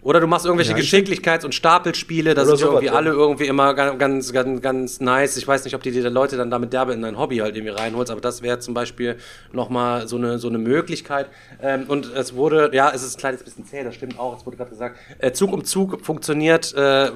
[0.00, 3.74] Oder du machst irgendwelche Ja, ich- Geschicklichkeits- und Stapelspiele, da sind irgendwie alle irgendwie immer
[3.74, 5.36] ga- ganz, ganz, ganz nice.
[5.36, 7.74] Ich weiß nicht, ob die die Leute dann damit derbe in dein Hobby halt irgendwie
[7.74, 9.16] reinholst, aber das wäre zum Beispiel
[9.52, 11.26] nochmal so eine, so eine Möglichkeit.
[11.60, 14.46] Ähm, und es wurde, ja, es ist ein kleines bisschen zäh, das stimmt auch, es
[14.46, 17.10] wurde gerade gesagt, äh, Zug um Zug funktioniert äh,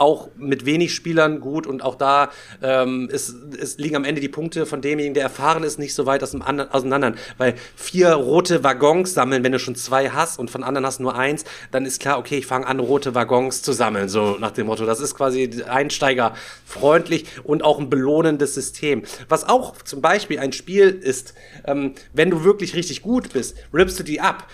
[0.00, 2.30] auch mit wenig Spielern gut und auch da
[2.62, 6.06] ähm, ist, es liegen am Ende die Punkte von demjenigen, der erfahren ist, nicht so
[6.06, 7.14] weit aus dem anderen, auseinander.
[7.38, 11.16] Weil vier rote Waggons sammeln, wenn du schon zwei hast und von anderen hast nur
[11.16, 14.66] eins, dann ist klar, okay, ich fange an, rote Waggons zu sammeln, so nach dem
[14.66, 14.86] Motto.
[14.86, 19.02] Das ist quasi einsteigerfreundlich und auch ein belohnendes System.
[19.28, 21.34] Was auch zum Beispiel ein Spiel ist,
[21.66, 24.46] ähm, wenn du wirklich richtig gut bist, rippst du die ab.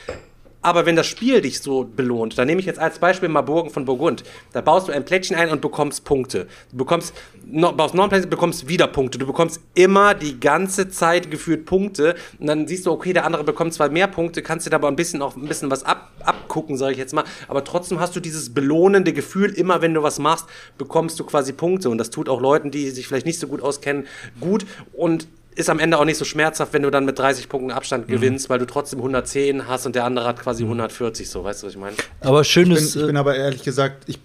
[0.66, 3.70] Aber wenn das Spiel dich so belohnt, dann nehme ich jetzt als Beispiel mal Burgen
[3.70, 4.24] von Burgund.
[4.52, 6.48] Da baust du ein Plättchen ein und bekommst Punkte.
[6.72, 7.14] Du bekommst,
[7.46, 9.16] no, baust noch ein Plättchen, bekommst wieder Punkte.
[9.16, 12.16] Du bekommst immer die ganze Zeit gefühlt Punkte.
[12.40, 14.88] Und dann siehst du, okay, der andere bekommt zwar mehr Punkte, kannst dir da aber
[14.88, 17.22] ein bisschen auch ein bisschen was ab, abgucken, sage ich jetzt mal.
[17.46, 20.46] Aber trotzdem hast du dieses belohnende Gefühl, immer wenn du was machst,
[20.78, 21.90] bekommst du quasi Punkte.
[21.90, 24.08] Und das tut auch Leuten, die sich vielleicht nicht so gut auskennen,
[24.40, 24.66] gut.
[24.92, 28.08] Und ist am Ende auch nicht so schmerzhaft, wenn du dann mit 30 Punkten Abstand
[28.08, 31.66] gewinnst, weil du trotzdem 110 hast und der andere hat quasi 140, so, weißt du,
[31.66, 31.96] was ich meine?
[32.20, 32.94] Aber Ich bin, schönes.
[32.94, 34.20] ich bin aber ehrlich gesagt, ich,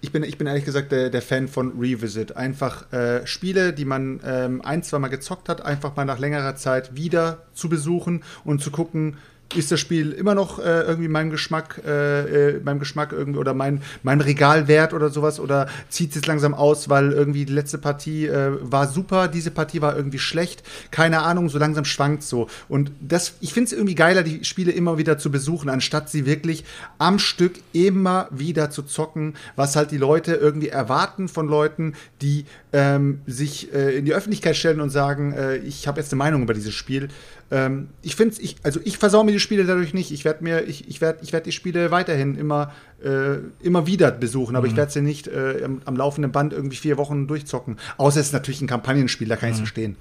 [0.00, 2.34] ich, bin, ich bin ehrlich gesagt der, der Fan von Revisit.
[2.34, 6.56] Einfach äh, Spiele, die man ähm, ein, zwei Mal gezockt hat, einfach mal nach längerer
[6.56, 9.18] Zeit wieder zu besuchen und zu gucken,
[9.54, 13.54] ist das Spiel immer noch äh, irgendwie meinem Geschmack, äh, äh, meinem Geschmack irgendwie oder
[13.54, 17.78] mein, Regal wert oder sowas oder zieht es jetzt langsam aus, weil irgendwie die letzte
[17.78, 22.48] Partie äh, war super, diese Partie war irgendwie schlecht, keine Ahnung, so langsam schwankt so.
[22.68, 26.26] Und das, ich finde es irgendwie geiler, die Spiele immer wieder zu besuchen, anstatt sie
[26.26, 26.64] wirklich
[26.98, 32.44] am Stück immer wieder zu zocken, was halt die Leute irgendwie erwarten von Leuten, die
[32.72, 36.42] ähm, sich äh, in die Öffentlichkeit stellen und sagen, äh, ich habe jetzt eine Meinung
[36.42, 37.08] über dieses Spiel.
[37.50, 40.12] Ähm, ich finde ich, also ich versau mir die Spiele dadurch nicht.
[40.12, 42.72] Ich werde mir, ich, ich werde ich werd die Spiele weiterhin immer,
[43.02, 44.72] äh, immer wieder besuchen, aber mhm.
[44.72, 47.78] ich werde sie nicht äh, am, am, laufenden Band irgendwie vier Wochen durchzocken.
[47.96, 49.64] Außer es ist natürlich ein Kampagnenspiel, da kann ich es mhm.
[49.64, 49.96] verstehen.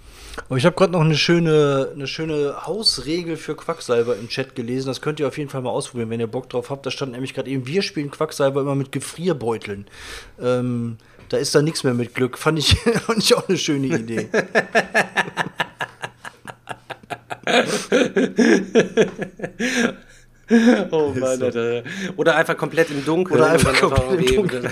[0.47, 4.87] Aber ich habe gerade noch eine schöne, eine schöne Hausregel für Quacksalber im Chat gelesen.
[4.87, 6.85] Das könnt ihr auf jeden Fall mal ausprobieren, wenn ihr Bock drauf habt.
[6.85, 9.87] Da stand nämlich gerade eben, wir spielen Quacksalber immer mit Gefrierbeuteln.
[10.39, 10.97] Ähm,
[11.29, 12.37] da ist da nichts mehr mit Glück.
[12.37, 14.29] Fand ich, fand ich auch eine schöne Idee.
[20.91, 21.83] oh Mann, Alter.
[22.17, 23.39] Oder einfach komplett im Dunkeln.
[23.39, 24.67] Oder einfach komplett im Dunkeln.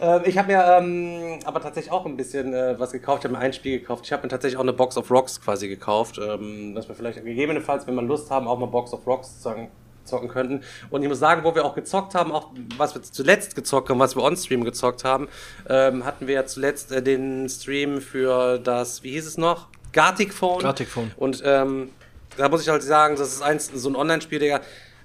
[0.00, 3.24] ähm, ich habe mir ähm, aber tatsächlich auch ein bisschen äh, was gekauft.
[3.24, 4.06] Ich habe mir ein Spiel gekauft.
[4.06, 6.18] Ich habe mir tatsächlich auch eine Box of Rocks quasi gekauft.
[6.18, 9.70] Ähm, dass wir vielleicht gegebenenfalls, wenn wir Lust haben, auch mal Box of Rocks sagen,
[10.08, 10.62] zocken könnten.
[10.90, 13.98] Und ich muss sagen, wo wir auch gezockt haben, auch was wir zuletzt gezockt haben,
[13.98, 15.28] was wir on-stream gezockt haben,
[15.68, 19.68] ähm, hatten wir ja zuletzt äh, den Stream für das, wie hieß es noch?
[19.92, 20.62] Gartic Phone.
[20.62, 21.12] Gartic Phone.
[21.16, 21.90] Und ähm,
[22.36, 24.60] da muss ich halt sagen, das ist eins, so ein Online-Spiel, der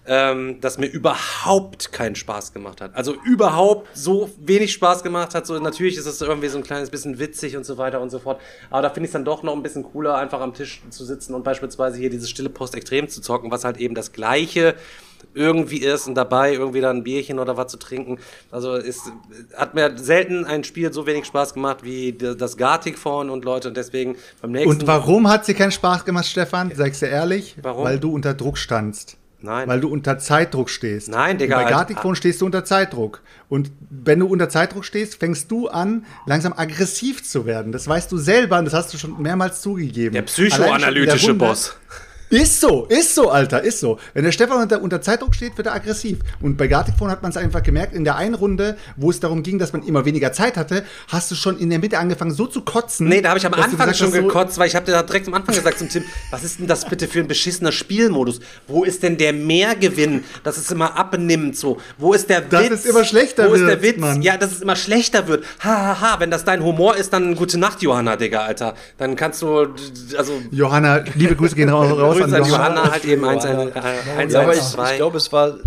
[0.06, 2.96] ähm, das mir überhaupt keinen Spaß gemacht hat.
[2.96, 5.46] Also überhaupt so wenig Spaß gemacht hat.
[5.48, 8.20] So natürlich ist es irgendwie so ein kleines bisschen witzig und so weiter und so
[8.20, 8.42] fort.
[8.70, 11.06] Aber da finde ich es dann doch noch ein bisschen cooler, einfach am Tisch zu
[11.06, 14.76] sitzen und beispielsweise hier diese stille Post extrem zu zocken, was halt eben das gleiche
[15.34, 18.20] irgendwie ist und dabei irgendwie dann ein Bierchen oder was zu trinken.
[18.52, 19.04] Also es
[19.56, 23.70] hat mir selten ein Spiel so wenig Spaß gemacht wie das Gartic vorn und Leute
[23.70, 24.70] und deswegen beim nächsten.
[24.70, 26.72] Und warum hat sie keinen Spaß gemacht, Stefan?
[26.76, 27.56] Sag's dir ehrlich.
[27.62, 27.86] Warum?
[27.86, 29.18] Weil du unter Druck standst.
[29.44, 29.68] Nein.
[29.68, 31.10] Weil du unter Zeitdruck stehst.
[31.10, 31.58] Nein, Digga.
[31.58, 33.22] Und bei Garticphone stehst du unter Zeitdruck.
[33.50, 37.74] Und wenn du unter Zeitdruck stehst, fängst du an, langsam aggressiv zu werden.
[37.74, 40.14] Das weißt du selber und das hast du schon mehrmals zugegeben.
[40.14, 41.76] Der psychoanalytische Boss.
[42.34, 44.00] Ist so, ist so, Alter, ist so.
[44.16, 46.18] Wenn der Stefan unter, unter Zeitdruck steht, wird er aggressiv.
[46.42, 49.44] Und bei Garticphone hat man es einfach gemerkt, in der einen Runde, wo es darum
[49.44, 52.48] ging, dass man immer weniger Zeit hatte, hast du schon in der Mitte angefangen, so
[52.48, 53.08] zu kotzen.
[53.08, 55.28] Nee, da habe ich am Anfang gesagt, schon gekotzt, weil ich habe dir da direkt
[55.28, 58.40] am Anfang gesagt zum Tim, was ist denn das bitte für ein beschissener Spielmodus?
[58.68, 61.78] Wo ist denn der Mehrgewinn, dass es immer abnimmt so?
[62.00, 62.70] Wo ist der Witz?
[62.70, 64.00] Dass es immer schlechter wird, Wo ist der Witz?
[64.00, 64.24] Mann.
[64.24, 65.46] Ja, dass es immer schlechter wird.
[65.60, 66.20] Hahaha, ha, ha.
[66.20, 68.74] wenn das dein Humor ist, dann gute Nacht, Johanna, Digga, Alter.
[68.98, 69.68] Dann kannst du,
[70.18, 70.42] also...
[70.50, 72.48] Johanna, liebe Grüße gehen raus, Johanna.
[72.48, 75.58] Johanna halt eben eins, ein, eins, ja, aber ich, ich glaube, es war,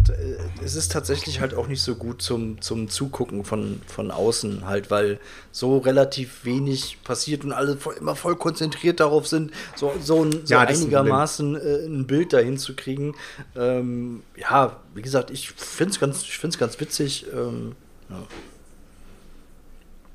[0.65, 4.91] es ist tatsächlich halt auch nicht so gut zum, zum Zugucken von, von außen halt,
[4.91, 5.19] weil
[5.53, 10.33] so relativ wenig passiert und alle voll, immer voll konzentriert darauf sind, so, so, ein,
[10.45, 13.15] so ja, einigermaßen ein, äh, ein, Bild dahin zu kriegen.
[13.57, 16.01] Ähm, ja, wie gesagt, ich finde es
[16.41, 17.27] ganz, ganz witzig.
[17.33, 17.75] Ähm,
[18.09, 18.17] ja.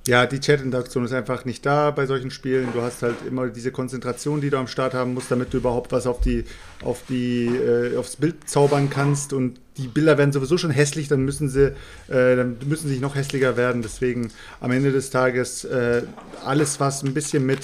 [0.08, 2.70] Ja, die Chat-Interaktion ist einfach nicht da bei solchen Spielen.
[2.74, 5.92] Du hast halt immer diese Konzentration, die du am Start haben musst, damit du überhaupt
[5.92, 6.44] was auf die,
[6.84, 9.32] auf die, äh, aufs Bild zaubern kannst.
[9.32, 11.76] Und die Bilder werden sowieso schon hässlich, dann müssen sie,
[12.08, 13.84] äh, dann müssen sie noch hässlicher werden.
[13.84, 16.02] Deswegen am Ende des Tages äh,
[16.44, 17.60] alles, was ein bisschen mit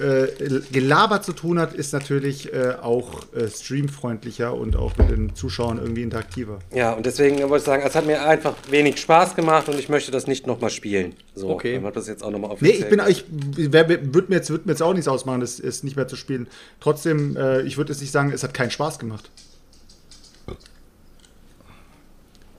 [0.00, 0.28] äh,
[0.72, 5.78] Gelaber zu tun hat, ist natürlich äh, auch äh, streamfreundlicher und auch mit den Zuschauern
[5.78, 6.58] irgendwie interaktiver.
[6.72, 9.88] Ja, und deswegen wollte ich sagen, es hat mir einfach wenig Spaß gemacht und ich
[9.88, 11.14] möchte das nicht nochmal spielen.
[11.34, 11.74] So, okay.
[11.74, 14.72] Dann hat das jetzt auch nochmal Nee, ich bin, ich würde mir, jetzt, würd mir
[14.72, 16.48] jetzt auch nichts ausmachen, es, es nicht mehr zu spielen.
[16.80, 19.30] Trotzdem, äh, ich würde jetzt nicht sagen, es hat keinen Spaß gemacht.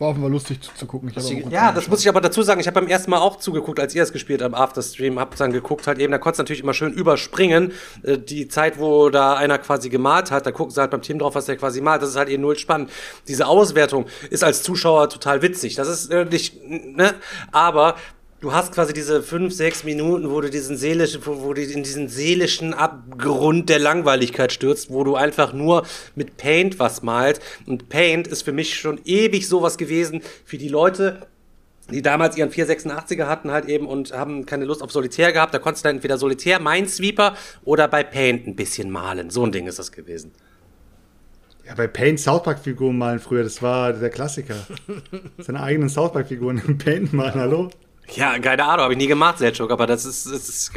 [0.05, 1.11] War offenbar lustig zu, zu gucken.
[1.49, 2.59] ja, das muss ich aber dazu sagen.
[2.59, 5.19] Ich habe beim ersten Mal auch zugeguckt, als ihr es gespielt habt, Afterstream.
[5.19, 7.71] Hab dann geguckt, halt eben, da konntest du natürlich immer schön überspringen.
[8.03, 11.17] Äh, die Zeit, wo da einer quasi gemalt hat, da gucken sie halt beim Team
[11.17, 12.03] drauf, was der quasi malt.
[12.03, 12.91] Das ist halt eben null spannend.
[13.27, 15.73] Diese Auswertung ist als Zuschauer total witzig.
[15.73, 17.15] Das ist äh, nicht, ne?
[17.51, 17.95] Aber
[18.41, 22.09] du hast quasi diese fünf, sechs Minuten, wo du diesen seelischen, wo, du in diesen
[22.09, 25.85] seelischen Abgrund der Langweiligkeit stürzt, wo du einfach nur
[26.15, 27.41] mit Paint was malst.
[27.65, 31.27] Und Paint ist für mich schon ewig sowas gewesen für die Leute,
[31.91, 35.53] die damals ihren 486er hatten halt eben und haben keine Lust auf Solitär gehabt.
[35.53, 39.29] Da konntest du dann entweder Solitär, Minesweeper oder bei Paint ein bisschen malen.
[39.29, 40.31] So ein Ding ist das gewesen.
[41.65, 44.67] Ja, bei Paint South Park-Figuren malen früher, das war der Klassiker.
[45.39, 47.69] Seine eigenen South Park-Figuren im Paint malen, hallo?
[48.13, 50.71] Ja, keine Ahnung, habe ich nie gemacht, Selchuk, aber das ist, das ist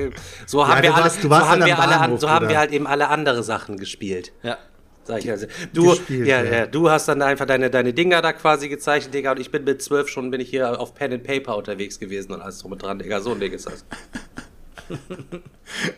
[0.46, 2.86] so haben ja, wir warst, alle, so haben wir alle, so haben wir halt eben
[2.86, 4.32] alle andere Sachen gespielt.
[4.42, 4.56] Ja.
[5.05, 5.46] Sag ich also.
[5.72, 9.32] Du, gespielt, ja, ja, du hast dann einfach deine, deine Dinger da quasi gezeichnet, Digga,
[9.32, 12.32] und ich bin mit zwölf schon, bin ich hier auf Pen and Paper unterwegs gewesen
[12.32, 13.84] und alles drum und dran, Digga, so ein Ding ist das.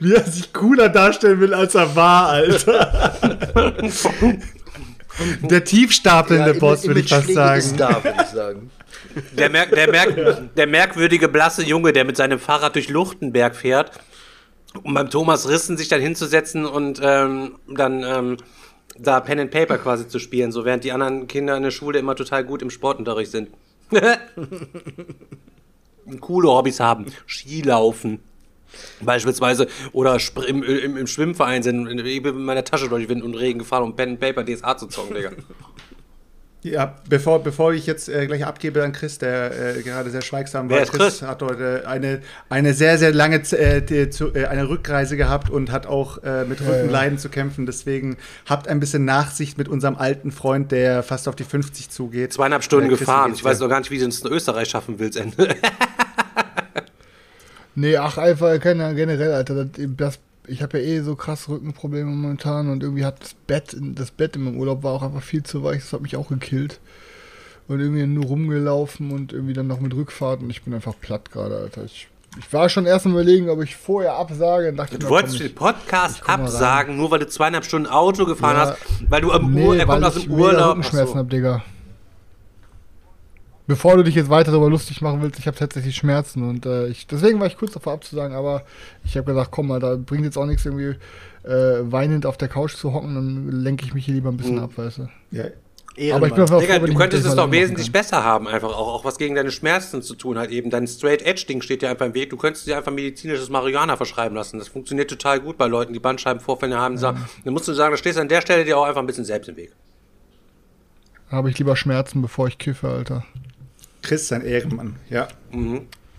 [0.01, 3.15] Wie er sich cooler darstellen will, als er war, Alter.
[5.43, 7.63] Der tiefstapelnde Boss, würde ich fast sagen.
[7.63, 8.71] Star, würde ich sagen.
[9.33, 13.93] Der, merk, der, merk, der merkwürdige blasse Junge, der mit seinem Fahrrad durch Luchtenberg fährt,
[14.83, 18.37] um beim Thomas Rissen sich dann hinzusetzen und ähm, dann ähm,
[18.99, 21.99] da Pen and Paper quasi zu spielen, so während die anderen Kinder in der Schule
[21.99, 23.51] immer total gut im Sportunterricht sind.
[26.21, 27.07] Coole Hobbys haben.
[27.27, 28.21] Skilaufen.
[29.01, 29.67] Beispielsweise.
[29.93, 31.85] Oder im, im, im Schwimmverein sind.
[31.85, 34.87] Bin mit meiner Tasche durch Wind und Regen gefahren, um Pen and Paper DSA zu
[34.87, 35.31] zocken, Digga.
[36.63, 40.69] Ja, bevor, bevor ich jetzt äh, gleich abgebe an Chris, der äh, gerade sehr schweigsam
[40.69, 40.77] war.
[40.77, 41.23] Wer ist Chris?
[41.23, 42.21] hat heute eine,
[42.51, 46.61] eine sehr, sehr lange äh, zu, äh, eine Rückreise gehabt und hat auch äh, mit
[46.61, 47.65] Rückenleiden zu kämpfen.
[47.65, 52.35] Deswegen habt ein bisschen Nachsicht mit unserem alten Freund, der fast auf die 50 zugeht.
[52.35, 53.33] Zweieinhalb Stunden Äh, Chris, gefahren.
[53.35, 55.57] Ich weiß noch gar nicht, wie du es in Österreich schaffen willst, Ende.
[57.77, 59.65] Nee, ach, einfach keine, generell, Alter.
[59.65, 60.19] Das, das,
[60.51, 64.37] ich habe ja eh so krass Rückenprobleme momentan und irgendwie hat das Bett, das Bett
[64.37, 65.81] in meinem Urlaub war auch einfach viel zu weich.
[65.81, 66.81] Das hat mich auch gekillt.
[67.69, 71.31] Und irgendwie nur rumgelaufen und irgendwie dann noch mit Rückfahrt und ich bin einfach platt
[71.31, 71.85] gerade, Alter.
[71.85, 72.09] Ich,
[72.39, 74.71] ich war schon erst am überlegen, ob ich vorher absage.
[74.71, 78.25] und Dachte Du mir, wolltest komm, den Podcast absagen, nur weil du zweieinhalb Stunden Auto
[78.27, 78.63] gefahren Ja.
[78.71, 78.79] hast,
[79.09, 80.71] weil du am Nee, Ur er kommt weil aus ich dem Urlaub.
[80.79, 81.63] Rückenschmerzen Ach hab, Digga.
[83.71, 86.89] Bevor du dich jetzt weiter darüber lustig machen willst, ich habe tatsächlich Schmerzen und äh,
[86.89, 88.65] ich, deswegen war ich kurz davor abzusagen, aber
[89.05, 90.97] ich habe gesagt, komm mal, da bringt jetzt auch nichts irgendwie
[91.45, 94.59] äh, weinend auf der Couch zu hocken, dann lenke ich mich hier lieber ein bisschen
[94.59, 95.09] ab, weißt du.
[95.31, 95.45] Ja,
[96.17, 97.93] Aber ich bin Digga, du könntest es doch wesentlich kann.
[97.93, 100.71] besser haben, einfach auch, auch was gegen deine Schmerzen zu tun hat eben.
[100.71, 102.31] Dein Straight Edge Ding steht dir einfach im Weg.
[102.31, 104.59] Du könntest dir einfach medizinisches Marihuana verschreiben lassen.
[104.59, 106.99] Das funktioniert total gut bei Leuten, die Bandscheibenvorfälle haben.
[106.99, 109.25] Dann musst du sagen, da stehst du an der Stelle dir auch einfach ein bisschen
[109.25, 109.71] selbst im Weg.
[111.31, 113.25] Habe ich lieber Schmerzen, bevor ich kiffe, Alter.
[114.03, 114.97] Chris, sein Ehrenmann.
[115.09, 115.29] Ja.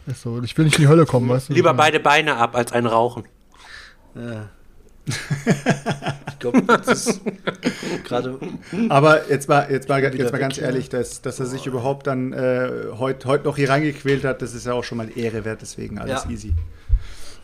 [0.07, 0.41] Ist so.
[0.43, 1.53] Ich will nicht in die Hölle kommen, weißt du.
[1.53, 3.23] Lieber beide Beine ab als ein Rauchen.
[5.07, 7.21] Ich glaube, das ist
[8.03, 8.39] gerade.
[8.89, 10.67] Aber jetzt mal, jetzt mal, jetzt mal ganz weg, ja.
[10.69, 14.53] ehrlich, dass, dass er sich überhaupt dann äh, heute heut noch hier reingequält hat, das
[14.53, 16.29] ist ja auch schon mal Ehre wert, deswegen alles Ja.
[16.29, 16.53] easy.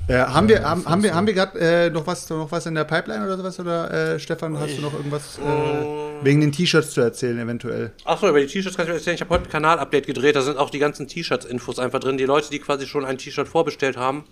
[0.10, 2.76] Äh, haben, wir, haben, haben wir, haben wir gerade äh, noch, was, noch was in
[2.76, 3.60] der Pipeline oder sowas?
[3.60, 7.92] Oder äh, Stefan, hast du noch irgendwas äh, wegen den T-Shirts zu erzählen, eventuell?
[8.06, 9.16] Achso, über die T-Shirts kann ich erzählen.
[9.16, 10.38] Ich habe heute ein Kanal-Update gedreht.
[10.38, 12.18] Da sind auch die ganzen T-Shirts-Infos einfach drin.
[12.18, 14.24] Die Leute, die quasi schon ein T-Shirt vorbestellt haben,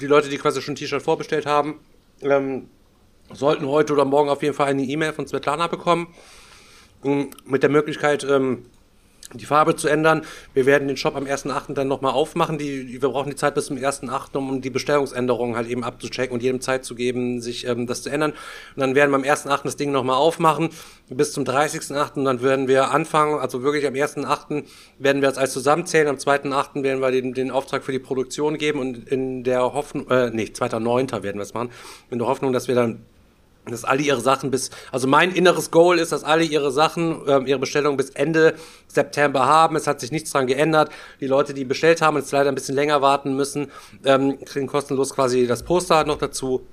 [0.00, 1.78] die Leute, die quasi schon ein T-Shirt vorbestellt haben,
[2.20, 2.68] ähm,
[3.32, 6.08] sollten heute oder morgen auf jeden Fall eine E-Mail von Svetlana bekommen.
[7.04, 8.64] ähm, Mit der Möglichkeit, ähm,
[9.34, 10.22] die Farbe zu ändern.
[10.54, 11.74] Wir werden den Shop am 1.8.
[11.74, 12.58] dann nochmal aufmachen.
[12.58, 16.42] Die, wir brauchen die Zeit bis zum 1.8., um die Bestellungsänderungen halt eben abzuchecken und
[16.42, 18.32] jedem Zeit zu geben, sich ähm, das zu ändern.
[18.32, 19.64] Und dann werden wir am 1.8.
[19.64, 20.70] das Ding nochmal aufmachen
[21.08, 22.14] bis zum 30.8.
[22.14, 24.64] Und dann werden wir anfangen, also wirklich am 1.8.
[24.98, 26.08] werden wir das alles zusammenzählen.
[26.08, 26.82] Am 2.8.
[26.82, 30.44] werden wir den, den Auftrag für die Produktion geben und in der Hoffnung, äh, nee,
[30.44, 31.22] 2.9.
[31.22, 31.70] werden wir es machen,
[32.10, 33.04] in der Hoffnung, dass wir dann
[33.70, 37.46] dass alle ihre Sachen bis, also mein inneres Goal ist, dass alle ihre Sachen, ähm,
[37.46, 38.54] ihre Bestellungen bis Ende
[38.86, 39.76] September haben.
[39.76, 40.90] Es hat sich nichts dran geändert.
[41.20, 43.70] Die Leute, die bestellt haben und jetzt leider ein bisschen länger warten müssen,
[44.04, 46.66] ähm, kriegen kostenlos quasi das Poster noch dazu.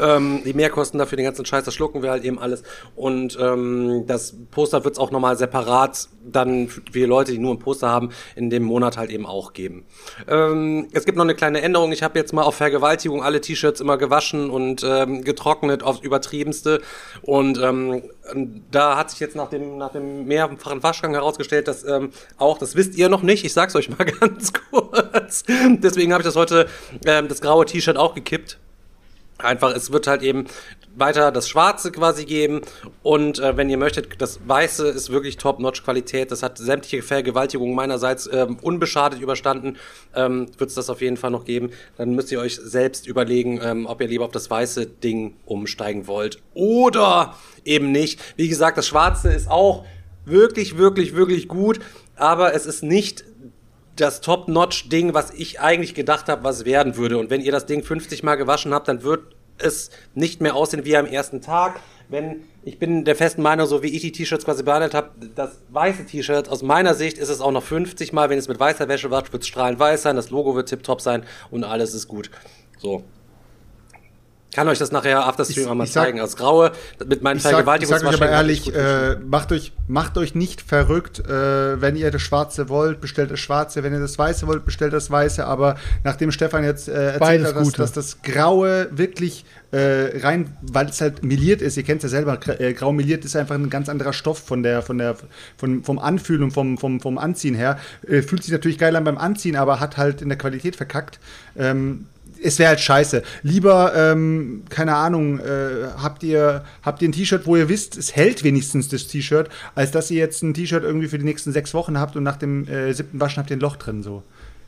[0.00, 2.62] Ähm, die Mehrkosten dafür, den ganzen Scheiß, das schlucken wir halt eben alles.
[2.96, 7.58] Und ähm, das Poster wird es auch nochmal separat dann für Leute, die nur ein
[7.58, 9.84] Poster haben, in dem Monat halt eben auch geben.
[10.28, 11.92] Ähm, es gibt noch eine kleine Änderung.
[11.92, 16.80] Ich habe jetzt mal auf Vergewaltigung alle T-Shirts immer gewaschen und ähm, getrocknet aufs Übertriebenste.
[17.22, 18.02] Und ähm,
[18.70, 22.76] da hat sich jetzt nach dem, nach dem mehrfachen Waschgang herausgestellt, dass ähm, auch, das
[22.76, 25.44] wisst ihr noch nicht, ich sag's euch mal ganz kurz.
[25.78, 26.66] Deswegen habe ich das heute,
[27.06, 28.58] ähm, das graue T-Shirt auch gekippt.
[29.38, 30.46] Einfach, es wird halt eben
[30.96, 32.60] weiter das Schwarze quasi geben
[33.02, 36.30] und äh, wenn ihr möchtet, das Weiße ist wirklich Top-Notch-Qualität.
[36.30, 39.76] Das hat sämtliche Vergewaltigungen meinerseits ähm, unbeschadet überstanden.
[40.14, 41.70] Ähm, Wird es das auf jeden Fall noch geben.
[41.96, 46.06] Dann müsst ihr euch selbst überlegen, ähm, ob ihr lieber auf das weiße Ding umsteigen
[46.06, 47.34] wollt oder
[47.64, 48.20] eben nicht.
[48.36, 49.84] Wie gesagt, das Schwarze ist auch
[50.24, 51.80] wirklich, wirklich, wirklich gut,
[52.16, 53.24] aber es ist nicht
[53.96, 57.18] das Top-Notch-Ding, was ich eigentlich gedacht habe, was werden würde.
[57.18, 60.84] Und wenn ihr das Ding 50 Mal gewaschen habt, dann wird es nicht mehr aussehen
[60.84, 61.80] wie am ersten Tag.
[62.08, 65.62] Wenn, ich bin der festen Meinung, so wie ich die T-Shirts quasi behandelt habe, das
[65.70, 68.88] weiße T-Shirt, aus meiner Sicht ist es auch noch 50 Mal, wenn es mit weißer
[68.88, 72.08] Wäsche wascht, wird es strahlend weiß sein, das Logo wird tipptopp sein und alles ist
[72.08, 72.30] gut.
[72.78, 73.04] So.
[74.54, 76.20] Kann euch das nachher after Stream Ich- auch mal ich sag- zeigen.
[76.20, 76.70] Als Graue
[77.06, 80.60] mit meinen Ich sag, ich sag euch aber ehrlich, äh, macht, euch, macht euch nicht
[80.62, 81.18] verrückt.
[81.18, 83.82] Äh, wenn ihr das Schwarze wollt, bestellt das Schwarze.
[83.82, 85.44] Wenn ihr das Weiße wollt, bestellt das Weiße.
[85.44, 90.56] Aber nachdem Stefan jetzt äh, erzählt Beides hat, dass, dass das Graue wirklich äh, rein,
[90.62, 93.56] weil es halt meliert ist, ihr kennt es ja selber, äh, grau meliert ist einfach
[93.56, 95.16] ein ganz anderer Stoff von der, von der,
[95.56, 97.78] von, vom Anfühlen und vom, vom, vom Anziehen her.
[98.06, 101.18] Äh, fühlt sich natürlich geil an beim Anziehen, aber hat halt in der Qualität verkackt.
[101.58, 102.06] Ähm,
[102.44, 103.22] es wäre halt scheiße.
[103.42, 108.14] Lieber, ähm, keine Ahnung, äh, habt ihr, habt ihr ein T-Shirt, wo ihr wisst, es
[108.14, 111.74] hält wenigstens das T-Shirt, als dass ihr jetzt ein T-Shirt irgendwie für die nächsten sechs
[111.74, 114.02] Wochen habt und nach dem äh, siebten Waschen habt ihr ein Loch drin.
[114.02, 114.22] So.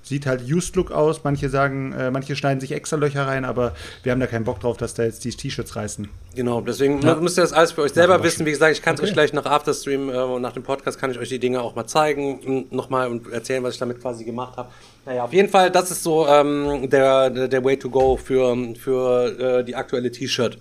[0.06, 1.24] Sieht halt used look aus.
[1.24, 3.74] Manche sagen, äh, manche schneiden sich extra Löcher rein, aber
[4.04, 6.08] wir haben da keinen Bock drauf, dass da jetzt die T-Shirts reißen.
[6.36, 8.46] Genau, deswegen müsst ihr das alles für euch selber wissen.
[8.46, 11.10] Wie gesagt, ich kann es euch gleich nach Afterstream äh, und nach dem Podcast kann
[11.10, 14.24] ich euch die Dinge auch mal zeigen und nochmal und erzählen, was ich damit quasi
[14.24, 14.68] gemacht habe.
[15.06, 18.56] Naja, auf jeden Fall, das ist so ähm, der, der, der Way to go für,
[18.78, 20.58] für äh, die aktuelle T-Shirt.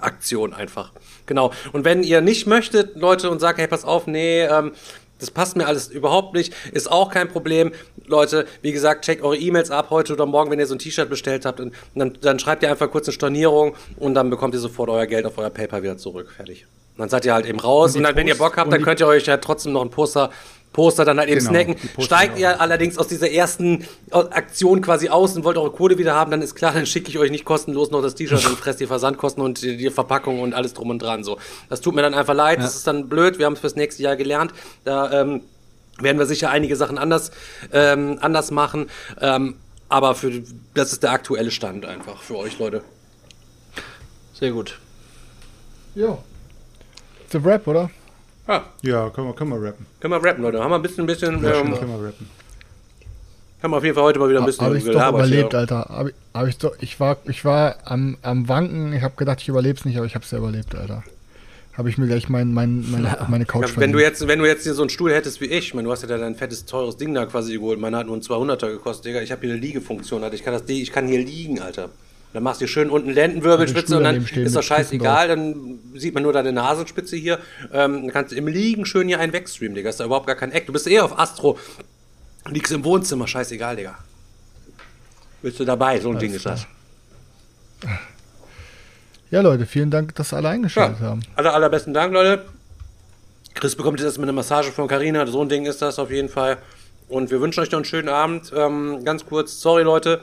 [0.00, 0.92] Aktion einfach.
[1.26, 1.52] Genau.
[1.72, 4.72] Und wenn ihr nicht möchtet, Leute, und sagt, hey, pass auf, nee, ähm,
[5.18, 7.72] das passt mir alles überhaupt nicht, ist auch kein Problem.
[8.06, 11.08] Leute, wie gesagt, checkt eure E-Mails ab heute oder morgen, wenn ihr so ein T-Shirt
[11.08, 11.60] bestellt habt.
[11.60, 15.06] Und dann, dann schreibt ihr einfach kurz eine Stornierung und dann bekommt ihr sofort euer
[15.06, 16.30] Geld auf euer PayPal wieder zurück.
[16.36, 16.66] Fertig.
[16.96, 17.92] Und dann seid ihr halt eben raus.
[17.92, 19.82] Und Und, dann, wenn ihr Post- Bock habt, dann könnt ihr euch ja trotzdem noch
[19.82, 20.30] ein Poster,
[20.74, 21.76] Poster dann halt eben Genau, snacken.
[22.00, 22.38] Steigt auch.
[22.38, 26.42] ihr allerdings aus dieser ersten Aktion quasi aus und wollt eure Kohle wieder haben, dann
[26.42, 29.42] ist klar, dann schicke ich euch nicht kostenlos noch das T-Shirt und fress die Versandkosten
[29.42, 31.24] und die, die Verpackung und alles drum und dran.
[31.24, 31.38] So,
[31.70, 32.58] das tut mir dann einfach leid.
[32.58, 33.38] Das ist dann blöd.
[33.38, 34.52] Wir haben es fürs nächste Jahr gelernt.
[34.84, 35.40] Da ähm,
[36.00, 37.30] werden wir sicher einige Sachen anders
[37.72, 38.90] ähm, anders machen.
[39.20, 39.54] Ähm,
[39.88, 40.42] aber für
[40.74, 42.82] das ist der aktuelle Stand einfach für euch Leute.
[44.32, 44.80] Sehr gut.
[45.94, 46.18] Ja.
[47.30, 47.90] The Rap, oder?
[48.46, 49.86] Ja, Ja, können wir, können wir rappen.
[50.00, 50.62] können wir rappen, Leute.
[50.62, 52.28] Haben wir ein bisschen, ein bisschen, Ja, ähm, können wir rappen.
[53.62, 55.34] haben wir auf jeden Fall heute mal wieder ein bisschen ich doch gelabert hier.
[55.40, 55.86] überlebt, Alter.
[55.88, 58.92] Hab, ich- hab ich, doch, ich war, ich war am, am Wanken.
[58.92, 61.02] Ich habe gedacht, ich überlebe es nicht, aber ich habe es ja überlebt, Alter.
[61.72, 64.44] Habe ich mir gleich mein, mein, meine, meine Couch Ja, wenn du jetzt, wenn du
[64.46, 66.66] jetzt hier so einen Stuhl hättest wie ich, ich meine, du hast ja dein fettes,
[66.66, 67.80] teures Ding da quasi geholt.
[67.80, 69.22] Meiner hat nur einen 200er gekostet, Digga.
[69.22, 70.34] Ich habe hier eine Liegefunktion, Alter.
[70.36, 71.88] Ich kann, das, ich kann hier liegen, Alter.
[72.34, 75.28] Dann machst du hier schön unten Lendenwirbelspitze und dann ist Kissen scheißegal.
[75.28, 77.38] Dann sieht man nur deine Nasenspitze hier.
[77.72, 79.88] Ähm, dann kannst du im Liegen schön hier einen wegstreamen, Digga.
[79.88, 80.66] Ist da überhaupt gar kein Eck.
[80.66, 81.56] Du bist eh auf Astro.
[82.50, 83.96] Liegst im Wohnzimmer, scheißegal, Digga.
[85.42, 86.00] Bist du dabei?
[86.00, 86.66] So ein Ding ist das.
[89.30, 91.06] Ja, Leute, vielen Dank, dass alle eingeschaltet Ja.
[91.06, 91.20] haben.
[91.36, 92.44] Aller, allerbesten Dank, Leute.
[93.54, 95.24] Chris bekommt jetzt erstmal eine Massage von Carina.
[95.28, 96.58] So ein Ding ist das auf jeden Fall.
[97.08, 98.52] Und wir wünschen euch noch einen schönen Abend.
[98.56, 100.20] Ähm, ganz kurz, sorry Leute.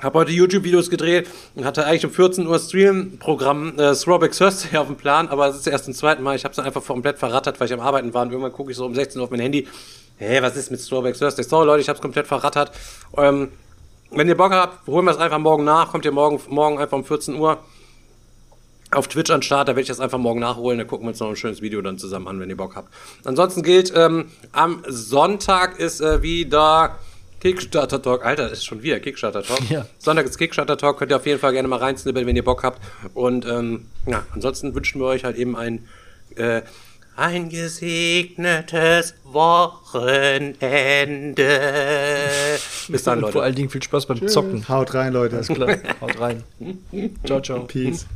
[0.00, 4.86] Hab heute YouTube-Videos gedreht und hatte eigentlich um 14 Uhr Stream-Programm äh, Throwback Thursday auf
[4.86, 6.36] dem Plan, aber es ist erst zum zweiten Mal.
[6.36, 8.76] Ich habe es einfach komplett verrattert, weil ich am Arbeiten war und irgendwann gucke ich
[8.78, 9.68] so um 16 Uhr auf mein Handy.
[10.16, 11.44] Hä, was ist mit Throwback Thursday?
[11.44, 12.72] Sorry Leute, ich habe es komplett verrattert.
[13.16, 13.48] Ähm,
[14.10, 15.90] wenn ihr Bock habt, holen wir es einfach morgen nach.
[15.90, 17.58] Kommt ihr morgen, morgen einfach um 14 Uhr
[18.90, 21.20] auf Twitch an Start, da werde ich das einfach morgen nachholen, da gucken wir uns
[21.20, 22.88] noch ein schönes Video dann zusammen an, wenn ihr Bock habt.
[23.24, 26.98] Ansonsten gilt, ähm, am Sonntag ist äh, wieder
[27.40, 28.24] Kickstarter Talk.
[28.24, 29.60] Alter, das ist schon wieder Kickstarter Talk.
[29.70, 29.86] Ja.
[29.98, 32.62] Sonntag ist Kickstarter Talk, könnt ihr auf jeden Fall gerne mal reinsnibbeln, wenn ihr Bock
[32.62, 32.80] habt.
[33.14, 35.86] Und ähm, ja, ansonsten wünschen wir euch halt eben ein,
[36.36, 36.62] äh,
[37.16, 40.58] ein gesegnetes Wochenende.
[42.88, 43.42] Bis dann, Und vor Leute.
[43.42, 44.68] allen Dingen viel Spaß beim Zocken.
[44.68, 45.36] Haut rein, Leute.
[45.36, 45.76] Alles klar.
[46.00, 46.42] Haut rein.
[47.24, 47.60] Ciao, ciao.
[47.64, 48.06] Peace.